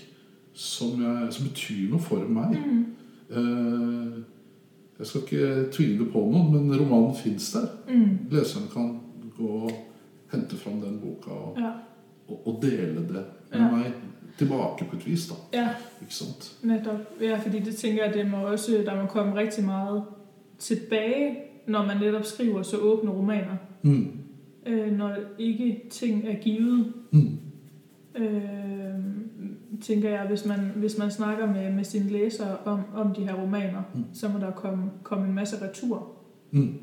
som, 0.54 1.02
jeg, 1.04 1.28
som 1.34 1.48
betyr 1.50 1.90
noe 1.92 2.00
for 2.00 2.18
meg. 2.28 2.58
Mm. 2.66 2.86
Eh, 3.30 4.22
Jeg 5.00 5.08
skal 5.08 5.22
ikke 5.22 5.72
det 6.00 6.12
på 6.14 6.20
noen, 6.32 6.54
men 6.68 6.80
romanen 6.80 7.16
fins 7.16 7.52
der. 7.52 7.66
Mm. 7.90 8.18
Leseren 8.32 8.68
kan 8.74 9.00
gå 9.38 9.48
og 9.48 9.72
hente 10.32 10.56
fram 10.56 10.78
den 10.82 11.00
boka 11.04 11.32
og, 11.32 11.58
Ja. 11.60 11.72
og, 12.28 12.48
og 12.48 12.62
dele 12.62 12.96
det 12.96 13.10
med 13.52 13.60
Ja. 13.60 13.72
meg 13.72 13.94
tilbake 14.38 14.86
på 14.90 14.96
et 14.96 15.06
vis. 15.08 15.28
da, 15.28 15.36
ja, 15.60 15.68
ikke 16.02 16.14
sant? 16.14 16.56
Nettopp. 16.64 17.22
Ja, 17.22 17.38
fordi 17.44 17.60
det 17.60 17.76
tænker 17.76 18.04
jeg, 18.06 18.14
det 18.14 18.32
må 18.32 18.38
også, 18.38 18.72
der 18.86 19.02
må 19.02 19.08
komme 19.08 19.36
riktig 19.36 19.64
mye 19.66 20.02
tilbake 20.60 21.36
når 21.68 21.86
man 21.86 21.98
netop 21.98 22.26
skriver 22.26 22.62
så 22.64 22.78
åpne 22.78 23.12
romaner. 23.12 23.58
Mm. 23.84 24.08
Øh, 24.66 24.98
når 24.98 25.16
ikke 25.40 25.82
ting 25.90 26.28
er 26.28 26.36
givet, 26.42 26.94
Mm. 27.12 27.38
øh, 28.18 29.00
tænker 29.82 30.10
jeg, 30.10 30.26
hvis 30.28 30.46
man, 30.46 30.60
hvis 30.76 30.98
man 30.98 31.12
snakker 31.12 31.54
med, 31.54 31.74
med 31.74 31.84
sine 31.84 32.10
læsere 32.10 32.58
om, 32.66 32.80
om 32.96 33.14
de 33.14 33.22
her 33.22 33.34
romaner, 33.34 33.82
Mm. 33.94 34.04
så 34.14 34.30
må 34.30 34.40
der 34.40 34.52
komme, 34.52 34.84
komme 35.04 35.28
en 35.28 35.34
masse 35.34 35.56
retur, 35.66 36.12
Mm. 36.52 36.74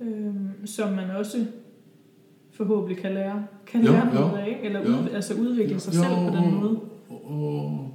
øh, 0.00 0.34
som 0.64 0.92
man 0.92 1.10
også 1.10 1.46
forhåbentlig 2.52 2.98
kan 2.98 3.14
lære, 3.14 3.46
kan 3.66 3.82
Ja, 3.84 3.90
lære 3.90 4.06
ja. 4.06 4.14
noget 4.14 4.38
af, 4.38 4.48
ikke? 4.48 4.60
eller 4.62 4.80
Ja. 4.80 4.86
ud, 4.88 5.08
altså 5.12 5.34
udvikle 5.34 5.80
sig 5.80 5.92
selv 5.94 6.08
på 6.30 6.36
den 6.36 6.54
måde. 6.54 6.80
Og, 7.08 7.30
og 7.30 7.94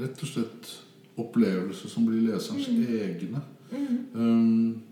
rett 0.00 0.22
og 0.22 0.26
slett 0.28 0.84
opplevelser 1.16 1.88
som 1.88 2.06
blir 2.06 2.20
leserens 2.32 2.70
Mm. 2.70 2.82
egne. 2.82 3.40
Mm. 4.14 4.20
Um, 4.20 4.82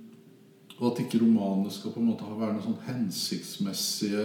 og 0.81 0.93
at 0.93 1.01
ikke 1.05 1.21
romanene 1.21 1.71
skal 1.71 1.93
på 1.93 2.01
en 2.01 2.07
måte 2.09 2.25
være 2.25 2.55
noen 2.57 2.65
sånn 2.65 2.87
hensiktsmessige 2.87 4.25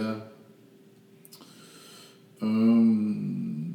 um, 2.40 3.74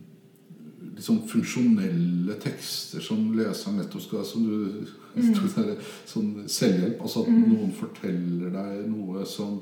sånn 1.02 1.22
funksjonelle 1.30 2.36
tekster 2.42 3.02
som 3.02 3.32
leseren 3.38 3.80
nettopp 3.82 4.04
skal 4.06 4.26
Som 4.26 4.46
du 4.46 4.88
Mm. 5.12 5.34
der, 5.56 5.74
er 5.74 5.88
sånn 6.08 6.48
selvhjelp. 6.48 7.02
Altså 7.04 7.26
at 7.26 7.28
Mm. 7.28 7.50
noen 7.52 7.72
forteller 7.76 8.50
deg 8.54 8.86
noe 8.90 9.26
som, 9.26 9.58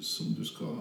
som 0.00 0.30
du 0.32 0.44
skal 0.48 0.78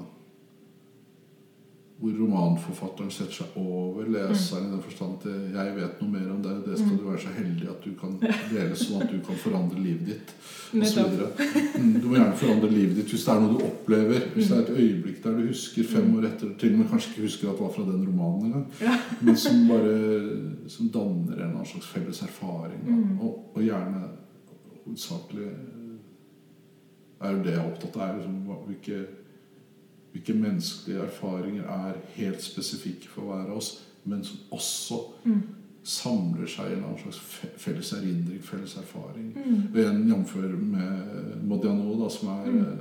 hvor 2.02 2.16
romanforfatteren 2.18 3.12
setter 3.14 3.34
seg 3.44 3.58
over 3.62 4.08
leseren 4.10 4.68
i 4.68 4.72
den 4.72 4.82
forstand 4.82 5.20
at 5.20 5.26
eh, 5.30 5.52
'jeg 5.54 5.76
vet 5.76 6.00
noe 6.02 6.10
mer 6.12 6.32
om 6.34 6.42
deg', 6.42 6.64
det 6.66 6.78
skal 6.80 6.92
Mm. 6.92 6.98
du 6.98 7.04
være 7.10 7.20
så 7.22 7.34
heldig 7.38 7.68
at 7.70 7.84
du 7.86 7.92
kan 8.00 8.16
dele, 8.52 8.76
sånn 8.76 9.02
at 9.04 9.12
du 9.12 9.20
kan 9.28 9.36
forandre 9.36 9.80
livet 9.84 10.06
ditt. 10.08 10.34
Og 10.74 10.86
så 10.88 10.96
Netop. 11.04 11.12
videre. 11.12 11.84
Mm, 11.84 12.02
Du 12.02 12.08
må 12.08 12.16
gjerne 12.16 12.36
forandre 12.38 12.70
livet 12.72 12.96
ditt 12.96 13.06
hvis 13.14 13.26
det 13.26 13.34
er 13.34 13.40
noe 13.42 13.54
du 13.54 13.64
opplever. 13.66 14.20
Hvis 14.34 14.48
det 14.48 14.58
er 14.58 14.62
et 14.62 14.78
øyeblikk 14.82 15.24
der 15.24 15.32
du 15.38 15.48
husker 15.48 15.84
fem 15.84 16.16
år 16.18 16.26
etter, 16.26 16.48
til 16.58 16.74
og 16.74 16.78
med 16.80 16.88
kanskje 16.90 17.10
ikke 17.12 17.22
husker 17.28 17.50
at 17.50 17.56
det 17.58 17.62
var 17.62 17.74
fra 17.76 17.84
den 17.92 18.08
romanen 18.08 18.46
engang, 18.46 18.66
Ja. 18.82 18.98
men 19.22 19.36
som 19.36 19.68
bare 19.68 20.70
som 20.70 20.90
danner 20.90 21.36
en 21.38 21.52
annen 21.54 21.66
slags 21.66 21.86
felles 21.88 22.22
erfaring. 22.22 22.82
Mm. 22.88 23.20
Og, 23.22 23.52
og 23.56 23.62
gjerne 23.64 24.02
hovedsakelig 24.86 25.50
er 27.22 27.32
jo 27.32 27.44
det 27.44 27.52
jeg 27.54 27.60
er 27.62 27.72
opptatt 27.72 27.96
av. 27.98 28.10
er 28.10 28.16
Liksom, 28.18 28.48
hvilke 28.68 29.06
hvilke 30.12 30.34
menneskelige 30.34 31.00
erfaringer 31.06 31.64
er 31.64 31.94
helt 32.16 32.42
spesifikke 32.44 33.08
for 33.10 33.22
hver 33.22 33.50
av 33.52 33.58
oss, 33.58 33.88
men 34.06 34.24
som 34.24 34.38
også 34.52 35.00
Mm. 35.26 35.42
samler 35.84 36.48
seg 36.48 36.72
i 36.72 36.74
en 36.76 36.84
annen 36.84 37.00
slags 37.00 37.20
felles 37.58 37.94
erindring, 37.94 38.42
felles 38.44 38.76
erfaring. 38.78 39.32
Mm. 39.36 39.64
Og 39.74 39.78
igjen 39.80 40.08
jf. 40.10 40.36
med 40.62 41.44
Modiano, 41.44 42.04
da, 42.04 42.10
som 42.10 42.28
er 42.30 42.46
Mm. 42.52 42.60
eh, 42.60 42.78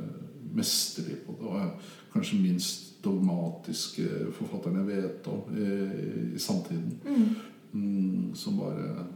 mesterlig 0.55 1.17
på 1.27 1.33
det, 1.41 1.47
og 1.49 1.57
er 1.61 1.71
kanskje 2.13 2.43
minst 2.43 3.03
dogmatiske 3.05 4.09
forfatteren 4.33 4.77
jeg 4.77 4.87
vet 5.03 5.27
om 5.27 5.57
i, 5.57 6.35
i 6.35 6.39
samtiden. 6.39 6.99
Mm. 7.07 7.37
Mm, 7.73 8.35
som 8.35 8.57
bare 8.59 9.07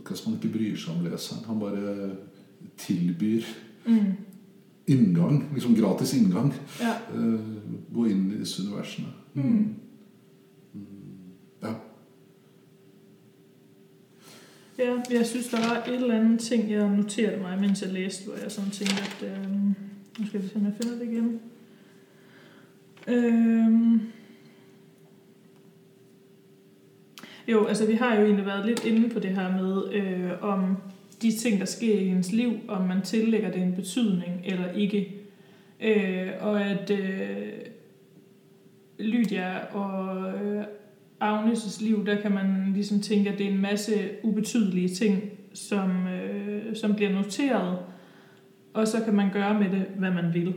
Akkurat 0.00 0.18
som 0.18 0.32
han 0.32 0.40
ikke 0.42 0.58
bryr 0.58 0.76
seg 0.76 0.94
om 0.96 1.04
leseren. 1.04 1.44
Han 1.46 1.58
bare 1.60 2.10
tilbyr 2.78 3.42
Mm. 3.86 4.12
Inngang, 4.86 5.50
liksom 5.54 5.74
gratis 5.74 6.14
inngang. 6.14 6.54
Ja. 6.80 6.94
Eh, 7.14 7.40
gå 7.94 8.04
inn 8.06 8.32
i 8.32 8.40
disse 8.40 8.62
universene. 8.62 9.08
Mm. 9.34 9.74
Ja. 11.62 11.74
Ja, 14.78 14.96
jeg 15.10 15.26
synes, 15.26 15.48
der 15.48 15.58
var 15.58 15.82
et 15.86 15.94
eller 15.94 16.20
annet 16.20 16.40
ting, 16.40 16.70
jeg 16.70 16.96
noterte 16.96 17.42
meg 17.42 17.60
mens 17.60 17.82
jeg 17.82 17.92
leste, 17.92 18.24
hvor 18.28 18.42
jeg 18.42 18.52
sånn 18.52 18.70
tænkte, 18.70 19.02
at... 19.02 19.24
Øh, 19.28 19.90
Nå 20.18 20.26
skal 20.26 20.42
vi 20.42 20.48
se, 20.48 20.56
om 20.56 20.64
jeg 20.64 20.72
finner 20.82 20.98
det 20.98 21.08
igjen. 21.08 21.40
Um, 23.08 24.00
jo, 27.48 27.64
altså 27.64 27.86
vi 27.86 27.94
har 27.94 28.16
jo 28.16 28.24
egentlig 28.24 28.46
vært 28.46 28.66
litt 28.66 28.84
inne 28.84 29.08
på 29.10 29.18
det 29.18 29.30
her 29.30 29.52
med, 29.52 29.94
øh, 29.94 30.42
om 30.42 30.76
de 31.22 31.32
ting, 31.32 31.60
der 31.60 31.66
sker 31.66 31.98
i 31.98 32.08
ens 32.08 32.32
liv, 32.32 32.52
om 32.68 32.82
man 32.82 33.02
tillægger 33.02 33.50
det 33.50 33.62
en 33.62 33.74
betydning 33.74 34.42
eller 34.44 34.72
ikke. 34.72 35.16
Øh, 35.80 36.30
og 36.40 36.62
at 36.62 36.90
øh, 36.90 37.52
Lydia 38.98 39.74
og 39.74 40.28
øh, 40.34 40.64
Agnes' 41.22 41.84
liv, 41.84 42.06
der 42.06 42.20
kan 42.20 42.32
man 42.32 42.72
ligesom 42.74 43.00
tænke, 43.00 43.30
at 43.30 43.38
det 43.38 43.46
er 43.46 43.50
en 43.50 43.62
masse 43.62 43.92
ubetydelige 44.22 44.88
ting, 44.88 45.30
som, 45.52 46.06
øh, 46.06 46.76
som 46.76 46.94
bliver 46.94 47.12
noteret, 47.12 47.78
og 48.74 48.88
så 48.88 49.04
kan 49.04 49.14
man 49.14 49.32
gøre 49.32 49.60
med 49.60 49.70
det, 49.70 49.86
hvad 49.98 50.10
man 50.10 50.34
vil. 50.34 50.54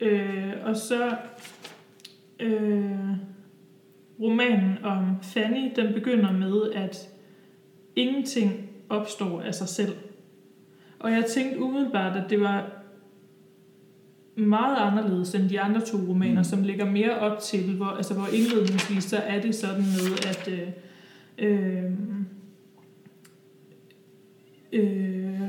Øh, 0.00 0.52
og 0.64 0.76
så 0.76 1.16
øh, 2.40 3.16
romanen 4.20 4.78
om 4.82 5.16
Fanny, 5.22 5.70
den 5.76 5.94
begynder 5.94 6.32
med, 6.32 6.72
at 6.72 7.08
ingenting 7.96 8.71
opstår 8.92 9.40
af 9.40 9.54
sig 9.54 9.68
selv. 9.68 9.92
Og 10.98 11.10
jeg 11.10 11.24
tænkte 11.24 11.60
umiddelbart, 11.60 12.16
at 12.16 12.30
det 12.30 12.40
var 12.40 12.82
meget 14.36 14.76
anderledes 14.80 15.34
end 15.34 15.48
de 15.48 15.60
andre 15.60 15.80
to 15.80 15.98
romaner, 16.08 16.40
mm. 16.40 16.44
som 16.44 16.62
ligger 16.62 16.90
mere 16.90 17.18
op 17.18 17.38
til, 17.38 17.76
hvor, 17.76 17.86
altså 17.86 18.14
hvor 18.14 18.26
indledningsvis 18.32 19.04
så 19.04 19.16
er 19.16 19.40
det 19.40 19.54
sådan 19.54 19.82
med, 19.82 20.26
at 20.28 20.48
øh, 20.48 20.68
øh, 21.38 21.90
øh, 24.72 25.40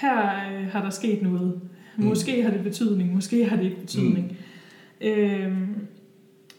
her 0.00 0.52
øh, 0.52 0.66
har 0.66 0.82
der 0.82 0.90
sket 0.90 1.22
noget. 1.22 1.60
Mm. 1.96 2.04
Måske 2.04 2.42
har 2.42 2.50
det 2.50 2.62
betydning, 2.62 3.14
måske 3.14 3.44
har 3.44 3.56
det 3.56 3.64
ikke 3.64 3.80
betydning. 3.80 4.36
Mm. 5.00 5.06
Øh, 5.06 5.58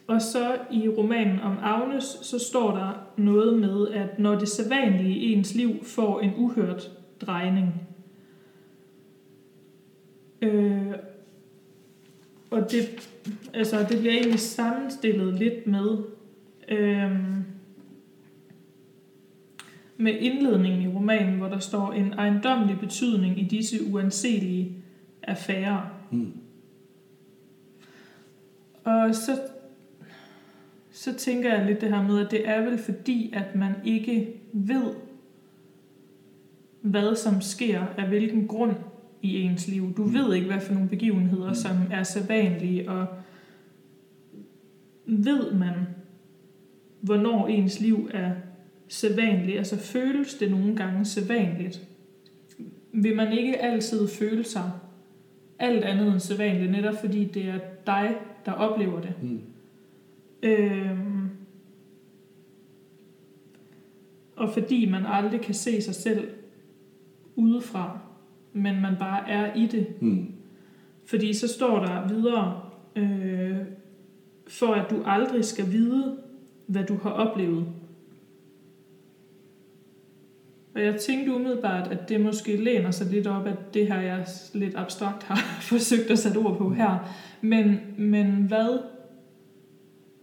og 0.06 0.22
så 0.22 0.58
i 0.72 0.88
romanen 0.88 1.40
om 1.40 1.58
Agnes, 1.62 2.04
så 2.04 2.38
står 2.38 2.76
der 2.76 3.06
noget 3.16 3.58
med, 3.58 3.88
at 3.88 4.18
når 4.18 4.38
det 4.38 4.48
sædvanlige 4.48 5.18
i 5.18 5.32
ens 5.32 5.54
liv 5.54 5.84
får 5.84 6.20
en 6.20 6.32
uhørt 6.36 6.90
drejning. 7.20 7.88
Øh, 10.42 10.92
og 12.50 12.70
det, 12.70 13.10
altså, 13.54 13.86
det 13.88 13.98
bliver 13.98 14.12
egentlig 14.12 14.40
sammenstillet 14.40 15.34
lidt 15.34 15.66
med, 15.66 15.98
øh, 16.68 17.20
med 19.96 20.12
indledningen 20.20 20.82
i 20.82 20.94
romanen, 20.94 21.38
hvor 21.38 21.48
der 21.48 21.58
står 21.58 21.92
en 21.92 22.12
ejendomlig 22.12 22.78
betydning 22.80 23.40
i 23.40 23.44
disse 23.44 23.76
uanselige 23.92 24.76
affærer. 25.22 25.80
Mm. 26.10 26.32
Og 28.84 29.14
så, 29.14 29.38
så 30.96 31.14
tænker 31.14 31.54
jeg 31.54 31.66
lidt 31.66 31.80
det 31.80 31.88
her 31.88 32.02
med, 32.02 32.24
at 32.24 32.30
det 32.30 32.48
er 32.48 32.60
vel 32.64 32.78
fordi, 32.78 33.32
at 33.36 33.54
man 33.54 33.72
ikke 33.84 34.28
ved, 34.52 34.94
hvad 36.80 37.16
som 37.16 37.40
sker 37.40 37.84
af 37.98 38.08
hvilken 38.08 38.48
grund 38.48 38.72
i 39.22 39.40
ens 39.40 39.68
liv. 39.68 39.94
Du 39.96 40.04
Mm. 40.04 40.14
ved 40.14 40.34
ikke, 40.34 40.46
hvad 40.46 40.60
for 40.60 40.74
nogle 40.74 40.88
begivenheder, 40.88 41.48
Mm. 41.48 41.54
som 41.54 41.70
er 41.92 42.02
sædvanlige, 42.02 42.90
og 42.90 43.06
ved 45.06 45.52
man, 45.52 45.74
hvornår 47.00 47.46
ens 47.46 47.80
liv 47.80 48.10
er 48.14 48.30
sædvanligt, 48.88 49.58
altså 49.58 49.76
føles 49.78 50.34
det 50.34 50.50
nogle 50.50 50.76
gange 50.76 51.04
sædvanligt, 51.04 51.88
vil 52.92 53.16
man 53.16 53.32
ikke 53.32 53.62
altid 53.62 54.08
føle 54.08 54.44
sig 54.44 54.70
alt 55.58 55.84
andet 55.84 56.08
end 56.12 56.20
sædvanligt, 56.20 56.72
netop 56.72 56.94
fordi 57.00 57.24
det 57.24 57.44
er 57.48 57.58
dig, 57.86 58.14
der 58.46 58.52
oplever 58.52 59.00
det. 59.00 59.12
Mm. 59.22 59.40
Øhm, 60.44 61.28
og 64.36 64.50
fordi 64.52 64.90
man 64.90 65.06
aldrig 65.06 65.40
kan 65.40 65.54
se 65.54 65.82
sig 65.82 65.94
selv 65.94 66.28
udefra, 67.36 67.98
men 68.52 68.80
man 68.80 68.96
bare 68.98 69.30
er 69.30 69.54
i 69.54 69.66
det. 69.66 70.02
Mm. 70.02 70.26
Fordi 71.04 71.34
så 71.34 71.48
står 71.48 71.84
der 71.84 72.08
videre, 72.08 72.60
øh, 72.96 73.56
for 74.48 74.74
at 74.74 74.90
du 74.90 75.02
aldrig 75.06 75.44
skal 75.44 75.72
vide, 75.72 76.16
hvad 76.66 76.84
du 76.84 76.98
har 77.02 77.10
oplevet. 77.10 77.66
Og 80.74 80.84
jeg 80.84 81.00
tænkte 81.00 81.34
umiddelbart, 81.34 81.88
at 81.88 82.08
det 82.08 82.20
måske 82.20 82.56
læner 82.56 82.90
sig 82.90 83.06
lidt 83.06 83.26
op, 83.26 83.46
at 83.46 83.74
det 83.74 83.86
her 83.86 84.00
jeg 84.00 84.26
lidt 84.54 84.74
abstrakt 84.76 85.22
har 85.22 85.36
forsøgt 85.72 86.10
at 86.10 86.18
sætte 86.18 86.38
ord 86.38 86.58
på 86.58 86.70
her. 86.70 86.98
Men, 87.40 87.80
men 87.98 88.26
hvad 88.26 88.78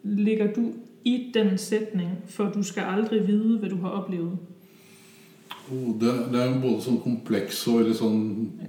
ligger 0.04 0.54
du 0.54 0.74
i 1.06 1.32
den 1.34 1.58
sætning, 1.58 2.10
for 2.28 2.52
du 2.54 2.64
skal 2.64 2.84
aldri 2.84 3.20
vite 3.26 3.60
hva 3.60 3.70
du 3.70 3.78
har 3.82 3.98
opplevd? 4.02 4.38
Oh, 5.72 6.00
det, 6.00 6.12
det 6.34 6.42
er 6.42 6.50
jo 6.50 6.62
både 6.62 6.84
sånn 6.84 7.00
kompleks 7.04 7.62
og 7.70 7.80
veldig 7.80 7.96
sånn 7.96 8.24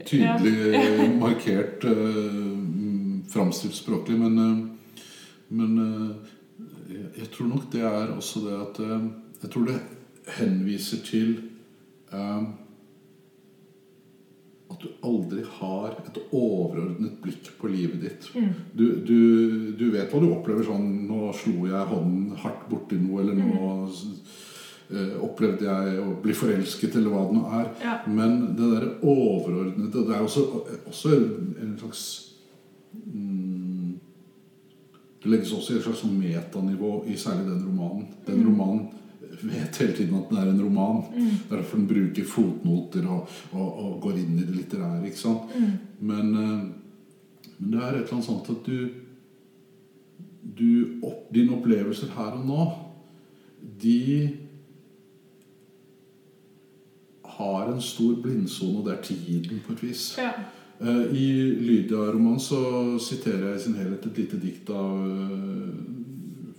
tydelig 0.07 0.75
ja. 0.77 1.09
markert 1.25 1.85
eh, 1.89 2.37
mm, 2.37 3.25
framstilt 3.33 3.75
språklig, 3.75 4.19
men, 4.21 4.39
eh, 4.39 5.01
men 5.57 5.81
eh, 5.83 6.35
jeg, 6.93 7.07
jeg 7.23 7.31
tror 7.35 7.51
nok 7.51 7.67
det 7.73 7.83
er 7.89 8.15
også 8.15 8.45
det 8.47 8.59
at 8.61 8.83
eh, 8.85 9.11
Jeg 9.43 9.51
tror 9.51 9.65
det 9.67 9.79
henviser 10.37 11.01
til 11.03 11.31
eh, 12.15 12.43
at 14.73 14.81
du 14.83 14.89
aldri 15.07 15.43
har 15.59 15.95
et 16.03 16.19
overordnet 16.33 17.19
blikk 17.23 17.51
på 17.61 17.69
livet 17.73 18.01
ditt. 18.03 18.29
Mm. 18.35 18.49
Du, 18.75 18.85
du, 19.07 19.19
du 19.79 19.87
vet 19.93 20.11
hva 20.13 20.21
du 20.23 20.31
opplever 20.33 20.65
sånn 20.67 20.87
Nå 21.09 21.31
slo 21.37 21.67
jeg 21.69 21.89
hånden 21.91 22.37
hardt 22.43 22.65
borti 22.71 22.97
noe, 23.01 23.21
eller 23.23 23.37
nå 23.37 23.89
eh, 24.93 25.15
opplevde 25.25 25.69
jeg 25.69 26.01
å 26.03 26.17
bli 26.25 26.35
forelsket, 26.37 26.97
eller 26.97 27.13
hva 27.15 27.27
det 27.29 27.37
nå 27.39 27.45
er. 27.61 27.69
Ja. 27.85 27.95
Men 28.09 28.39
det 28.59 28.71
der 28.75 28.89
overordnede 29.03 30.07
Det 30.09 30.17
er 30.17 30.25
også, 30.25 30.47
også 30.89 31.15
en, 31.17 31.77
slags 31.81 32.03
mm, 32.93 33.93
Det 35.23 35.31
legges 35.31 35.53
også 35.55 35.75
i 35.75 35.79
et 35.79 35.87
slags 35.87 36.03
metanivå 36.09 36.97
i 37.13 37.17
særlig 37.21 37.47
den 37.51 37.63
romanen. 37.69 38.09
Den 38.27 38.43
Mm. 38.43 38.49
romanen 38.51 38.89
vet 39.45 39.81
hele 39.83 39.97
tiden 39.97 40.19
at 40.19 40.31
den 40.31 40.39
er 40.39 40.51
en 40.51 40.63
roman. 40.63 41.03
Mm. 41.15 41.31
Er 41.51 41.57
derfor 41.57 41.81
den 41.81 41.89
bruker 41.91 42.29
fotnoter 42.29 43.09
og, 43.09 43.39
og, 43.53 43.69
og 43.85 43.97
går 44.05 44.21
inn 44.23 44.39
i 44.39 44.47
det 44.47 44.57
litterære. 44.57 45.07
ikke 45.07 45.23
sant? 45.23 45.57
Mm. 45.57 45.73
Men, 46.01 46.35
eh, 46.35 47.49
men 47.59 47.75
det 47.75 47.81
er 47.81 47.89
et 47.89 48.01
eller 48.03 48.15
annet 48.19 48.29
sånt 48.29 48.53
at 48.53 48.67
du, 48.67 48.79
du 50.43 50.71
opp, 51.03 51.29
Dine 51.33 51.57
opplevelser 51.57 52.13
her 52.17 52.39
og 52.39 52.47
nå, 52.47 52.65
de 53.83 54.01
har 57.39 57.71
en 57.73 57.81
stor 57.81 58.19
blindsone, 58.23 58.81
og 58.81 58.85
det 58.87 58.93
er 58.93 59.07
tiden, 59.07 59.63
på 59.65 59.73
et 59.73 59.83
vis. 59.87 60.03
Ja. 60.21 60.35
Eh, 60.83 61.15
I 61.17 61.29
Lydia-romanen 61.63 62.41
så 62.43 62.61
siterer 63.01 63.53
jeg 63.53 63.61
i 63.61 63.65
sin 63.67 63.79
helhet 63.79 64.07
et 64.07 64.19
lite 64.19 64.41
dikt 64.43 64.71
av 64.75 64.99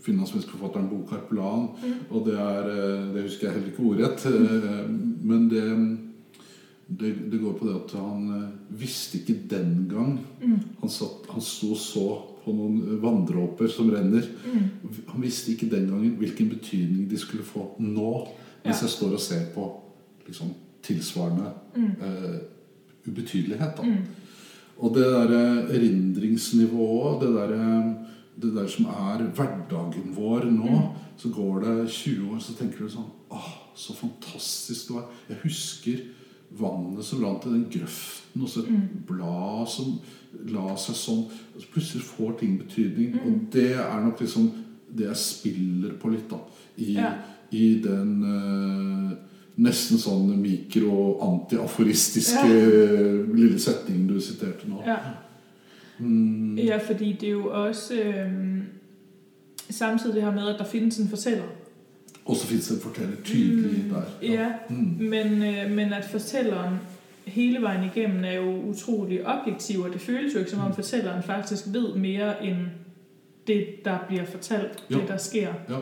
uh, 0.08 0.50
forfatteren 0.52 0.90
Bo 0.90 1.06
Karpelan. 1.10 1.70
Mm. 1.84 1.94
Og 2.12 2.26
det 2.26 2.34
er 2.40 2.70
eh, 2.70 3.14
Det 3.14 3.24
husker 3.24 3.48
jeg 3.48 3.54
heller 3.56 3.72
ikke 3.72 3.84
ordrett. 3.90 4.26
eh, 4.26 4.90
Men 5.24 5.50
det, 5.50 5.64
det, 6.88 7.32
det 7.32 7.40
går 7.42 7.54
på 7.60 7.66
det 7.70 7.76
at 7.76 7.92
han 8.00 8.28
eh, 8.36 8.78
visste 8.80 9.18
ikke 9.22 9.38
den 9.50 9.88
gang 9.90 10.20
Mm. 10.44 10.58
Han, 10.82 10.90
satt, 10.90 11.26
han 11.32 11.42
sto 11.42 11.74
så 11.76 12.22
på 12.44 12.52
noen 12.52 13.00
vanndråper 13.00 13.70
som 13.72 13.88
renner. 13.90 14.26
Mm. 14.44 14.66
Han 15.08 15.22
visste 15.24 15.54
ikke 15.54 15.70
den 15.72 15.86
gangen 15.88 16.18
hvilken 16.20 16.50
betydning 16.52 17.06
de 17.10 17.18
skulle 17.18 17.44
få 17.44 17.70
nå, 17.80 18.28
hvis 18.66 18.82
Ja. 18.82 18.86
jeg 18.86 18.90
står 18.90 19.14
og 19.14 19.20
ser 19.20 19.46
på 19.56 19.70
liksom, 20.28 20.50
tilsvarende 20.84 21.54
Mm. 21.76 21.96
eh, 22.02 22.40
ubetydelighet. 23.08 23.78
Da. 23.78 23.84
Mm. 23.84 24.04
Og 24.80 24.94
det 24.96 25.04
derre 25.06 25.64
erindringsnivået, 25.74 27.22
det 27.22 27.34
derre 27.36 27.96
det 28.42 28.56
der 28.56 28.68
som 28.68 28.86
er 28.90 29.18
hverdagen 29.38 30.14
vår 30.16 30.44
nå, 30.52 30.80
så 31.18 31.30
går 31.30 31.60
det 31.64 31.90
20 31.92 32.32
år, 32.34 32.40
så 32.42 32.54
tenker 32.58 32.80
du 32.84 32.90
sånn 32.90 33.12
Åh, 33.34 33.50
så 33.76 33.94
fantastisk 33.98 34.88
det 34.90 34.96
var. 34.96 35.06
Jeg 35.30 35.38
husker 35.44 35.98
vannet 36.54 37.06
som 37.06 37.24
rant 37.24 37.46
i 37.46 37.50
den 37.54 37.66
grøften, 37.74 38.42
og 38.46 38.50
så 38.50 38.60
et 38.62 38.70
blad 39.10 39.68
som 39.74 39.96
la 40.54 40.76
seg 40.78 40.96
sånn. 40.98 41.24
Og 41.56 41.62
så 41.64 41.68
plutselig 41.74 42.04
får 42.06 42.32
ting 42.40 42.60
betydning. 42.62 43.10
Og 43.26 43.34
det 43.54 43.72
er 43.82 44.04
nok 44.06 44.20
liksom 44.22 44.52
det 44.94 45.06
jeg 45.08 45.18
spiller 45.18 45.92
på 46.02 46.10
litt, 46.14 46.30
da. 46.30 46.38
I, 46.78 46.94
Ja. 47.00 47.12
i 47.52 47.80
den 47.82 48.24
eh, 48.24 49.12
nesten 49.66 49.98
sånn 50.02 50.30
mikro-antiaforistiske 50.42 52.48
lille 53.34 53.60
setningen 53.60 54.08
du 54.10 54.20
siterte 54.22 54.68
nå. 54.70 54.82
Ja. 54.86 54.98
Mm, 56.00 56.56
ja, 56.58 56.78
fordi 56.78 57.14
det 57.22 57.28
er 57.28 57.32
jo 57.32 57.66
også 57.66 57.94
øh, 58.02 58.32
samtidig 59.70 60.16
det 60.16 60.24
her 60.24 60.32
med, 60.32 60.48
at 60.48 60.56
der 60.60 60.66
findes 60.66 60.98
en 61.00 61.08
fortæller. 61.08 61.44
og 62.26 62.36
så 62.36 62.48
findes 62.48 62.72
en 62.72 62.80
forteller 62.82 63.16
tydelig 63.24 63.84
der. 63.92 64.02
Ja, 64.22 64.52
Mm. 64.70 64.76
men, 65.00 65.44
øh, 65.44 65.72
men 65.72 65.94
at 65.94 66.06
fortælleren 66.06 66.76
hele 67.26 67.62
vejen 67.62 67.84
igennem 67.96 68.24
er 68.24 68.32
jo 68.34 68.62
utrolig 68.62 69.28
objektiv, 69.28 69.80
og 69.80 69.94
det 69.94 70.02
føles 70.02 70.34
jo 70.34 70.40
ikke 70.40 70.52
som 70.52 70.60
om 70.60 70.76
fortælleren 70.76 71.24
faktisk 71.24 71.64
ved 71.74 71.96
mere 71.96 72.46
end 72.46 72.58
det, 73.48 73.66
der 73.86 73.98
bliver 74.08 74.26
fortalt, 74.26 74.84
Jo. 74.92 75.00
det 75.00 75.08
der 75.08 75.18
sker. 75.18 75.54
Jo. 75.70 75.76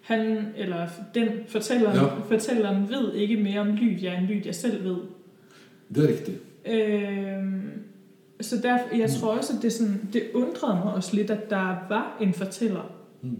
Han, 0.00 0.46
eller 0.56 0.88
den 1.14 1.28
fortælleren, 1.48 1.96
Ja. 1.96 2.04
fortælleren 2.36 2.88
ved 2.88 3.14
ikke 3.14 3.36
mere 3.36 3.60
om 3.60 3.68
Lydia, 3.74 4.18
end 4.18 4.26
Lydia 4.26 4.52
selv 4.52 4.84
ved. 4.84 4.96
Det 5.94 6.04
er 6.04 6.08
riktig. 6.08 6.34
Øhm, 6.66 7.62
så 8.40 8.56
derfor, 8.62 8.96
jeg 8.96 9.10
tror 9.10 9.36
også, 9.36 9.52
at 9.56 9.62
det, 9.62 9.72
sådan, 9.72 10.00
det 10.12 10.22
undrede 10.34 10.74
mig 10.84 10.94
også 10.94 11.16
lidt, 11.16 11.30
at 11.30 11.50
der 11.50 11.86
var 11.88 12.18
en 12.20 12.32
fortæller. 12.32 12.92
Mm. 13.22 13.36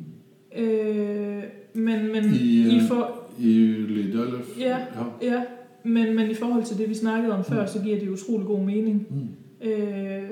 Øh, 0.63 1.43
men 1.75 2.13
men 2.13 2.25
I, 2.35 2.39
i, 2.39 2.77
øh, 2.77 2.83
for, 2.89 3.23
I 3.41 3.53
Lydia, 3.89 4.21
eller? 4.21 4.39
Ja. 4.59 4.79
ja. 4.79 5.05
ja, 5.23 5.43
men, 5.85 6.17
men 6.17 6.31
i 6.31 6.35
forhold 6.35 6.65
til 6.65 6.79
det, 6.79 6.89
vi 6.89 6.95
snakkede 6.95 7.33
om 7.35 7.45
før, 7.45 7.61
Mm. 7.63 7.69
så 7.69 7.79
giver 7.85 7.99
det 8.01 8.09
utrolig 8.09 8.47
god 8.47 8.61
mening. 8.65 9.07
Mm. 9.11 9.69
Øh, 9.69 10.23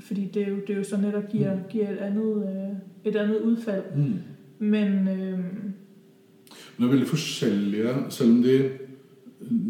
fordi 0.00 0.30
det 0.34 0.42
er, 0.42 0.48
jo, 0.48 0.56
det 0.66 0.70
er 0.70 0.76
jo 0.78 0.84
så 0.84 0.96
netop 0.96 1.28
giver, 1.32 1.54
Mm. 1.54 1.60
giver 1.70 1.90
et, 1.90 1.96
andet, 1.96 2.36
øh, 3.04 3.12
et 3.12 3.16
andet 3.16 3.40
udfald. 3.40 3.82
Mm. 3.96 4.12
Men 4.58 5.08
øh, 5.08 5.38
Men 5.38 6.78
det 6.78 6.84
er 6.84 6.88
veldig 6.90 7.06
forskjellige, 7.08 7.88
selv 8.08 8.30
om 8.30 8.42
de, 8.42 8.70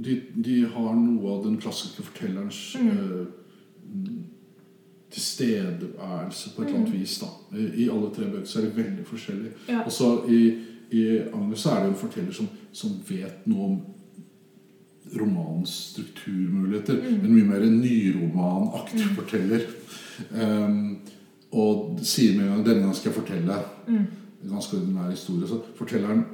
de, 0.04 0.20
de 0.44 0.66
har 0.74 0.94
noe 0.94 1.30
av 1.36 1.44
den 1.44 1.56
klassiske 1.58 2.02
fortellerens 2.02 2.76
Mm. 2.80 2.86
mm, 2.88 3.26
tilstedeværelse 5.12 6.50
på 6.56 6.62
et 6.62 6.66
eller 6.68 6.78
annet 6.78 6.92
Mm. 6.94 7.00
vis. 7.00 7.18
da. 7.18 7.26
I, 7.76 7.88
alle 7.88 8.10
tre 8.14 8.24
bøker 8.30 8.44
så 8.46 8.58
er 8.58 8.64
de 8.64 8.76
veldig 8.76 9.06
forskjellige. 9.06 9.52
ja. 9.68 9.80
Og 9.84 9.92
så 9.92 10.24
i, 10.28 10.58
i 10.90 11.18
Agnes 11.34 11.66
er 11.66 11.80
det 11.82 11.88
en 11.88 11.94
forteller 11.94 12.32
som, 12.32 12.48
som 12.72 12.90
vet 13.08 13.46
noe 13.46 13.64
om 13.64 13.80
romanens 15.20 15.68
strukturmuligheter. 15.92 16.94
Mm. 17.02 17.24
En 17.24 17.34
mye 17.34 17.44
mer 17.44 17.60
nyromanaktig 17.70 19.04
Mm. 19.10 19.14
forteller. 19.16 19.60
Um, 20.30 20.96
og 21.52 21.98
sier 22.02 22.36
med 22.36 22.44
en 22.44 22.50
gang 22.54 22.64
'denne 22.66 22.80
gang 22.82 22.94
skal 22.94 23.12
jeg 23.12 23.22
fortelle' 23.22 23.62
Mm. 23.88 23.94
en 24.44 24.50
ganske 24.50 24.76
ordinær 24.76 25.10
historie. 25.10 25.48
Så 25.48 25.60
fortelleren 25.76 26.24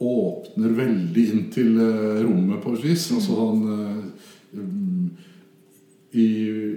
åpner 0.00 0.68
veldig 0.68 1.32
inn 1.32 1.50
til 1.50 1.76
uh, 1.78 2.24
rommet 2.28 2.62
på 2.62 2.72
et 2.72 2.82
vis. 2.84 3.10
Mm. 3.10 3.16
Altså 3.16 3.32
han 3.34 3.62
um, 3.62 4.12
i, 6.14 6.24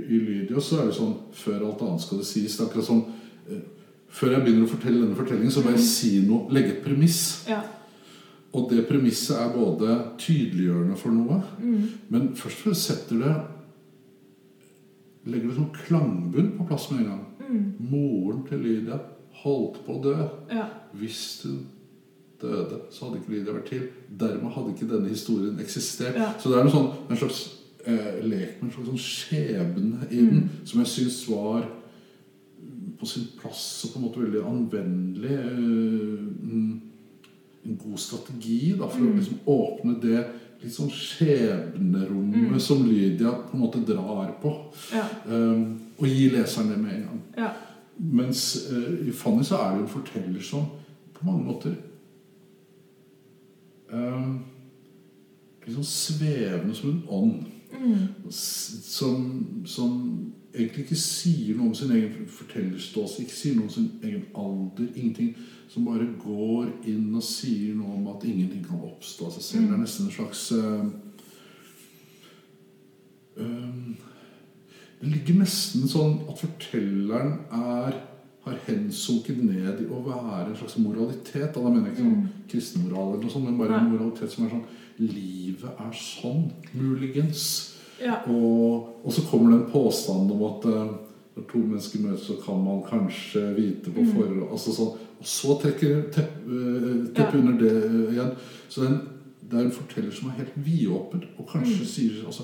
I 0.10 0.20
Lydia 0.26 0.60
så 0.64 0.80
er 0.82 0.86
det 0.90 0.96
sånn 0.98 1.16
før 1.34 1.66
alt 1.68 1.82
annet 1.86 2.02
skal 2.02 2.18
det 2.18 2.26
sies. 2.26 2.56
Det 2.58 2.64
er 2.64 2.70
akkurat 2.70 2.86
sånn 2.90 3.04
eh, 3.52 3.62
Før 4.10 4.32
jeg 4.32 4.42
begynner 4.46 4.64
å 4.66 4.70
fortelle 4.72 5.02
denne 5.04 5.16
fortellingen, 5.20 5.52
så 5.52 5.62
må 5.62 5.70
jeg 5.74 5.82
Mm. 5.82 5.86
si 5.86 6.22
noe, 6.26 6.48
legge 6.52 6.70
et 6.78 6.84
premiss. 6.84 7.46
ja. 7.48 7.62
Og 8.54 8.70
det 8.72 8.88
premisset 8.88 9.36
er 9.38 9.50
både 9.54 9.98
tydeliggjørende 10.18 10.96
for 10.98 11.10
noe, 11.12 11.42
Mm. 11.60 11.90
men 12.10 12.30
først 12.36 12.58
og 12.58 12.64
fremst 12.64 12.88
setter 12.88 13.20
det 13.20 13.36
Legger 15.28 15.50
det 15.50 15.58
sånn 15.58 15.74
klangbunn 15.76 16.54
på 16.58 16.68
plass 16.70 16.90
med 16.92 17.02
en 17.02 17.08
gang. 17.10 17.26
Mm. 17.42 17.74
Moren 17.92 18.44
til 18.48 18.60
Lydia 18.64 19.00
holdt 19.44 19.82
på 19.86 19.98
å 19.98 20.04
dø. 20.04 20.14
ja. 20.52 20.70
Hvis 20.96 21.44
hun 21.44 21.66
døde, 22.42 22.80
så 22.92 23.06
hadde 23.10 23.20
ikke 23.20 23.34
Lydia 23.36 23.54
vært 23.54 23.66
til. 23.68 23.90
Dermed 24.18 24.54
hadde 24.54 24.72
ikke 24.74 24.88
denne 24.90 25.10
historien 25.10 25.60
eksistert. 25.60 26.16
Ja. 26.16 26.32
Så 26.40 26.50
det 26.50 26.58
er 26.60 26.64
noe 26.64 26.72
sånn, 26.72 26.94
en 27.10 27.18
slags 27.18 27.57
eh, 27.88 28.18
lek 28.24 28.58
med 28.62 28.68
en 28.68 28.72
slags 28.76 28.90
sånn 28.90 29.00
skjebne 29.00 30.08
i 30.12 30.16
den 30.22 30.42
Mm. 30.42 30.50
som 30.66 30.80
jeg 30.82 30.88
syns 30.88 31.30
var 31.30 31.68
på 33.00 33.06
sin 33.06 33.28
plass 33.40 33.86
og 33.86 33.92
på 33.94 34.00
en 34.00 34.06
måte 34.08 34.20
veldig 34.26 34.44
anvendelig. 34.46 35.32
Eh, 35.32 36.52
mm, 36.52 36.82
en 37.68 37.78
god 37.84 37.98
strategi 38.00 38.74
da, 38.78 38.88
for 38.88 39.00
Mm. 39.00 39.12
å 39.12 39.16
liksom 39.18 39.40
åpne 39.48 40.02
det 40.02 40.26
litt 40.64 40.74
sånn 40.74 40.90
skjebnerommet 40.90 42.52
Mm. 42.52 42.60
som 42.60 42.84
Lydia 42.90 43.32
på 43.32 43.54
en 43.54 43.60
måte 43.60 43.86
drar 43.86 44.32
på. 44.42 44.54
ja. 44.94 45.06
eh, 45.28 45.64
og 46.00 46.06
gi 46.08 46.30
leseren 46.30 46.70
det 46.70 46.78
med 46.80 46.96
en 46.96 47.02
gang. 47.04 47.22
ja. 47.38 47.52
Mens 48.00 48.70
eh, 48.72 49.08
i 49.08 49.12
Fanny 49.12 49.44
så 49.44 49.56
er 49.58 49.72
det 49.76 49.82
en 49.82 49.88
forteller 49.88 50.42
som 50.42 50.66
på 51.14 51.26
mange 51.26 51.44
måter 51.46 51.76
eh, 53.94 54.36
Litt 55.68 55.76
sånn 55.76 55.84
svevende 55.84 56.76
som 56.76 56.90
en 56.94 57.04
ånd. 57.10 57.46
Mm. 57.72 58.32
Som, 58.32 59.24
som 59.66 59.94
egentlig 60.54 60.86
ikke 60.86 61.00
sier 61.00 61.58
noe 61.58 61.72
om 61.72 61.76
sin 61.76 61.92
egen 61.92 62.28
fortellerståelse, 62.32 63.24
ikke 63.24 63.36
sier 63.36 63.58
noe 63.58 63.68
om 63.68 63.74
sin 63.74 63.90
egen 64.04 64.26
alder. 64.36 64.90
Ingenting. 64.96 65.36
Som 65.70 65.86
bare 65.86 66.08
går 66.22 66.70
inn 66.88 67.12
og 67.16 67.26
sier 67.28 67.76
noe 67.76 67.98
om 67.98 68.08
at 68.14 68.26
ingenting 68.28 68.64
kan 68.66 68.84
oppstå 68.88 69.28
av 69.28 69.36
seg 69.36 69.48
selv. 69.48 69.68
Det 69.68 69.78
er 69.78 69.82
nesten 69.84 70.08
en 70.08 70.16
slags 70.16 70.44
øh, 70.56 70.86
øh, 73.44 73.82
Det 75.02 75.10
ligger 75.12 75.42
nesten 75.44 75.90
sånn 75.92 76.22
at 76.32 76.40
fortelleren 76.42 77.36
er 77.54 78.00
har 78.48 78.60
hensunket 78.68 79.38
ned 79.44 79.82
i 79.84 79.88
å 79.92 80.02
være 80.06 80.50
en 80.52 80.58
slags 80.60 80.78
moralitet. 80.82 81.54
Da 81.56 81.62
mener 81.70 81.90
jeg 81.90 81.98
ikke 81.98 82.06
sånn 82.08 82.28
kristenmoral, 82.52 83.14
eller 83.14 83.24
noe 83.26 83.34
sånt, 83.34 83.46
men 83.46 83.58
bare 83.60 83.80
en 83.82 83.92
moralitet 83.94 84.32
som 84.34 84.46
er 84.48 84.54
sånn 84.56 84.68
Livet 84.98 85.70
er 85.78 85.92
sånn, 85.94 86.48
muligens. 86.74 87.44
ja. 88.02 88.16
Og, 88.28 88.96
og 89.06 89.14
så 89.14 89.22
kommer 89.30 89.52
det 89.54 89.60
en 89.60 89.72
påstand 89.72 90.32
om 90.34 90.42
at 90.48 90.66
uh, 90.66 90.96
når 91.38 91.44
to 91.52 91.60
mennesker 91.62 92.02
møtes, 92.02 92.24
så 92.26 92.38
kan 92.42 92.58
man 92.66 92.80
kanskje 92.88 93.44
vite 93.58 93.92
på 93.94 94.02
Mm. 94.02 94.48
altså 94.52 94.74
sånn, 94.74 94.96
Og 95.20 95.26
så 95.26 95.54
trekker 95.62 96.10
teppet 96.14 97.14
tepp 97.16 97.34
Ja. 97.34 97.40
under 97.40 97.58
det 97.62 97.76
uh, 97.86 98.14
igjen. 98.14 98.32
Så 98.70 98.82
det 98.82 98.90
er, 98.90 98.94
en, 98.94 99.08
det 99.50 99.60
er 99.60 99.66
en 99.66 99.72
forteller 99.72 100.12
som 100.12 100.30
er 100.30 100.38
helt 100.42 100.58
vidåpen, 100.66 101.24
og 101.38 101.48
kanskje 101.50 101.80
Mm. 101.80 101.86
sier 101.94 102.26
altså 102.26 102.44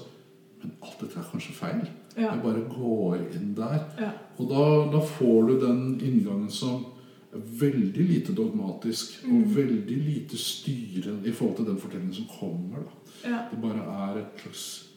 Men 0.64 0.72
alt 0.82 1.01
dette 1.01 1.18
er 1.20 1.26
kanskje 1.32 1.54
feil. 1.58 1.88
Jeg 2.18 2.39
bare 2.43 2.64
går 2.70 3.16
inn 3.36 3.53
der. 3.57 3.80
ja. 3.99 4.09
Og 4.38 4.49
da, 4.49 4.97
da 4.97 4.99
får 5.05 5.47
du 5.47 5.59
den 5.66 5.99
inngangen 6.01 6.49
som 6.49 6.86
er 7.34 7.39
veldig 7.59 8.05
lite 8.09 8.34
dogmatisk 8.36 9.24
og 9.26 9.34
Mm. 9.34 9.55
veldig 9.55 9.97
lite 9.97 10.38
styrende 10.38 11.28
i 11.30 11.32
forhold 11.32 11.55
til 11.55 11.66
den 11.66 11.78
fortellingen 11.78 12.14
som 12.14 12.26
kommer. 12.39 12.78
da. 13.24 13.47
Det 13.51 13.61
bare 13.61 14.11
er 14.14 14.18
et 14.20 14.41
slags 14.41 14.89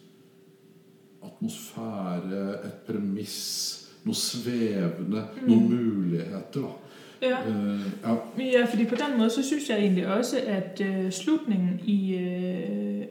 atmosfære, 1.23 2.65
et 2.67 2.73
premiss, 2.87 3.89
noe 4.05 4.15
svevende, 4.15 5.25
Mm. 5.43 5.49
noen 5.49 5.71
muligheter. 5.71 6.61
da. 6.61 7.27
ja. 7.29 7.39
Uh, 7.49 7.81
ja. 8.03 8.17
Ja, 8.61 8.65
fordi 8.67 8.85
på 8.85 8.95
den 8.95 9.19
måten 9.19 9.31
så 9.31 9.43
synes 9.43 9.69
jeg 9.71 9.79
egentlig 9.79 10.07
også, 10.07 10.37
at 10.47 10.81
uh, 10.81 11.11
slutningen 11.11 11.81
i, 11.85 12.15
uh, 12.15 13.05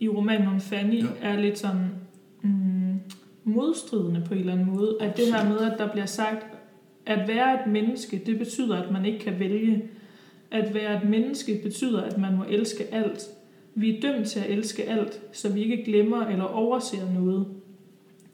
i 0.00 0.08
romanen 0.08 0.48
om 0.48 0.60
Fanny 0.60 1.00
Ja. 1.02 1.06
er 1.22 1.36
litt 1.40 1.62
mm, 1.64 1.90
modstridende 3.46 4.22
på 4.26 4.34
en 4.34 4.40
eller 4.40 4.52
anden 4.52 4.74
måde. 4.74 4.96
At 5.00 5.16
det 5.16 5.34
her 5.34 5.48
med, 5.48 5.58
at 5.58 5.78
der 5.78 5.92
bliver 5.92 6.06
sagt, 6.06 6.46
at 7.06 7.28
være 7.28 7.60
et 7.60 7.72
menneske, 7.72 8.22
det 8.26 8.38
betyder, 8.38 8.82
at 8.82 8.90
man 8.90 9.04
ikke 9.04 9.18
kan 9.18 9.38
vælge. 9.38 9.84
At 10.50 10.74
være 10.74 11.02
et 11.02 11.08
menneske 11.08 11.60
betyder, 11.62 12.02
at 12.02 12.18
man 12.18 12.36
må 12.36 12.44
elske 12.48 12.94
alt. 12.94 13.22
Vi 13.74 13.96
er 13.96 14.00
dømt 14.00 14.26
til 14.26 14.40
at 14.40 14.50
elske 14.50 14.84
alt, 14.84 15.20
så 15.32 15.52
vi 15.52 15.62
ikke 15.62 15.84
glemmer 15.84 16.26
eller 16.26 16.44
overser 16.44 17.12
noget. 17.14 17.46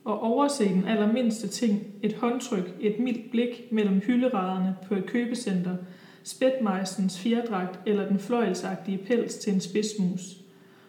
Og 0.05 0.21
overse 0.21 0.65
den 0.65 0.85
allermindste 0.85 1.49
ting, 1.49 1.87
et 2.03 2.13
håndtryk, 2.13 2.75
et 2.81 2.99
mildt 2.99 3.31
blik 3.31 3.69
mellem 3.71 4.01
hylderaderne 4.01 4.77
på 4.89 4.95
et 4.95 5.07
købecenter, 5.07 5.77
spætmejsens 6.23 7.21
fjerdragt 7.21 7.81
eller 7.87 8.09
den 8.09 8.19
fløjelsagtige 8.19 8.99
pels 8.99 9.35
til 9.35 9.53
en 9.55 9.61
spidsmus. 9.61 10.21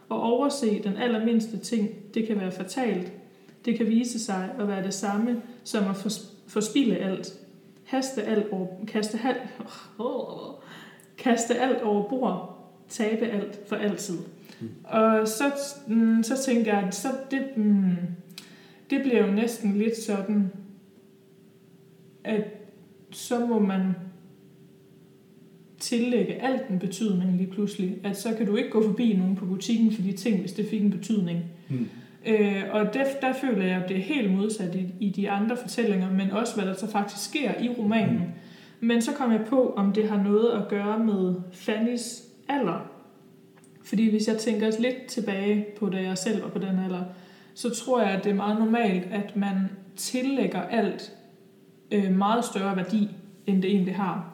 Og 0.10 0.22
overse 0.22 0.84
den 0.84 0.98
allermindste 0.98 1.58
ting, 1.58 1.90
det 2.14 2.28
kan 2.28 2.40
være 2.40 2.52
fatalt. 2.52 3.14
Det 3.66 3.78
kan 3.78 3.88
vise 3.88 4.20
seg 4.20 4.60
å 4.60 4.66
være 4.66 4.84
det 4.84 4.94
samme 4.94 5.38
som 5.64 5.88
å 5.88 5.96
forspille 6.48 7.00
alt. 7.00 7.34
Haste 7.86 8.24
alt 8.26 8.52
over, 8.52 8.86
kaste, 8.88 9.18
hal, 9.18 9.36
oh, 10.00 10.60
kaste 11.24 11.60
alt 11.62 11.84
over 11.84 12.10
bord, 12.10 12.50
Tape 12.90 13.32
alt 13.32 13.60
for 13.68 13.76
alltid. 13.76 14.20
Og 14.84 15.28
så, 15.28 15.52
mm, 15.88 16.24
så 16.24 16.36
tenker 16.46 16.80
jeg, 16.80 16.94
så 16.94 17.08
det, 17.32 17.42
mm, 17.56 17.96
det 18.90 19.02
blir 19.02 19.18
jo 19.18 19.32
nesten 19.32 19.78
litt 19.80 19.98
sånn 19.98 20.52
at 22.24 22.52
så 23.12 23.40
må 23.46 23.60
man 23.60 23.96
tillegge 25.80 26.42
alt 26.42 26.70
en 26.70 26.80
betydning 26.80 27.38
lige 27.38 27.52
pludselig. 27.52 27.96
At 28.04 28.18
så 28.18 28.34
kan 28.38 28.46
du 28.46 28.56
ikke 28.56 28.70
gå 28.70 28.84
forbi 28.84 29.14
noen 29.18 29.36
på 29.36 29.46
butikken 29.46 29.92
for 29.92 30.02
de 30.02 30.12
ting, 30.12 30.40
hvis 30.40 30.54
det 30.54 30.70
fikk 30.70 30.82
en 30.82 30.92
betydning. 30.92 31.44
Mm. 31.70 31.90
Øh, 32.26 32.64
og 32.72 32.94
der, 32.94 33.04
der 33.22 33.34
føler 33.34 33.66
jeg, 33.66 33.76
at 33.84 33.90
det 33.90 33.98
er 33.98 34.02
helt 34.02 34.32
modsat 34.32 34.76
i, 34.76 34.94
i 35.00 35.10
de 35.10 35.30
andre 35.30 35.58
fortællinger, 35.58 36.12
men 36.12 36.32
også 36.32 36.56
hvad 36.56 36.66
der 36.66 36.74
så 36.74 36.92
faktisk 36.92 37.30
sker 37.30 37.52
i 37.62 37.70
romanen. 37.70 38.16
Mm. 38.16 38.88
Men 38.88 39.02
så 39.02 39.12
kom 39.14 39.32
jeg 39.32 39.42
på, 39.50 39.74
om 39.78 39.92
det 39.92 40.10
har 40.10 40.24
noget 40.24 40.50
at 40.52 40.68
gøre 40.68 41.00
med 41.00 41.36
Fannys 41.54 42.24
alder. 42.50 42.90
Fordi 43.84 44.10
hvis 44.10 44.28
jeg 44.28 44.38
tænker 44.38 44.72
lidt 44.80 45.06
tilbage 45.08 45.66
på, 45.80 45.90
da 45.90 46.02
jeg 46.02 46.18
selv 46.18 46.44
var 46.44 46.50
på 46.50 46.60
den 46.60 46.80
alder, 46.86 47.02
så 47.54 47.70
tror 47.70 48.02
jeg, 48.02 48.10
at 48.12 48.24
det 48.24 48.30
er 48.30 48.36
meget 48.36 48.60
normalt, 48.60 49.08
at 49.12 49.36
man 49.36 49.56
tillægger 49.96 50.62
alt 50.62 51.12
øh, 51.92 52.12
meget 52.18 52.46
større 52.46 52.76
værdi, 52.76 53.10
end 53.48 53.62
det 53.62 53.72
egentlig 53.72 53.96
har. 53.96 54.30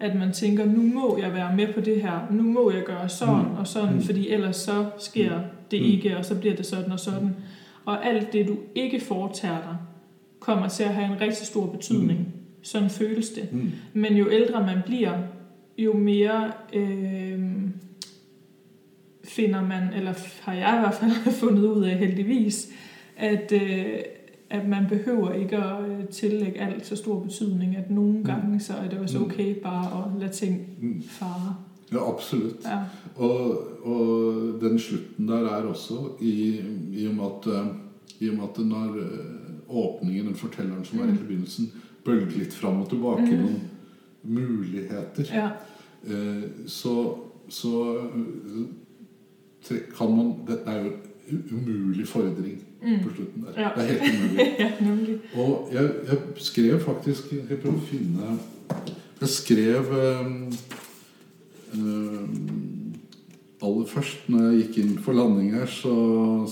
At 0.00 0.14
man 0.16 0.32
tænker, 0.32 0.64
nu 0.64 0.82
må 0.82 1.18
jeg 1.22 1.34
være 1.34 1.56
med 1.56 1.72
på 1.74 1.80
det 1.80 2.02
her, 2.02 2.26
nu 2.30 2.42
må 2.42 2.70
jeg 2.70 2.82
gøre 2.84 3.08
sådan 3.08 3.34
Mm. 3.44 3.54
og 3.56 3.66
sådan, 3.66 3.94
Mm. 3.94 4.02
fordi 4.02 4.28
ellers 4.30 4.56
så 4.56 4.86
sker 4.98 5.40
det 5.78 5.82
Mm. 5.86 5.92
ikke, 5.92 6.16
og 6.16 6.24
så 6.24 6.40
blir 6.40 6.56
det 6.56 6.66
sådan 6.66 6.92
og 6.92 7.00
sådan. 7.00 7.30
Og 7.84 8.06
alt 8.06 8.32
det, 8.32 8.48
du 8.48 8.56
ikke 8.74 9.00
foretager 9.00 9.60
dig, 9.60 9.76
kommer 10.40 10.68
til 10.68 10.82
at 10.84 10.94
have 10.94 11.12
en 11.14 11.20
rigtig 11.20 11.46
stor 11.46 11.66
betydning. 11.66 12.18
Mm. 12.18 12.26
Sådan 12.62 12.90
føles 12.90 13.28
det. 13.30 13.52
Mm. 13.52 13.70
Men 13.92 14.16
jo 14.16 14.30
ældre 14.30 14.66
man 14.66 14.78
bliver, 14.86 15.18
jo 15.78 15.92
mere 15.92 16.52
øh, 16.72 17.40
finder 19.24 19.62
man, 19.62 19.82
eller 19.96 20.12
har 20.42 20.52
jeg 20.54 20.74
i 20.76 20.80
hvert 20.80 20.94
fald 20.94 21.32
fundet 21.40 21.62
ud 21.64 21.84
af 21.84 21.98
heldigvis, 21.98 22.68
at, 23.16 23.52
øh, 23.52 23.86
at 24.50 24.68
man 24.68 24.86
behøver 24.88 25.32
ikke 25.32 25.56
at 25.56 25.88
øh, 25.88 26.04
tillægge 26.08 26.60
alt 26.60 26.86
så 26.86 26.96
stor 26.96 27.18
betydning, 27.20 27.76
at 27.76 27.90
nogle 27.90 28.12
Mm. 28.18 28.24
gange 28.24 28.60
så 28.60 28.72
er 28.74 28.88
det 28.88 28.98
også 28.98 29.18
Mm. 29.18 29.24
okay 29.24 29.54
bare 29.62 30.04
at 30.04 30.20
lade 30.20 30.32
ting 30.32 30.66
fare. 31.08 31.56
Ja, 31.92 32.00
absolutt. 32.08 32.64
Ja. 32.64 32.78
Og, 33.16 33.58
og 33.86 34.60
den 34.62 34.78
slutten 34.80 35.28
der 35.28 35.44
er 35.50 35.66
også 35.68 35.98
i, 36.20 36.60
i 36.96 37.06
og 37.06 37.14
med 37.14 37.24
at, 37.24 37.46
eh, 37.54 37.66
i 38.24 38.28
og 38.30 38.34
med 38.38 38.44
at 38.48 38.56
den 38.56 38.72
er 38.72 38.96
eh, 39.04 39.68
åpningen, 39.68 40.26
den 40.26 40.34
fortelleren 40.36 40.84
som 40.84 41.00
er 41.04 41.12
i 41.12 41.16
begynnelsen, 41.18 41.70
bølger 42.04 42.38
litt 42.38 42.52
fram 42.54 42.80
og 42.82 42.88
tilbake 42.90 43.28
Mm. 43.30 43.40
noen 43.44 43.60
muligheter. 44.24 45.24
ja. 45.34 45.50
Eh, 46.06 46.42
så, 46.66 47.18
så 47.48 47.70
eh, 49.70 49.76
kan 49.96 50.10
man 50.16 50.34
Det 50.46 50.58
er 50.66 50.82
jo 50.84 50.90
umulig 51.52 52.08
fordring 52.08 52.60
Mm. 52.84 52.98
på 53.04 53.10
slutten 53.14 53.44
der. 53.46 53.60
Ja. 53.62 53.68
Det 53.76 53.84
er 53.84 53.98
helt 53.98 54.24
umulig. 54.24 54.54
ja, 54.58 54.70
nemlig. 54.84 55.18
Og 55.34 55.68
jeg, 55.72 55.90
jeg 56.08 56.18
skrev 56.36 56.80
faktisk 56.80 57.32
Jeg 57.32 57.58
prøver 57.62 57.78
å 57.78 57.86
finne 57.88 58.34
Jeg 59.20 59.28
skrev 59.28 59.88
um, 60.26 60.52
Aller 63.64 63.86
først, 63.88 64.28
når 64.28 64.42
jeg 64.50 64.58
gikk 64.66 64.78
inn 64.82 64.98
for 65.02 65.16
landing 65.16 65.54
her, 65.54 65.66
så 65.70 65.94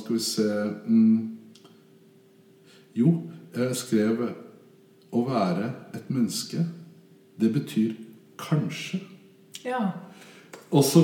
skal 0.00 0.16
vi 0.16 0.20
se 0.24 0.46
um, 0.88 1.28
Jo, 2.96 3.12
jeg 3.56 3.76
skrev 3.76 4.28
'Å 5.12 5.20
være 5.28 5.72
et 5.94 6.08
menneske'. 6.10 6.64
Det 7.40 7.52
betyr 7.52 7.92
kanskje. 8.38 9.00
Ja. 9.64 9.90
Og 10.70 10.84
så, 10.84 11.00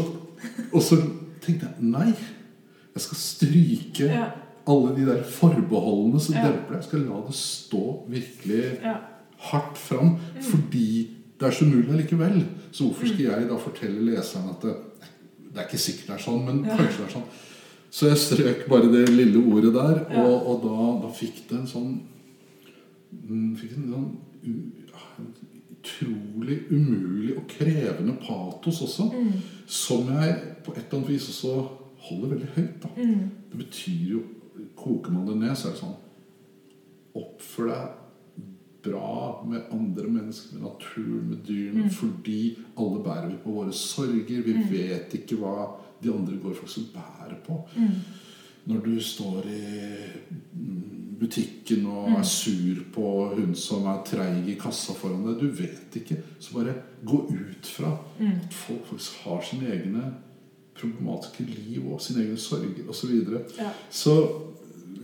og 0.72 0.82
så 0.82 0.96
tenkte 1.42 1.66
jeg 1.68 1.74
nei. 1.80 2.06
Jeg 2.94 3.00
skal 3.02 3.16
stryke 3.16 4.04
Ja. 4.04 4.30
alle 4.66 4.96
de 4.96 5.06
der 5.06 5.22
forbeholdene 5.22 6.20
som 6.20 6.34
Ja. 6.34 6.46
demper 6.46 6.68
deg. 6.68 6.76
Jeg 6.76 6.84
skal 6.84 6.98
la 7.00 7.20
det 7.26 7.34
stå 7.34 8.04
virkelig 8.08 8.78
Ja. 8.82 8.94
hardt 9.38 9.78
fram, 9.78 10.16
fordi 10.40 11.08
det 11.38 11.46
er 11.46 11.50
så 11.50 11.64
mulig 11.64 11.88
allikevel. 11.90 12.44
Så 12.72 12.84
hvorfor 12.84 13.06
skal 13.06 13.24
Mm. 13.26 13.30
jeg 13.40 13.48
da 13.48 13.56
fortelle 13.56 14.00
leseren 14.10 14.48
at 14.50 14.62
det, 14.62 14.74
det 15.54 15.58
er 15.62 15.66
ikke 15.68 15.78
sikkert 15.78 16.06
det 16.06 16.14
er 16.14 16.24
sånn, 16.30 16.44
men 16.46 16.64
Ja. 16.64 16.76
kanskje 16.76 16.98
det 16.98 17.06
er 17.08 17.12
sånn. 17.18 17.28
Så 17.90 18.06
jeg 18.08 18.16
strøk 18.18 18.68
bare 18.68 18.92
det 18.92 19.08
lille 19.08 19.38
ordet 19.54 19.72
der, 19.72 20.06
Ja. 20.10 20.22
og, 20.22 20.46
og 20.46 20.62
da, 20.62 21.06
da 21.06 21.12
fikk 21.14 21.48
det 21.48 21.58
en 21.58 21.66
sånn 21.66 22.00
mm, 23.28 23.56
Fikk 23.56 23.76
en 23.76 23.88
sånn 23.92 24.16
u- 24.44 24.72
utrolig 25.78 26.58
umulig 26.70 27.36
og 27.36 27.44
krevende 27.48 28.16
patos 28.20 28.80
også, 28.82 29.10
Mm. 29.12 29.32
som 29.66 30.06
jeg 30.08 30.42
på 30.64 30.72
et 30.76 30.84
eller 30.84 30.98
annet 30.98 31.08
vis 31.08 31.28
også 31.28 31.68
holder 31.98 32.28
veldig 32.28 32.48
høyt. 32.56 32.82
da. 32.82 32.88
Mm. 32.96 33.30
Det 33.50 33.58
betyr 33.58 34.10
jo 34.10 34.22
Koker 34.76 35.10
man 35.12 35.26
det 35.26 35.36
ned, 35.36 35.56
så 35.56 35.68
er 35.68 35.72
det 35.72 35.80
sånn 35.80 35.96
Oppfør 37.16 37.66
deg 37.68 37.88
bra 38.82 39.44
med 39.50 39.62
andre 39.72 40.06
mennesker, 40.08 40.54
med 40.58 40.62
naturen, 40.62 41.28
med 41.30 41.38
dyrene. 41.48 41.82
Mm. 41.82 41.90
Fordi 41.90 42.58
alle 42.78 43.02
bærer 43.04 43.28
vi 43.28 43.36
på 43.44 43.50
våre 43.50 43.72
sorger. 43.72 44.42
Vi 44.42 44.52
Mm. 44.54 44.70
vet 44.70 45.14
ikke 45.14 45.36
hva 45.36 45.66
de 46.02 46.12
andre 46.14 46.36
går 46.42 46.54
faktisk 46.54 46.78
og 46.78 46.84
bærer 46.94 47.36
på. 47.46 47.68
Mm. 47.76 47.88
Når 48.66 48.80
du 48.84 49.00
står 49.00 49.42
i 49.46 49.60
butikken 51.20 51.86
og 51.86 52.08
Mm. 52.10 52.16
er 52.16 52.22
sur 52.22 52.76
på 52.92 53.34
hun 53.36 53.54
som 53.54 53.86
er 53.86 54.02
treig 54.06 54.48
i 54.48 54.54
kassa 54.54 54.92
foran 54.92 55.24
deg. 55.26 55.40
Du 55.40 55.46
vet 55.62 55.96
ikke. 55.96 56.16
Så 56.38 56.54
bare 56.54 56.74
gå 57.04 57.26
ut 57.30 57.66
fra 57.66 57.96
Mm. 58.20 58.26
at 58.26 58.52
folk 58.54 58.86
faktisk 58.86 59.12
har 59.24 59.40
sine 59.50 59.66
egne 59.72 60.14
problematiske 60.74 61.44
liv 61.44 61.92
og 61.92 62.00
sine 62.00 62.22
egne 62.24 62.36
sorger 62.36 62.88
osv. 62.88 63.10
Ja. 63.58 63.70
Så, 63.90 64.28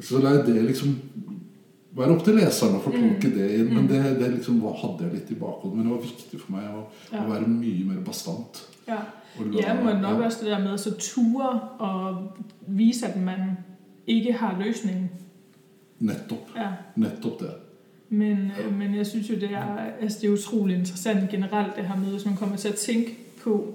så 0.00 0.18
det 0.20 0.24
er 0.24 0.46
det 0.54 0.62
liksom 0.64 0.96
være 1.96 2.10
opp 2.16 2.24
til 2.24 2.34
leseren 2.34 2.74
å 2.78 2.82
fortolke 2.82 3.28
Mm. 3.28 3.34
det 3.38 3.50
inn. 3.58 3.68
Men 3.74 3.82
Mm. 3.84 3.88
det, 3.88 4.18
det 4.20 4.30
liksom 4.34 4.60
hadde 4.60 5.04
jeg 5.04 5.12
litt 5.14 5.30
i 5.30 5.34
bakhodet. 5.34 5.76
Men 5.76 5.86
det 5.86 5.92
var 5.92 6.00
viktig 6.02 6.40
for 6.40 6.52
meg 6.52 6.64
å, 6.64 6.84
Ja. 7.12 7.24
å 7.24 7.28
være 7.30 7.46
mye 7.48 7.84
mer 7.84 8.00
bastant. 8.04 8.62
Ja. 8.88 8.98
La- 9.40 9.60
Ja, 9.60 9.74
men 9.74 10.02
nok 10.02 10.20
ja. 10.20 10.26
også 10.26 10.40
det 10.44 10.50
der 10.50 10.58
med 10.58 10.72
å 10.78 10.98
ture 10.98 11.60
og 11.80 12.36
vise, 12.68 13.06
at 13.06 13.16
man 13.16 13.56
ikke 14.06 14.32
har 14.32 14.56
løsningen. 14.58 15.08
Nettopp. 16.00 16.50
Ja. 16.56 16.72
Nettopp 16.96 17.38
det. 17.40 17.50
Men, 18.10 18.50
øh, 18.58 18.72
men 18.78 18.94
jeg 18.94 19.06
synes 19.06 19.28
jo, 19.30 19.34
det 19.34 19.50
er, 19.52 19.92
altså 20.02 20.18
det 20.20 20.28
er 20.30 20.32
utrolig 20.34 20.76
interessant 20.76 21.30
generelt, 21.30 21.76
det 21.76 21.84
her 21.86 21.96
med, 21.96 22.06
hvis 22.12 22.24
man 22.26 22.36
kommer 22.36 22.56
til 22.56 22.70
å 22.70 22.74
tenke 22.76 23.10
på, 23.44 23.74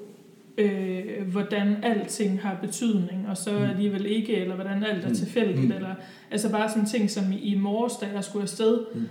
øh, 0.59 1.27
hvordan 1.31 1.75
alting 1.83 2.41
har 2.41 2.57
betydning, 2.61 3.25
og 3.29 3.37
så 3.37 3.51
Mm. 3.51 3.63
alligevel 3.63 4.05
ikke, 4.05 4.35
eller 4.35 4.55
hvordan 4.55 4.83
alt 4.83 5.05
er 5.05 5.09
Mm. 5.09 5.15
tilfældigt, 5.15 5.65
Mm. 5.67 5.71
eller 5.71 5.89
altså 6.31 6.51
bare 6.51 6.69
sådan 6.69 6.85
ting 6.85 7.09
som 7.09 7.23
i, 7.31 7.35
i 7.39 7.55
morges, 7.55 7.93
da 7.93 8.05
jeg 8.15 8.23
skulle 8.23 8.43
afsted. 8.43 8.79
Mm. 8.95 9.01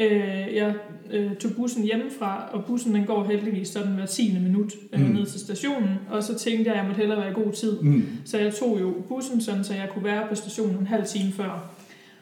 Øh, 0.00 0.54
jeg 0.54 0.74
øh, 1.10 1.34
tog 1.36 1.50
bussen 1.56 1.84
hjemmefra, 1.84 2.48
og 2.52 2.64
bussen 2.64 2.94
den 2.94 3.04
går 3.06 3.24
heldigvis 3.24 3.68
sådan 3.68 3.92
hver 3.92 4.06
10. 4.06 4.38
minut 4.42 4.72
øh, 4.92 5.00
Mm. 5.00 5.06
ned 5.14 5.26
til 5.26 5.40
stationen, 5.40 5.90
og 6.10 6.22
så 6.22 6.38
tænkte 6.38 6.64
jeg, 6.64 6.72
at 6.74 6.78
jeg 6.78 6.86
måtte 6.86 6.98
hellere 7.00 7.18
være 7.20 7.30
i 7.30 7.34
god 7.44 7.52
tid. 7.52 7.80
Mm. 7.80 8.06
Så 8.24 8.38
jeg 8.38 8.54
tog 8.54 8.80
jo 8.80 8.94
bussen, 9.08 9.40
sådan, 9.40 9.64
så 9.64 9.74
jeg 9.74 9.88
kunne 9.94 10.04
være 10.04 10.26
på 10.28 10.34
stationen 10.34 10.76
en 10.76 10.86
halv 10.86 11.04
time 11.06 11.32
før. 11.32 11.70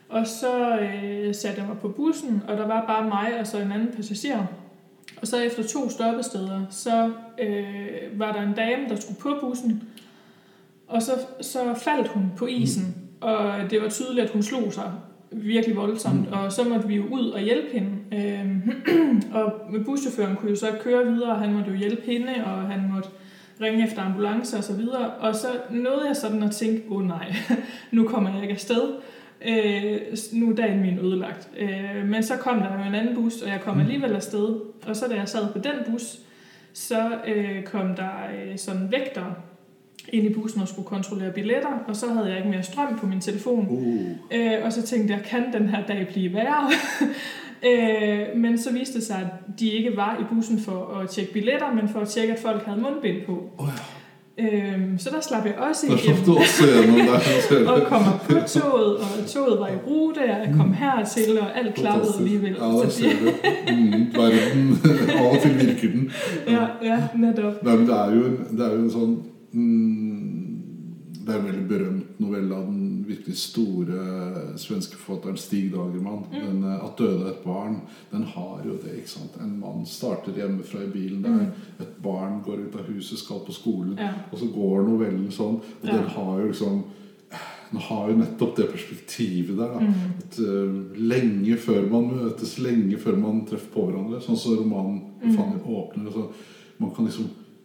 Og 0.09 0.27
så 0.27 0.79
øh, 0.79 1.35
satte 1.35 1.61
jeg 1.61 1.69
mig 1.69 1.79
på 1.79 1.89
bussen, 1.89 2.43
og 2.49 2.57
der 2.57 2.67
var 2.67 2.85
bare 2.87 3.09
mig 3.09 3.41
og 3.41 3.47
så 3.47 3.59
en 3.59 3.73
anden 3.73 3.89
passager. 3.97 4.47
Og 5.21 5.27
så 5.27 5.41
efter 5.41 5.63
to 5.63 5.91
stoppesteder, 5.91 6.61
så 6.71 7.13
øh, 7.41 8.19
var 8.19 8.33
der 8.33 8.43
en 8.43 8.55
dame, 8.55 8.89
der 8.89 8.97
skulle 8.97 9.21
på 9.21 9.37
bussen. 9.41 9.83
Og 10.89 11.03
så, 11.03 11.13
så 11.41 11.75
faldt 11.75 12.09
hun 12.09 12.33
på 12.37 12.47
isen, 12.47 12.95
og 13.21 13.71
det 13.71 13.83
var 13.83 13.89
tydeligt, 13.89 14.25
at 14.25 14.31
hun 14.31 14.43
slog 14.43 14.73
sig 14.73 14.93
virkelig 15.33 15.77
voldsomt. 15.77 16.21
Mm. 16.21 16.33
Og 16.33 16.53
så 16.53 16.65
måtte 16.65 16.89
vi 16.89 16.97
jo 16.97 17.05
ud 17.11 17.31
og 17.31 17.41
hjælpe 17.41 17.69
hende. 17.73 17.91
Øh, 18.13 18.57
og 19.41 19.53
buschaufføren 19.87 20.37
kunne 20.37 20.51
jo 20.51 20.57
så 20.57 20.67
køre 20.81 21.07
videre, 21.07 21.31
og 21.31 21.39
han 21.39 21.53
måtte 21.53 21.71
jo 21.71 21.77
hjælpe 21.77 22.03
hende, 22.07 22.33
og 22.45 22.63
han 22.63 22.91
måtte 22.95 23.09
ringe 23.61 23.85
efter 23.85 24.03
ambulance 24.03 24.57
og 24.57 24.65
så 24.65 24.73
videre. 24.73 25.11
Og 25.11 25.35
så 25.35 25.49
nåede 25.71 26.07
jeg 26.07 26.17
sådan 26.17 26.43
at 26.43 26.51
tænke, 26.51 26.83
åh 26.91 26.97
oh, 26.97 27.07
nej, 27.07 27.35
nu 27.93 28.09
kommer 28.09 28.35
jeg 28.35 28.43
ikke 28.43 28.55
afsted. 28.55 28.95
Øh, 29.47 30.01
nu 30.33 30.51
er 30.51 30.55
dagen 30.55 30.81
min 30.81 30.99
ødelagt. 30.99 31.49
Øh, 31.59 32.07
men 32.09 32.23
så 32.23 32.37
kom 32.37 32.59
der 32.59 32.79
jo 32.79 32.89
en 32.89 32.95
anden 32.95 33.15
bus, 33.15 33.43
og 33.43 33.49
jeg 33.49 33.61
kom 33.61 33.75
Mm. 33.75 33.81
alligevel 33.81 34.13
afsted. 34.13 34.49
Og 34.87 34.97
så 34.97 35.07
da 35.09 35.15
jeg 35.15 35.29
sad 35.29 35.53
på 35.53 35.59
den 35.59 35.73
bus, 35.93 36.19
så 36.73 37.11
øh, 37.27 37.63
kom 37.63 37.95
der 37.97 38.11
øh, 38.35 38.59
sådan 38.59 38.89
vægter 38.93 39.25
ind 40.09 40.27
i 40.27 40.35
bussen 40.35 40.61
og 40.63 40.69
skulle 40.69 40.89
kontrollere 40.89 41.33
billetter, 41.33 41.85
og 41.89 41.97
så 41.97 42.07
havde 42.13 42.29
jeg 42.29 42.37
ikke 42.37 42.49
mere 42.51 42.63
strøm 42.63 42.99
på 42.99 43.07
min 43.07 43.21
telefon. 43.21 43.67
Uh. 43.71 44.11
Øh, 44.39 44.53
og 44.65 44.73
så 44.73 44.83
tænkte 44.83 45.15
jeg, 45.15 45.23
kan 45.23 45.53
den 45.53 45.69
her 45.69 45.87
dag 45.87 46.09
blive 46.13 46.35
værre? 46.35 46.71
øh, 47.69 48.37
men 48.37 48.59
så 48.59 48.73
viste 48.73 48.95
det 48.99 49.03
sig, 49.07 49.17
at 49.17 49.59
de 49.61 49.69
ikke 49.69 49.97
var 49.97 50.19
i 50.21 50.25
bussen 50.35 50.59
for 50.61 50.99
at 51.03 51.09
tjekke 51.11 51.33
billetter, 51.33 51.73
men 51.75 51.89
for 51.89 52.01
at 52.01 52.09
tjekke, 52.09 52.33
at 52.33 52.39
folk 52.39 52.65
havde 52.65 52.81
mundbind 52.81 53.27
på. 53.27 53.51
Å 53.59 53.65
ja. 54.39 54.45
Øh, 54.45 54.81
så 54.99 55.11
der 55.11 55.21
slap 55.21 55.45
jeg 55.45 55.55
også 55.59 55.87
igennem 55.87 56.25
der. 56.25 57.71
og 57.73 57.83
kommer 57.87 58.19
på 58.29 58.33
toget, 58.33 58.97
og 58.97 59.27
toget 59.27 59.61
var 59.61 59.69
i 59.69 59.77
rute, 59.87 60.19
og 60.19 60.29
jeg 60.29 60.55
kom 60.57 60.73
hertil, 60.73 61.39
og 61.41 61.59
alt 61.59 61.75
klappede 61.75 62.13
alligevel. 62.19 62.51
Ja, 62.51 62.89
Så 62.91 63.03
du. 63.03 63.31
Mm, 63.73 64.07
verden. 64.15 64.79
Av 65.19 65.31
og 65.31 65.43
til 65.43 65.55
virker 65.55 65.89
den. 65.91 66.13
ja, 66.49 66.67
ja, 66.83 66.99
netop. 67.17 67.65
Nei, 67.65 67.77
men 67.77 67.87
det 67.87 67.95
er 67.95 68.15
jo 68.15 68.23
det 68.51 68.67
er 68.67 68.73
jo 68.77 68.83
en 68.83 68.91
sånn 68.91 69.15
mm, 69.53 70.44
Det 71.25 71.33
er 71.35 71.39
en 71.39 71.47
veldig 71.47 71.69
berømt 71.69 72.19
novelle 72.21 72.55
av 72.55 72.67
den 72.67 73.05
virkelig 73.09 73.37
store 73.41 74.59
svenske 74.61 74.97
forfatteren 75.01 75.37
Stig 75.41 75.71
Dagerman. 75.73 76.25
Mm. 76.33 76.41
Den 76.47 76.65
eh, 76.65 76.85
'At 76.85 76.99
døde 76.99 77.29
et 77.31 77.45
barn'. 77.45 77.81
Den 78.11 78.23
har 78.23 78.61
jo 78.67 78.73
det. 78.83 78.97
ikke 78.99 79.09
sant? 79.11 79.39
En 79.41 79.59
mann 79.61 79.87
starter 79.87 80.33
hjemmefra 80.37 80.83
i 80.85 80.91
bilen 80.93 81.23
der. 81.23 81.31
Mm. 81.31 81.81
Et 81.81 82.03
barn 82.03 82.43
går 82.45 82.67
ut 82.67 82.77
av 82.77 82.85
huset, 82.93 83.19
skal 83.19 83.41
på 83.47 83.53
skolen. 83.53 83.97
Ja. 83.99 84.11
Og 84.33 84.39
så 84.39 84.47
går 84.55 84.85
novellen 84.89 85.31
sånn. 85.31 85.61
Og 85.83 85.85
Ja. 85.89 85.93
den 85.97 86.05
har 86.09 86.41
jo 86.41 86.47
liksom 86.49 86.83
Den 87.73 87.81
har 87.81 88.09
jo 88.11 88.17
nettopp 88.17 88.57
det 88.57 88.69
perspektivet 88.71 89.57
der. 89.57 89.81
Mm. 89.81 89.95
At, 90.19 90.39
uh, 90.39 90.95
lenge 90.97 91.57
før 91.59 91.91
man 91.91 92.05
møtes, 92.17 92.59
lenge 92.59 92.97
før 92.99 93.17
man 93.19 93.47
treffer 93.47 93.73
på 93.75 93.87
hverandre. 93.91 94.21
Sånn 94.23 94.37
som 94.37 94.57
romanen 94.57 95.01
Mm. 95.25 95.61
Åpner. 95.67 96.13
Så 96.13 96.29
man 96.79 96.91
kan 96.95 97.05
liksom 97.07 97.25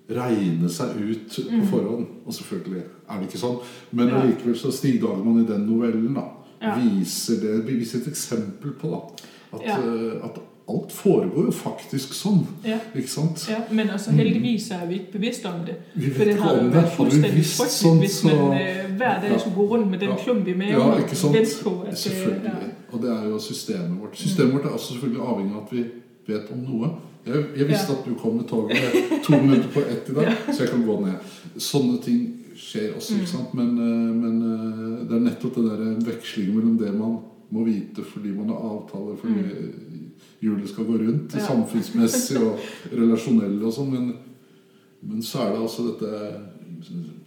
regne 0.09 0.69
seg 0.69 0.87
ut 0.97 1.29
på 1.29 1.51
Mm. 1.51 1.65
forhånd. 1.67 2.05
Og 2.25 2.33
selvfølgelig 2.33 2.83
er 3.09 3.19
det 3.19 3.27
ikke 3.29 3.39
sånn. 3.41 3.57
Men 3.91 4.07
Ja. 4.07 4.21
allikevel 4.21 4.55
så 4.57 4.71
Stig 4.71 5.01
Dagerman 5.01 5.43
i 5.43 5.47
den 5.47 5.65
novellen 5.67 6.13
da, 6.15 6.23
Ja. 6.61 6.75
viser 6.79 7.39
det, 7.41 7.65
viser 7.67 7.99
et 8.01 8.07
eksempel 8.07 8.71
på 8.81 8.89
da, 8.91 8.99
at, 9.57 9.61
Ja. 9.65 9.77
eh, 9.79 10.23
at 10.25 10.39
alt 10.69 10.91
foregår 10.91 11.45
jo 11.45 11.51
faktisk 11.51 12.13
sånn. 12.13 12.45
Ikke 12.95 13.07
sant? 13.09 13.47
Ja, 13.49 13.57
men 13.71 13.89
altså, 13.89 14.11
heldigvis 14.11 14.69
er 14.71 14.85
vi 14.87 14.93
ikke 14.99 15.11
bevisst 15.13 15.45
om 15.45 15.65
det. 15.65 15.75
Vi 15.95 16.09
For 16.11 16.19
vet 16.19 16.27
det 16.27 16.33
ikke 16.35 16.41
har 16.43 16.55
jo 16.55 16.63
det. 16.63 16.73
vært 16.73 16.91
fullstendig 16.97 17.45
frygteligt, 17.45 17.71
sånt, 17.71 17.99
hvis 17.99 18.23
man 18.23 18.33
øh, 18.35 18.97
hver 18.97 19.21
dag 19.21 19.39
skulle 19.39 19.55
gå 19.55 19.67
rundt 19.67 19.89
med 19.91 19.99
den 19.99 20.09
klump 20.23 20.47
i 20.47 20.53
maven 20.53 20.69
Ja, 20.69 20.79
og 20.79 20.97
vente 21.33 21.63
på 21.63 21.81
at... 21.81 21.87
øh, 21.89 21.95
Selvfølgelig. 21.95 22.51
Og 22.91 23.01
det 23.01 23.09
er 23.09 23.23
jo 23.29 23.39
systemet 23.39 23.99
vårt. 24.01 24.17
Systemet 24.17 24.53
vårt 24.53 24.65
er 24.65 24.69
også 24.69 24.91
selvfølgelig 24.93 25.21
avhengig 25.21 25.55
av 25.55 25.61
at 25.63 25.71
vi 25.71 25.83
vet 26.27 26.51
om 26.51 26.57
noe. 26.57 26.89
Jeg, 27.25 27.45
jeg 27.57 27.67
visste 27.67 27.89
Ja. 27.89 27.99
at 27.99 28.05
du 28.05 28.13
kom 28.15 28.35
med 28.35 28.45
toget 28.45 28.77
to 29.23 29.31
minutter 29.41 29.69
på 29.73 29.79
ett 29.79 30.09
i 30.09 30.13
dag, 30.13 30.33
så 30.53 30.59
jeg 30.63 30.69
kan 30.69 30.85
gå 30.85 30.99
ned. 31.05 31.13
Sånne 31.57 32.01
ting 32.03 32.38
skjer 32.59 32.93
også, 32.97 33.15
Mm. 33.15 33.19
ikke 33.23 33.31
sant? 33.31 33.53
Men, 33.55 33.69
eh, 33.79 34.13
men 34.21 34.41
eh, 34.43 35.05
det 35.09 35.15
er 35.17 35.25
nettopp 35.29 35.55
den 35.55 35.69
der 35.69 36.11
vekslingen 36.11 36.55
mellom 36.57 36.77
det 36.77 36.93
man 36.97 37.17
må 37.51 37.63
vite 37.65 38.03
fordi 38.05 38.29
man 38.35 38.49
har 38.51 38.59
avtaler, 38.69 39.15
fordi 39.17 39.43
hjulet 40.43 40.69
skal 40.69 40.85
gå 40.85 40.97
rundt, 40.99 41.31
Mm. 41.33 41.39
Ja. 41.39 41.45
samfunnsmessig 41.47 42.37
og 42.43 42.59
relasjonell 43.01 43.63
og 43.63 43.73
sånn, 43.73 43.91
men, 43.91 44.13
men 45.01 45.21
så 45.21 45.39
er 45.47 45.53
det 45.55 45.61
altså 45.63 45.87
dette 45.87 46.41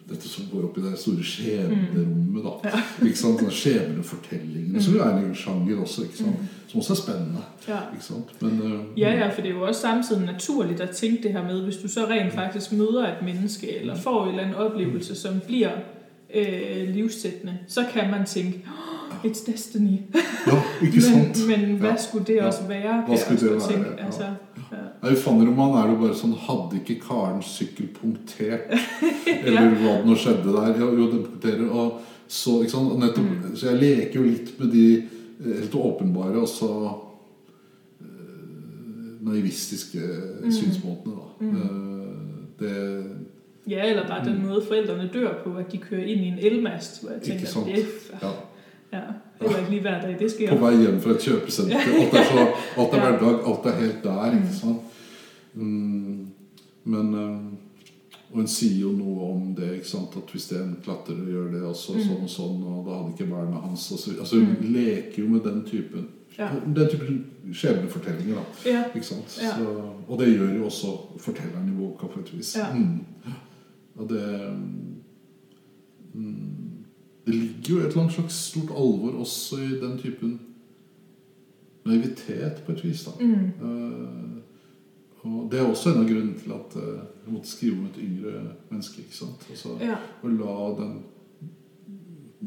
dette 0.09 0.29
som 0.29 0.45
går 0.53 0.65
opp 0.65 0.79
i 0.79 0.83
det 0.85 0.99
store 0.99 1.25
skjebnerommet, 1.25 2.45
da. 2.45 2.81
Ikke 3.07 3.19
sant? 3.19 3.41
Denne 3.41 3.53
Skjebnefortellingene, 3.53 4.83
som 4.83 4.97
er 4.97 5.17
en 5.19 5.35
sjanger 5.35 5.81
også, 5.81 6.07
ikke 6.07 6.17
sant? 6.17 6.51
som 6.69 6.81
også 6.81 6.93
er 6.93 7.01
spennende. 7.01 7.45
Ja. 7.69 7.81
Ikke 7.93 8.05
sant? 8.05 8.35
Men 8.43 8.61
uh, 8.63 8.99
Ja, 8.99 9.13
ja, 9.13 9.29
for 9.29 9.43
det 9.43 9.51
er 9.51 9.55
jo 9.55 9.67
også 9.67 9.81
samtidig 9.81 10.27
naturlig 10.27 10.81
at 10.81 10.97
tenke 10.97 11.23
det 11.23 11.33
her 11.33 11.45
med, 11.45 11.63
hvis 11.63 11.77
du 11.77 11.89
så 11.89 12.07
rent 12.11 12.33
faktisk 12.33 12.73
møder 12.73 13.07
et 13.07 13.23
menneske, 13.25 13.81
eller 13.81 13.97
får 13.97 14.23
en 14.23 14.29
eller 14.29 14.43
annen 14.43 14.57
oplevelse, 14.57 15.15
som 15.15 15.41
blir 15.47 15.71
øh, 16.35 16.95
livsettende, 16.95 17.59
så 17.69 17.85
kan 17.93 18.11
man 18.11 18.27
tænke, 18.27 18.61
oh, 18.67 19.31
it's 19.31 19.53
destiny. 19.53 19.99
ja, 20.47 20.63
ikke 20.83 21.03
sant? 21.13 21.49
Men, 21.49 21.61
men 21.69 21.79
hva 21.79 21.97
skulle 21.97 22.25
det 22.25 22.43
også 22.43 22.63
være? 22.69 23.05
Hva 23.07 23.17
skulle 23.17 23.41
det 23.41 23.51
være? 23.51 23.95
Ja. 23.99 24.07
Altså, 24.07 24.25
ja. 24.25 24.52
Nei, 25.03 25.15
Fanny-romanen 25.19 25.77
er 25.79 25.87
det 25.89 25.95
jo 25.97 26.01
bare 26.07 26.15
sånn 26.17 26.35
Hadde 26.47 26.79
ikke 26.81 26.97
Karens 27.03 27.47
sykkel 27.59 27.89
punktert? 27.97 28.71
Eller 29.45 29.75
hva 29.81 29.97
det 30.01 30.07
nå 30.07 30.15
skjedde 30.17 30.55
der? 30.55 30.79
Jo, 30.81 30.91
jo 30.97 31.11
den 31.13 31.25
punkterer. 31.27 31.69
Og 31.71 32.01
så, 32.29 32.61
ikke 32.63 32.71
sant? 32.77 32.99
Nettopp, 32.99 33.25
Mm. 33.31 33.57
så 33.57 33.67
jeg 33.73 33.81
leker 33.83 34.21
jo 34.21 34.23
litt 34.31 34.53
med 34.61 34.71
de 34.73 34.85
eh, 34.99 35.57
helt 35.61 35.75
åpenbare 35.75 36.41
og 36.41 36.49
så 36.49 36.71
eh, 38.01 38.07
naivistiske 39.21 39.99
Mm. 40.43 40.51
synsmåtene, 40.53 41.15
da. 41.15 41.47
Eh, 41.47 42.09
det 42.61 43.07
ja, 43.69 43.85
eller 43.85 44.07
bare 44.09 44.25
den 44.25 44.47
måde, 44.47 44.63
forældrene 44.67 45.11
dør 45.13 45.35
på, 45.45 45.57
at 45.57 45.73
de 45.73 45.79
kører 45.79 46.03
inn 46.07 46.19
i 46.25 46.29
en 46.29 46.39
elmast, 46.39 47.01
hvor 47.03 47.11
jeg 47.13 47.21
Ikke 47.23 47.31
tænker, 47.31 47.47
sant? 47.47 47.67
det 47.67 47.87
Ja. 48.23 48.31
ja, 48.93 49.03
heller 49.43 49.59
ikke 49.59 49.71
lige 49.71 49.81
hver 49.87 50.01
dag, 50.03 50.17
det 50.19 50.31
sker. 50.31 50.51
På 50.57 50.65
vei 50.67 50.77
hjem 50.83 51.01
fra 51.01 51.11
et 51.11 51.21
kjøpesenter. 51.27 51.77
Alt 52.01 52.15
er, 52.15 52.25
så, 52.31 52.47
alt 52.83 52.95
er 52.95 53.01
hverdag, 53.07 53.35
alt 53.51 53.67
er 53.67 53.77
helt 53.81 54.03
der. 54.05 54.33
ikke 54.39 54.55
sant? 54.61 54.81
Mm, 55.55 56.27
men 56.85 57.15
eh, 57.15 57.39
Og 58.33 58.39
en 58.41 58.47
sier 58.49 58.79
jo 58.81 58.93
noe 58.97 59.27
om 59.35 59.55
det. 59.55 59.75
ikke 59.75 59.89
sant? 59.89 60.15
At 60.17 60.31
hvis 60.33 60.47
det 60.49 60.57
er 60.59 60.63
en 60.65 60.77
klatrer 60.85 61.19
gjør 61.29 61.51
det 61.53 61.63
også, 61.69 61.99
sånn 62.01 62.23
og 62.25 62.31
sånn, 62.33 62.63
og 62.65 62.87
da 62.87 62.95
hadde 62.97 63.13
ikke 63.13 63.27
barna 63.35 63.61
hans 63.61 63.91
og 63.93 63.99
så, 64.01 64.15
Altså 64.21 64.37
Mm. 64.41 64.47
hun 64.47 64.73
leker 64.73 65.19
jo 65.23 65.29
med 65.29 65.41
den 65.45 65.63
typen 65.69 66.09
Ja. 66.39 66.49
Den 66.75 66.89
typen 66.89 67.27
skjebnefortellinger. 67.53 68.35
da, 68.35 68.71
Ja, 68.71 68.85
ikke 68.95 69.05
sant? 69.07 69.29
Så, 69.29 69.67
og 70.09 70.19
det 70.19 70.31
gjør 70.33 70.55
jo 70.57 70.65
også 70.65 70.87
fortelleren 71.19 71.69
i 71.69 71.77
boka 71.77 72.07
på 72.07 72.21
et 72.21 72.33
vis. 72.39 72.57
Ja. 72.57 72.73
Mm. 72.73 73.05
Og 73.99 74.09
det 74.09 74.23
mm, 76.15 76.72
Det 77.27 77.35
ligger 77.35 77.71
jo 77.75 77.79
et 77.81 77.87
eller 77.93 78.01
annet 78.03 78.13
slags 78.17 78.35
stort 78.35 78.71
alvor 78.71 79.21
også 79.23 79.59
i 79.63 79.81
den 79.81 79.99
typen 79.99 80.41
naivitet, 81.87 82.63
på 82.67 82.73
et 82.73 82.85
vis. 82.85 83.05
da. 83.05 83.11
mm, 83.21 83.51
Eh, 83.63 84.29
og 85.23 85.51
Det 85.51 85.61
er 85.61 85.67
også 85.69 85.93
en 85.93 86.01
av 86.01 86.09
grunnene 86.09 86.39
til 86.39 86.53
at 86.53 86.77
eh, 86.77 87.01
jeg 87.27 87.33
måtte 87.35 87.49
skrive 87.49 87.79
om 87.79 87.85
et 87.87 87.99
yngre 88.03 88.33
menneske. 88.71 88.99
ikke 89.03 89.15
sant? 89.17 89.47
Altså, 89.51 89.69
ja, 89.81 89.97
Å 90.23 90.29
la 90.29 90.57
den 90.83 90.97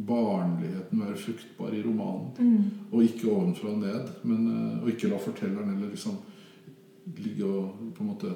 barnligheten 0.08 1.00
være 1.00 1.16
fruktbar 1.18 1.72
i 1.74 1.82
romanen. 1.84 2.32
mm, 2.40 2.64
Og 2.92 3.04
ikke 3.04 3.32
ovenfra 3.32 3.70
og 3.70 3.80
ned. 3.80 4.10
Men, 4.24 4.48
eh, 4.48 4.84
og 4.84 4.90
ikke 4.90 5.08
la 5.10 5.18
fortelleren 5.18 5.76
eller 5.78 5.90
liksom 5.90 6.18
ligge 7.18 7.46
og 7.46 7.94
på 7.96 8.04
en 8.04 8.08
måte 8.10 8.34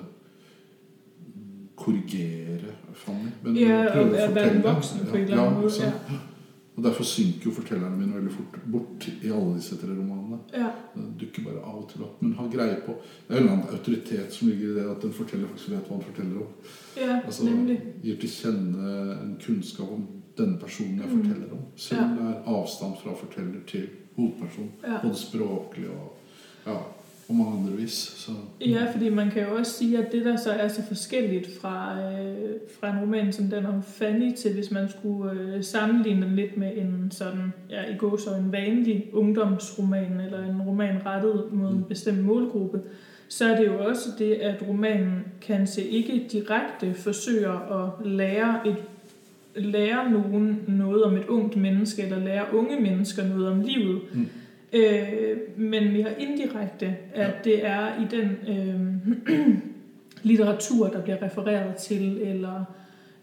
korrigere 1.75 2.73
Fanny. 2.93 3.29
Men 3.43 3.55
ja 3.55 3.85
prøve 3.93 4.09
å 4.15 4.27
fortelle. 4.27 4.53
Den 4.53 4.63
voksen 4.63 4.99
Ja, 5.29 5.43
ja, 5.85 5.91
Og 6.79 6.83
derfor 6.85 7.03
synker 7.03 7.49
jo 7.49 7.51
fortellerne 7.51 7.97
mine 7.99 8.15
veldig 8.15 8.31
fort 8.31 8.53
bort 8.71 9.07
i 9.11 9.27
alle 9.35 9.55
disse 9.57 9.75
tre 9.81 9.89
romanene. 9.91 10.37
ja, 10.55 10.69
dukker 11.19 11.43
bare 11.43 11.59
av 11.59 11.81
og 11.81 11.89
til 11.91 12.03
opp. 12.05 12.21
Men 12.23 12.33
har 12.37 12.47
greie 12.53 12.77
på 12.85 12.93
Det 13.27 13.35
er 13.35 13.41
en 13.41 13.43
eller 13.43 13.51
annen 13.57 13.73
autoritet 13.75 14.31
som 14.33 14.47
ligger 14.47 14.69
i 14.69 14.75
det 14.77 14.85
at 14.93 15.03
en 15.03 15.11
forteller 15.17 15.47
faktisk 15.51 15.73
vet 15.73 15.89
hva 15.89 15.97
han 15.97 16.05
forteller 16.07 16.37
om. 16.45 16.53
ja 16.95 17.17
Altså. 17.25 17.43
Gir 18.03 18.15
til 18.21 18.29
kjenne 18.29 18.93
en 19.19 19.35
kunnskap 19.43 19.91
om 19.91 20.07
denne 20.37 20.57
personen 20.61 21.01
jeg 21.01 21.09
Mm. 21.09 21.17
forteller 21.23 21.51
om. 21.51 21.65
Selv 21.75 22.01
om 22.01 22.15
det 22.15 22.25
er 22.29 22.47
avstand 22.55 22.95
fra 23.03 23.13
forteller 23.15 23.59
til 23.67 23.89
hovedperson. 24.15 24.71
Ja. 24.83 25.01
Både 25.03 25.15
språklig 25.15 25.89
og 25.89 26.15
ja, 26.65 26.77
på 27.29 27.33
mange 27.33 27.59
andre 27.59 27.77
vis. 27.77 27.91
Så 27.91 28.31
Ja, 28.61 28.91
fordi 28.93 29.09
man 29.09 29.31
kan 29.31 29.43
jo 29.43 29.55
også 29.55 29.71
sige, 29.71 29.97
at 29.97 30.11
det 30.11 30.25
der 30.25 30.37
så 30.37 30.51
er 30.51 30.67
så 30.67 30.81
forskelligt 30.87 31.59
fra, 31.61 31.97
øh, 32.01 32.49
fra 32.79 32.91
en 32.91 32.99
roman 32.99 33.33
som 33.33 33.45
den 33.45 33.65
om 33.65 33.83
Fanny 33.83 34.35
til, 34.35 34.53
hvis 34.53 34.71
man 34.71 34.89
skulle 34.89 35.31
øh, 35.31 35.63
sammenligne 35.63 36.25
den 36.25 36.35
lidt 36.35 36.57
med 36.57 36.71
en 36.77 37.11
sådan, 37.11 37.53
ja, 37.69 37.93
i 37.93 37.97
går 37.97 38.17
så 38.17 38.35
en 38.35 38.51
vanlig 38.51 39.09
ungdomsroman, 39.13 40.19
eller 40.25 40.43
en 40.49 40.61
roman 40.61 41.05
rettet 41.05 41.43
mod 41.51 41.71
en 41.71 41.85
bestemt 41.89 42.23
målgruppe, 42.23 42.81
så 43.27 43.45
er 43.45 43.57
det 43.57 43.67
jo 43.67 43.85
også 43.85 44.09
det, 44.19 44.33
at 44.33 44.67
romanen 44.67 45.23
kanskje 45.41 45.83
ikke 45.83 46.27
direkte 46.31 46.93
forsøger 46.93 47.83
at 47.83 48.07
lære 48.07 48.67
et 48.67 48.75
lære 49.55 50.11
nogen 50.11 50.59
noget 50.67 51.03
om 51.03 51.15
et 51.15 51.27
ungt 51.27 51.55
menneske, 51.55 52.01
eller 52.01 52.19
lære 52.19 52.45
unge 52.53 52.81
mennesker 52.81 53.27
noget 53.27 53.47
om 53.47 53.61
livet. 53.61 54.01
Mm. 54.13 54.27
Øh, 54.73 55.37
men 55.57 55.93
mere 55.93 56.21
indirekte, 56.21 56.95
at 57.13 57.33
det 57.43 57.65
er 57.65 57.87
i 58.01 58.05
den 58.11 58.37
øh, 58.57 59.55
litteratur, 60.29 60.87
der 60.87 61.01
bliver 61.01 61.21
refereret 61.21 61.75
til, 61.75 62.17
eller 62.21 62.63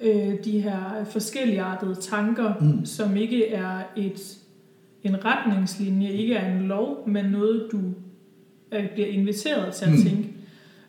øh, 0.00 0.34
de 0.44 0.60
her 0.60 1.04
forskelligartede 1.10 1.94
tanker, 1.94 2.54
Mm. 2.60 2.84
som 2.84 3.16
ikke 3.16 3.48
er 3.52 3.78
et 3.96 4.36
en 5.04 5.24
retningslinje, 5.24 6.10
ikke 6.10 6.34
er 6.34 6.56
en 6.58 6.62
lov, 6.68 7.08
men 7.08 7.24
noget, 7.24 7.68
du 7.72 7.78
øh, 8.72 8.90
bliver 8.92 9.08
inviteret 9.08 9.74
til 9.74 9.84
at 9.84 9.90
Mm. 9.92 9.98
tænke. 10.02 10.28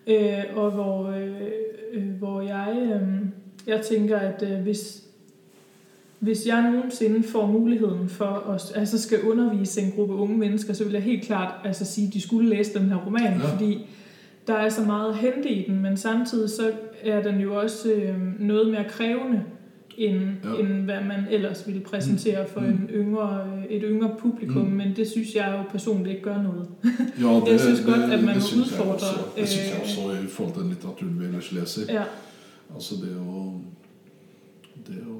Øh, 0.07 0.43
og 0.57 0.71
hvor, 0.71 1.07
øh, 1.09 1.41
øh, 1.93 2.09
hvor 2.19 2.41
jeg, 2.41 2.75
øh, 2.81 3.01
jeg 3.67 3.81
tænker, 3.81 4.17
at 4.17 4.43
øh, 4.51 4.59
hvis, 4.61 5.06
hvis 6.19 6.45
jeg 6.47 6.61
nogensinde 6.71 7.23
får 7.27 7.45
muligheden 7.47 8.09
for 8.09 8.25
at 8.53 8.71
altså 8.75 9.01
skal 9.01 9.21
undervise 9.21 9.81
en 9.81 9.91
gruppe 9.91 10.13
unge 10.15 10.37
mennesker, 10.37 10.73
så 10.73 10.83
vil 10.83 10.93
jeg 10.93 11.01
helt 11.01 11.23
klart 11.23 11.53
altså 11.63 11.85
sige, 11.85 12.07
at 12.07 12.13
de 12.13 12.21
skulle 12.21 12.49
læse 12.49 12.79
den 12.79 12.89
her 12.89 12.95
roman, 13.05 13.23
Ja. 13.23 13.53
fordi 13.53 13.87
der 14.47 14.53
er 14.53 14.69
så 14.69 14.81
meget 14.81 15.09
at 15.09 15.17
hente 15.17 15.49
i 15.49 15.67
den, 15.71 15.79
men 15.81 15.97
samtidig 15.97 16.49
så 16.49 16.71
er 17.03 17.23
den 17.23 17.39
jo 17.41 17.59
også 17.59 17.91
øh, 17.91 18.15
noget 18.39 18.71
mere 18.71 18.83
krævende, 18.89 19.43
end, 19.97 20.19
Ja. 20.43 20.59
end 20.59 20.67
hvad 20.83 21.01
man 21.01 21.19
ellers 21.31 21.67
ville 21.67 21.81
præsentere 21.81 22.47
for 22.47 22.59
Mm. 22.59 22.65
en 22.67 22.89
yngre, 22.93 23.43
øh, 23.57 23.65
et 23.75 23.81
yngre 23.85 24.15
publikum, 24.19 24.61
Mm. 24.61 24.67
mm. 24.69 24.75
men 24.75 24.95
det 24.95 25.07
synes 25.07 25.35
jeg 25.35 25.55
jo 25.57 25.69
personligt 25.71 26.09
ikke 26.09 26.21
gør 26.21 26.41
noget. 26.41 26.67
Jo, 27.21 27.39
det, 27.45 27.51
Jeg 27.51 27.59
synes 27.59 27.81
godt, 27.85 28.01
at 28.01 28.23
man 28.23 28.35
det 28.35 28.51
jeg 28.51 28.59
udfordrer, 28.61 28.93
også. 28.93 29.05
Det 29.37 29.47
synes 29.49 29.67
jeg 29.67 29.75
øh, 29.75 29.81
også 29.81 30.23
i 30.23 30.27
forhold 30.27 30.53
til 30.53 30.61
den 30.63 30.69
litteraturen 30.69 31.19
vi 31.19 31.25
ellers 31.25 31.51
leser. 31.51 31.93
Ja, 31.93 32.03
Altså 32.75 32.95
det 32.95 33.03
er 33.11 33.15
jo, 33.15 33.51
Det 34.87 34.95
å 35.07 35.16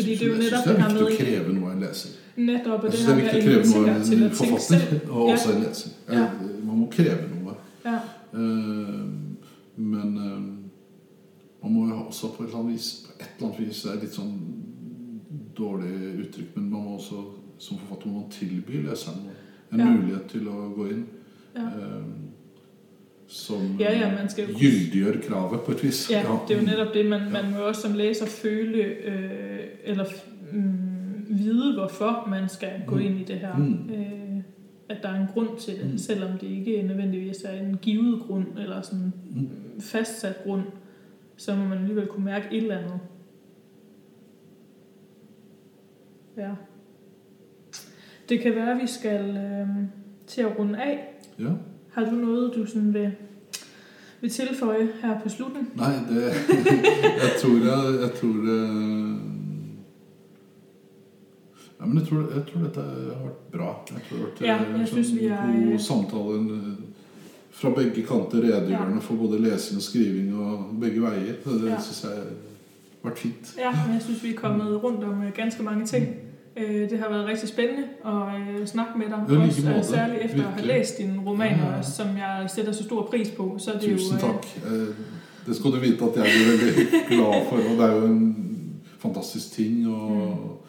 Fordi 0.00 0.10
Jeg 0.10 0.18
det 0.18 0.26
er 0.26 0.30
jo 0.30 0.34
synes- 0.34 0.50
jeg 0.50 0.50
netop 0.50 0.64
synes 0.64 0.64
det 0.64 0.76
det 0.76 0.84
er 0.84 1.06
viktig 1.06 1.16
å 1.16 1.20
kreve 1.20 1.54
noe 1.54 1.66
av 1.70 1.76
en 1.76 1.80
leser. 1.84 2.10
Nettopp, 2.36 2.82
Jeg 2.82 2.90
det 2.92 2.98
synes 3.00 3.06
det 3.06 3.12
er 3.12 3.20
viktig 3.20 3.40
å 3.40 3.46
kreve 3.46 3.64
noe 3.70 3.90
av 3.90 3.96
en 4.12 4.30
forfatter, 4.40 5.10
og 5.10 5.28
Ja. 5.28 5.34
også 5.34 5.48
en 5.54 5.62
leser. 5.62 5.90
Ja. 6.12 6.26
Man 6.64 6.76
må 6.80 6.86
kreve 6.90 7.24
noe. 7.34 7.54
Ja, 7.84 7.98
Eh, 8.32 9.04
Men 9.76 10.16
eh, 10.16 10.40
man 11.62 11.72
må 11.74 11.88
jo 11.88 11.94
også 12.08 12.28
på 12.36 12.42
et 12.44 12.48
eller 12.48 12.58
annet 12.60 12.72
vis 12.74 13.06
På 13.06 13.12
et 13.22 13.28
eller 13.38 13.48
annet 13.48 13.68
vis 13.68 13.82
det 13.82 13.90
er 13.92 14.00
litt 14.00 14.14
sånn 14.14 14.34
dårlig 15.56 15.92
uttrykk, 16.24 16.56
men 16.56 16.70
man 16.70 16.82
må 16.84 16.96
også 16.98 17.24
som 17.58 17.78
forfatter 17.78 18.06
må 18.06 18.12
man 18.20 18.30
tilby 18.30 18.82
leseren 18.86 19.18
en 19.72 19.78
mulighet 19.78 20.28
til 20.28 20.46
å 20.48 20.74
gå 20.76 20.90
inn. 20.90 21.04
Eh, 21.56 22.04
som 23.28 23.76
Ja, 23.78 23.90
ja, 23.92 24.08
gyldiggjør 24.36 25.20
kravet 25.22 25.60
på 25.64 25.72
et 25.72 25.82
vis. 25.84 26.08
Ja, 26.10 26.22
det 26.48 26.56
er 26.56 26.60
jo 26.60 26.66
nettopp 26.66 26.92
det. 26.94 27.06
Men 27.06 27.32
man 27.32 27.52
må 27.52 27.58
også 27.68 27.82
som 27.82 27.94
leser 27.94 28.26
føle, 28.26 28.84
øh, 29.06 29.59
eller 29.84 30.04
mm, 30.52 31.26
vide, 31.28 31.74
hvorfor 31.74 32.26
man 32.30 32.48
skal 32.48 32.70
gå 32.86 32.94
Mm. 32.94 33.00
ind 33.00 33.18
i 33.20 33.24
det 33.24 33.36
her. 33.38 33.56
Mm. 33.56 33.90
Øh, 33.94 34.42
at 34.88 34.98
der 35.02 35.08
er 35.08 35.20
en 35.20 35.26
grund 35.34 35.48
til 35.58 35.74
det, 35.78 35.90
Mm. 35.90 35.98
selvom 35.98 36.38
det 36.38 36.46
ikke 36.46 36.82
nødvendigvis 36.82 37.36
er 37.44 37.52
en 37.52 37.78
givet 37.82 38.20
grund, 38.22 38.46
eller 38.58 38.80
sådan 38.80 39.12
Mm. 39.30 39.48
fastsat 39.80 40.36
grund, 40.44 40.62
så 41.36 41.56
må 41.56 41.64
man 41.64 41.78
alligevel 41.78 42.06
kunne 42.06 42.24
mærke 42.24 42.46
et 42.52 42.62
eller 42.62 42.78
andet. 42.78 42.98
Ja. 46.36 46.50
Det 48.28 48.40
kan 48.40 48.54
være, 48.54 48.70
at 48.72 48.82
vi 48.82 48.86
skal 48.86 49.36
øh, 49.36 49.68
til 50.26 50.40
at 50.42 50.58
runde 50.58 50.78
af. 50.82 51.14
Ja. 51.38 51.48
Har 51.92 52.04
du 52.04 52.10
noget, 52.10 52.52
du 52.54 52.66
sådan 52.66 52.94
vil, 52.94 53.12
vil 54.20 54.30
tilføje 54.30 54.88
her 55.02 55.20
på 55.20 55.28
slutten? 55.28 55.68
Nei, 55.76 55.86
det 56.10 56.22
Jeg 57.22 57.30
tror 57.42 57.54
jeg, 57.54 58.00
jeg 58.00 58.10
tror 58.20 58.28
det 58.28 59.18
ja, 61.80 61.86
men 61.86 61.98
jeg 61.98 62.08
tror, 62.08 62.18
jeg 62.34 62.42
tror 62.52 62.60
dette 62.66 62.80
har 62.80 63.24
vært 63.24 63.40
bra. 63.52 63.70
Jeg 63.90 64.02
tror 64.08 64.16
det 64.18 64.20
har 64.20 64.26
vært 64.26 64.40
Ja, 64.40 64.54
eh, 64.54 65.22
jeg 65.22 65.30
er- 65.30 65.70
god 65.70 65.78
samtale 65.78 66.34
eh, 66.56 66.76
fra 67.50 67.70
begge 67.70 68.02
kanter, 68.02 68.38
redegjørende 68.42 69.00
for 69.02 69.14
både 69.14 69.38
lesing 69.42 69.76
og 69.76 69.82
skriving 69.82 70.34
og 70.40 70.64
begge 70.80 71.00
veier. 71.02 71.34
Det 71.44 71.68
Ja. 71.70 71.80
synes 71.80 72.00
jeg 72.04 72.10
har 72.10 73.10
vært 73.10 73.18
fint. 73.18 73.54
Ja, 73.58 73.70
men 73.86 73.94
jeg 73.94 74.02
synes, 74.02 74.22
vi 74.24 74.30
er 74.34 74.38
kommet 74.38 74.82
rundt 74.84 75.04
om 75.04 75.22
øh, 75.22 75.32
ganske 75.36 75.62
mange 75.62 75.86
ting. 75.86 76.06
Øh, 76.56 76.90
Det 76.90 76.98
har 76.98 77.08
vært 77.08 77.26
rigtig 77.26 77.48
spændende 77.48 77.82
at 78.06 78.60
øh, 78.60 78.66
snakke 78.66 78.92
med 78.98 79.06
dig. 79.06 79.20
Ja, 79.28 79.46
også, 79.46 79.68
øh, 79.68 79.84
særligt 79.84 80.22
efter 80.24 80.36
at 80.38 80.42
have 80.44 80.54
Virkelig. 80.56 80.76
læst 80.78 80.98
dine 80.98 81.18
romaner, 81.26 81.66
Ja, 81.70 81.76
ja. 81.76 81.82
som 81.82 82.06
jeg 82.06 82.46
sætter 82.56 82.72
så 82.72 82.82
stor 82.84 83.02
pris 83.10 83.28
på. 83.30 83.54
Så 83.58 83.70
det 83.72 83.80
Tusen 83.90 84.14
jo, 84.14 84.20
takk. 84.20 84.46
Eh, 84.66 84.94
Det 85.46 85.56
skal 85.56 85.70
du 85.70 85.76
vite 85.80 86.04
at 86.04 86.16
jeg 86.16 86.24
er 86.26 86.50
veldig 86.50 86.86
glad 87.08 87.46
for. 87.48 87.56
Og 87.56 87.76
det 87.78 87.84
er 87.90 87.96
jo 88.00 88.06
en 88.06 88.36
fantastisk 88.98 89.52
ting. 89.52 89.88
Og, 89.88 90.60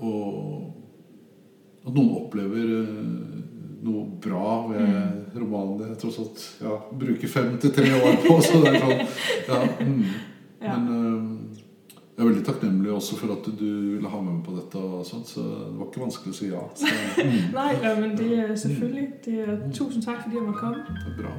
og 0.00 1.86
at 1.86 1.94
noen 1.94 2.16
opplever 2.20 2.74
eh, 2.80 3.40
noe 3.80 4.04
bra 4.20 4.66
ved 4.68 5.38
romanen. 5.38 5.78
Det 5.80 5.86
er 5.88 6.00
tross 6.00 6.18
alt 6.20 6.42
ja, 6.60 6.74
bruker 7.00 7.28
fem 7.32 7.54
til 7.62 7.72
tre 7.74 7.88
år 7.96 8.20
på, 8.26 8.36
så 8.44 8.60
det 8.64 8.74
er 8.74 8.80
sånn 8.84 8.98
ja, 9.48 9.62
mm. 9.80 10.04
Men 10.60 10.82
eh, 10.96 11.60
jeg 12.20 12.26
er 12.26 12.28
veldig 12.28 12.44
takknemlig 12.44 12.90
også 12.92 13.16
for 13.16 13.32
at 13.32 13.46
du 13.48 13.64
ville 13.64 14.08
ha 14.12 14.18
med 14.20 14.32
meg 14.34 14.42
på 14.44 14.52
dette. 14.52 14.76
og 14.76 15.06
sånt, 15.08 15.26
Så 15.28 15.40
det 15.40 15.78
var 15.78 15.86
ikke 15.88 16.02
vanskelig 16.04 16.34
å 16.34 16.36
si 16.36 16.50
ja. 16.50 16.64
Så 16.76 16.84
mm, 17.24 17.38
nei, 17.54 17.70
ja, 17.80 17.94
men 17.96 18.12
det 18.18 18.30
er 18.44 18.52
selvfølgelig. 18.60 19.06
Det 19.24 19.40
er, 19.46 19.56
tusind 19.72 20.04
tak, 20.04 20.20
fordi 20.26 20.36
jeg 20.36 20.44
måtte 20.44 20.60
komme. 20.60 20.84
det 20.84 21.08
er 21.08 21.16
bra. 21.22 21.32